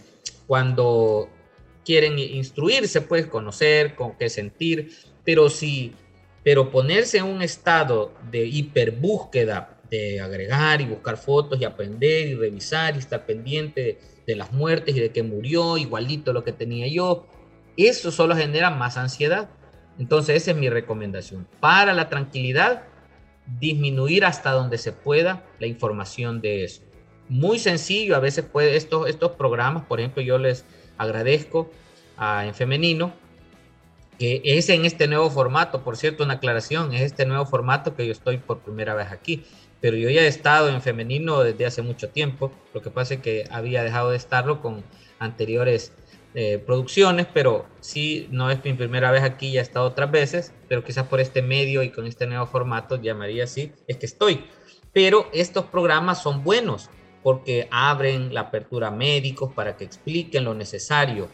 cuando 0.46 1.30
quieren 1.86 2.20
instruirse, 2.20 3.00
pues 3.00 3.26
conocer, 3.26 3.96
con 3.96 4.18
qué 4.18 4.30
sentir, 4.30 4.92
pero 5.24 5.50
si, 5.50 5.94
pero 6.44 6.72
ponerse 6.72 7.18
en 7.18 7.26
un 7.26 7.42
estado 7.42 8.14
de 8.32 8.46
hiperbúsqueda, 8.46 9.78
de 9.90 10.22
agregar 10.22 10.82
y 10.82 10.86
buscar 10.86 11.18
fotos 11.18 11.60
y 11.60 11.66
aprender 11.66 12.28
y 12.28 12.36
revisar 12.36 12.96
y 12.96 13.00
estar 13.00 13.26
pendiente 13.26 14.00
de, 14.26 14.36
las 14.36 14.52
muertes 14.52 14.96
y 14.96 15.00
de 15.00 15.10
que 15.10 15.24
murió 15.24 15.78
igualito 15.78 16.34
lo 16.34 16.44
que 16.44 16.52
tenía 16.52 16.88
yo, 16.88 17.26
eso 17.76 18.12
solo 18.12 18.36
genera 18.36 18.70
más 18.70 18.98
ansiedad. 18.98 19.50
Entonces 19.98 20.44
esa 20.44 20.52
es 20.52 20.58
mi 20.58 20.70
recomendación. 20.70 21.48
Para 21.60 21.94
la 21.94 22.10
tranquilidad, 22.10 22.84
disminuir 23.60 24.26
hasta 24.26 24.52
donde 24.52 24.78
se 24.78 24.92
pueda 24.92 25.44
la 25.60 25.66
información 25.66 26.42
de 26.42 26.64
eso. 26.64 26.84
Muy 27.28 27.58
sencillo, 27.58 28.16
a 28.16 28.20
veces 28.20 28.46
puede 28.46 28.76
estos, 28.76 29.10
estos 29.10 29.32
programas, 29.32 29.86
por 29.86 30.00
ejemplo, 30.00 30.22
yo 30.22 30.38
les 30.38 30.66
agradezco 30.98 31.72
a, 32.18 32.46
en 32.46 32.54
femenino, 32.54 33.14
que 34.20 34.42
es 34.44 34.68
en 34.70 34.86
este 34.86 35.08
nuevo 35.08 35.32
formato, 35.32 35.82
por 35.82 35.96
cierto, 35.96 36.26
una 36.26 36.36
aclaración, 36.36 36.94
es 36.94 37.02
este 37.02 37.26
nuevo 37.26 37.46
formato 37.46 37.96
que 37.96 38.06
yo 38.06 38.12
estoy 38.12 38.38
por 38.38 38.60
primera 38.60 38.94
vez 38.94 39.08
aquí, 39.12 39.46
pero 39.80 39.96
yo 39.96 40.10
ya 40.10 40.22
he 40.22 40.28
estado 40.28 40.68
en 40.68 40.82
femenino 40.82 41.42
desde 41.42 41.66
hace 41.66 41.82
mucho 41.82 42.10
tiempo, 42.10 42.52
lo 42.74 42.82
que 42.82 42.92
pasa 42.92 43.16
es 43.16 43.22
que 43.22 43.46
había 43.50 43.82
dejado 43.82 44.12
de 44.12 44.18
estarlo 44.18 44.62
con 44.62 44.84
anteriores 45.20 45.94
eh, 46.36 46.62
producciones, 46.64 47.28
pero 47.34 47.66
sí, 47.80 48.28
no 48.30 48.52
es 48.52 48.64
mi 48.64 48.74
primera 48.74 49.10
vez 49.10 49.24
aquí, 49.24 49.54
ya 49.54 49.62
he 49.62 49.64
estado 49.64 49.88
otras 49.88 50.12
veces, 50.12 50.54
pero 50.68 50.84
quizás 50.84 51.08
por 51.08 51.22
este 51.22 51.42
medio 51.42 51.82
y 51.82 51.90
con 51.90 52.06
este 52.06 52.28
nuevo 52.28 52.46
formato, 52.46 53.02
llamaría 53.02 53.46
así, 53.46 53.72
es 53.88 53.98
que 53.98 54.06
estoy. 54.06 54.44
Pero 54.92 55.30
estos 55.34 55.66
programas 55.66 56.22
son 56.22 56.44
buenos 56.44 56.90
porque 57.24 57.68
abren 57.72 58.34
la 58.34 58.42
apertura 58.42 58.90
a 58.90 58.92
médicos 58.92 59.54
para 59.54 59.78
que 59.78 59.86
expliquen 59.86 60.44
lo 60.44 60.54
necesario 60.54 61.30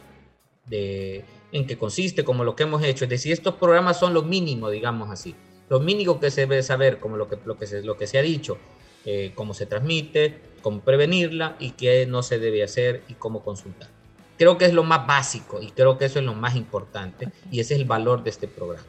de 0.66 1.26
en 1.58 1.68
qué 1.68 1.78
consiste, 1.78 2.24
como 2.24 2.44
lo 2.44 2.56
que 2.56 2.64
hemos 2.64 2.84
hecho. 2.84 3.06
Es 3.06 3.10
decir, 3.10 3.34
estos 3.34 3.56
programas 3.56 4.00
son 4.00 4.14
lo 4.14 4.24
mínimo, 4.24 4.70
digamos 4.70 5.10
así. 5.10 5.36
Lo 5.70 5.80
mínimo 5.80 6.20
que 6.20 6.32
se 6.32 6.42
debe 6.42 6.62
saber, 6.64 7.00
como 7.00 7.18
lo 7.18 7.28
que, 7.28 7.38
lo 7.46 7.58
que, 7.58 7.66
se, 7.66 7.82
lo 7.84 7.98
que 7.98 8.08
se 8.08 8.20
ha 8.20 8.22
dicho, 8.22 8.58
eh, 9.06 9.32
cómo 9.36 9.54
se 9.54 9.66
transmite, 9.66 10.40
cómo 10.62 10.82
prevenirla 10.82 11.56
y 11.60 11.72
qué 11.72 12.06
no 12.06 12.24
se 12.24 12.40
debe 12.40 12.64
hacer 12.64 13.04
y 13.08 13.14
cómo 13.14 13.44
consultar 13.44 13.90
creo 14.38 14.58
que 14.58 14.66
es 14.66 14.74
lo 14.74 14.84
más 14.84 15.06
básico 15.08 15.62
y 15.62 15.72
creo 15.72 15.98
que 15.98 16.06
eso 16.06 16.20
es 16.20 16.26
lo 16.26 16.34
más 16.34 16.56
importante 16.56 17.30
y 17.52 17.60
ese 17.60 17.76
es 17.76 17.80
el 17.80 17.86
valor 17.86 18.24
de 18.24 18.30
este 18.30 18.48
programa. 18.48 18.86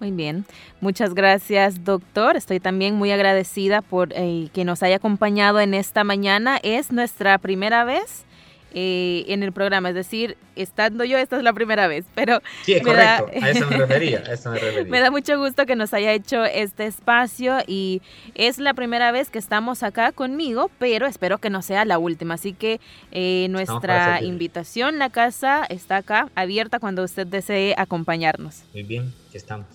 Muy 0.00 0.12
bien, 0.12 0.44
muchas 0.80 1.12
gracias 1.12 1.84
doctor. 1.84 2.36
Estoy 2.36 2.60
también 2.60 2.94
muy 2.94 3.10
agradecida 3.10 3.82
por 3.82 4.12
eh, 4.12 4.48
que 4.52 4.64
nos 4.64 4.82
haya 4.84 4.96
acompañado 4.96 5.58
en 5.58 5.74
esta 5.74 6.04
mañana. 6.04 6.58
Es 6.62 6.92
nuestra 6.92 7.38
primera 7.38 7.84
vez 7.84 8.24
eh, 8.72 9.24
en 9.28 9.42
el 9.42 9.52
programa. 9.52 9.88
Es 9.90 9.94
decir, 9.94 10.36
estando 10.56 11.04
yo, 11.04 11.18
esta 11.18 11.36
es 11.36 11.42
la 11.42 11.52
primera 11.52 11.86
vez, 11.88 12.04
pero... 12.14 12.40
Sí, 12.62 12.74
es 12.74 12.82
correcto, 12.82 13.30
a 13.40 13.50
eso 13.50 13.66
me 13.66 13.76
refería, 13.78 14.18
a 14.26 14.32
eso 14.32 14.50
me 14.50 14.58
refería. 14.58 14.90
me 14.90 15.00
da 15.00 15.10
mucho 15.10 15.38
gusto 15.38 15.66
que 15.66 15.76
nos 15.76 15.94
haya 15.94 16.12
hecho 16.12 16.44
este 16.44 16.86
espacio 16.86 17.58
y 17.66 18.02
es 18.34 18.58
la 18.58 18.74
primera 18.74 19.12
vez 19.12 19.30
que 19.30 19.38
estamos 19.38 19.82
acá 19.82 20.12
conmigo, 20.12 20.70
pero 20.78 21.06
espero 21.06 21.38
que 21.38 21.50
no 21.50 21.62
sea 21.62 21.84
la 21.84 21.98
última. 21.98 22.34
Así 22.34 22.52
que 22.52 22.80
eh, 23.12 23.46
nuestra 23.50 24.22
invitación, 24.22 24.98
la 24.98 25.10
casa 25.10 25.64
está 25.68 25.96
acá, 25.96 26.28
abierta 26.34 26.78
cuando 26.78 27.02
usted 27.02 27.26
desee 27.26 27.74
acompañarnos. 27.76 28.64
Muy 28.72 28.82
bien, 28.82 29.12
que 29.32 29.38
estamos. 29.38 29.66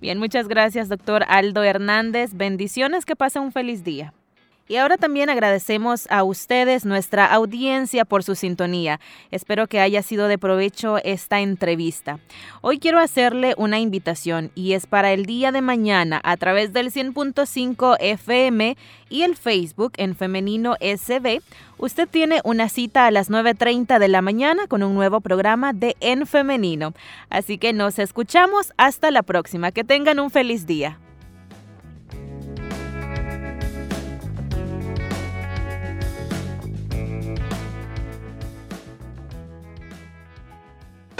Bien, 0.00 0.18
muchas 0.18 0.48
gracias, 0.48 0.88
doctor 0.88 1.24
Aldo 1.28 1.62
Hernández. 1.62 2.32
Bendiciones, 2.34 3.04
que 3.04 3.16
pase 3.16 3.38
un 3.38 3.52
feliz 3.52 3.84
día. 3.84 4.12
Y 4.66 4.76
ahora 4.76 4.96
también 4.96 5.28
agradecemos 5.28 6.06
a 6.10 6.24
ustedes, 6.24 6.86
nuestra 6.86 7.26
audiencia, 7.26 8.06
por 8.06 8.22
su 8.22 8.34
sintonía. 8.34 8.98
Espero 9.30 9.66
que 9.66 9.80
haya 9.80 10.02
sido 10.02 10.26
de 10.26 10.38
provecho 10.38 10.96
esta 11.04 11.40
entrevista. 11.40 12.18
Hoy 12.62 12.78
quiero 12.78 12.98
hacerle 12.98 13.54
una 13.58 13.78
invitación 13.78 14.50
y 14.54 14.72
es 14.72 14.86
para 14.86 15.12
el 15.12 15.26
día 15.26 15.52
de 15.52 15.60
mañana 15.60 16.18
a 16.24 16.38
través 16.38 16.72
del 16.72 16.90
100.5 16.90 17.96
FM 18.00 18.76
y 19.10 19.22
el 19.22 19.36
Facebook 19.36 19.92
en 19.98 20.16
Femenino 20.16 20.76
SB. 20.80 21.42
Usted 21.76 22.08
tiene 22.08 22.40
una 22.44 22.70
cita 22.70 23.06
a 23.06 23.10
las 23.10 23.30
9.30 23.30 23.98
de 23.98 24.08
la 24.08 24.22
mañana 24.22 24.66
con 24.66 24.82
un 24.82 24.94
nuevo 24.94 25.20
programa 25.20 25.74
de 25.74 25.94
En 26.00 26.26
Femenino. 26.26 26.94
Así 27.28 27.58
que 27.58 27.74
nos 27.74 27.98
escuchamos 27.98 28.72
hasta 28.78 29.10
la 29.10 29.22
próxima. 29.22 29.72
Que 29.72 29.84
tengan 29.84 30.20
un 30.20 30.30
feliz 30.30 30.66
día. 30.66 30.98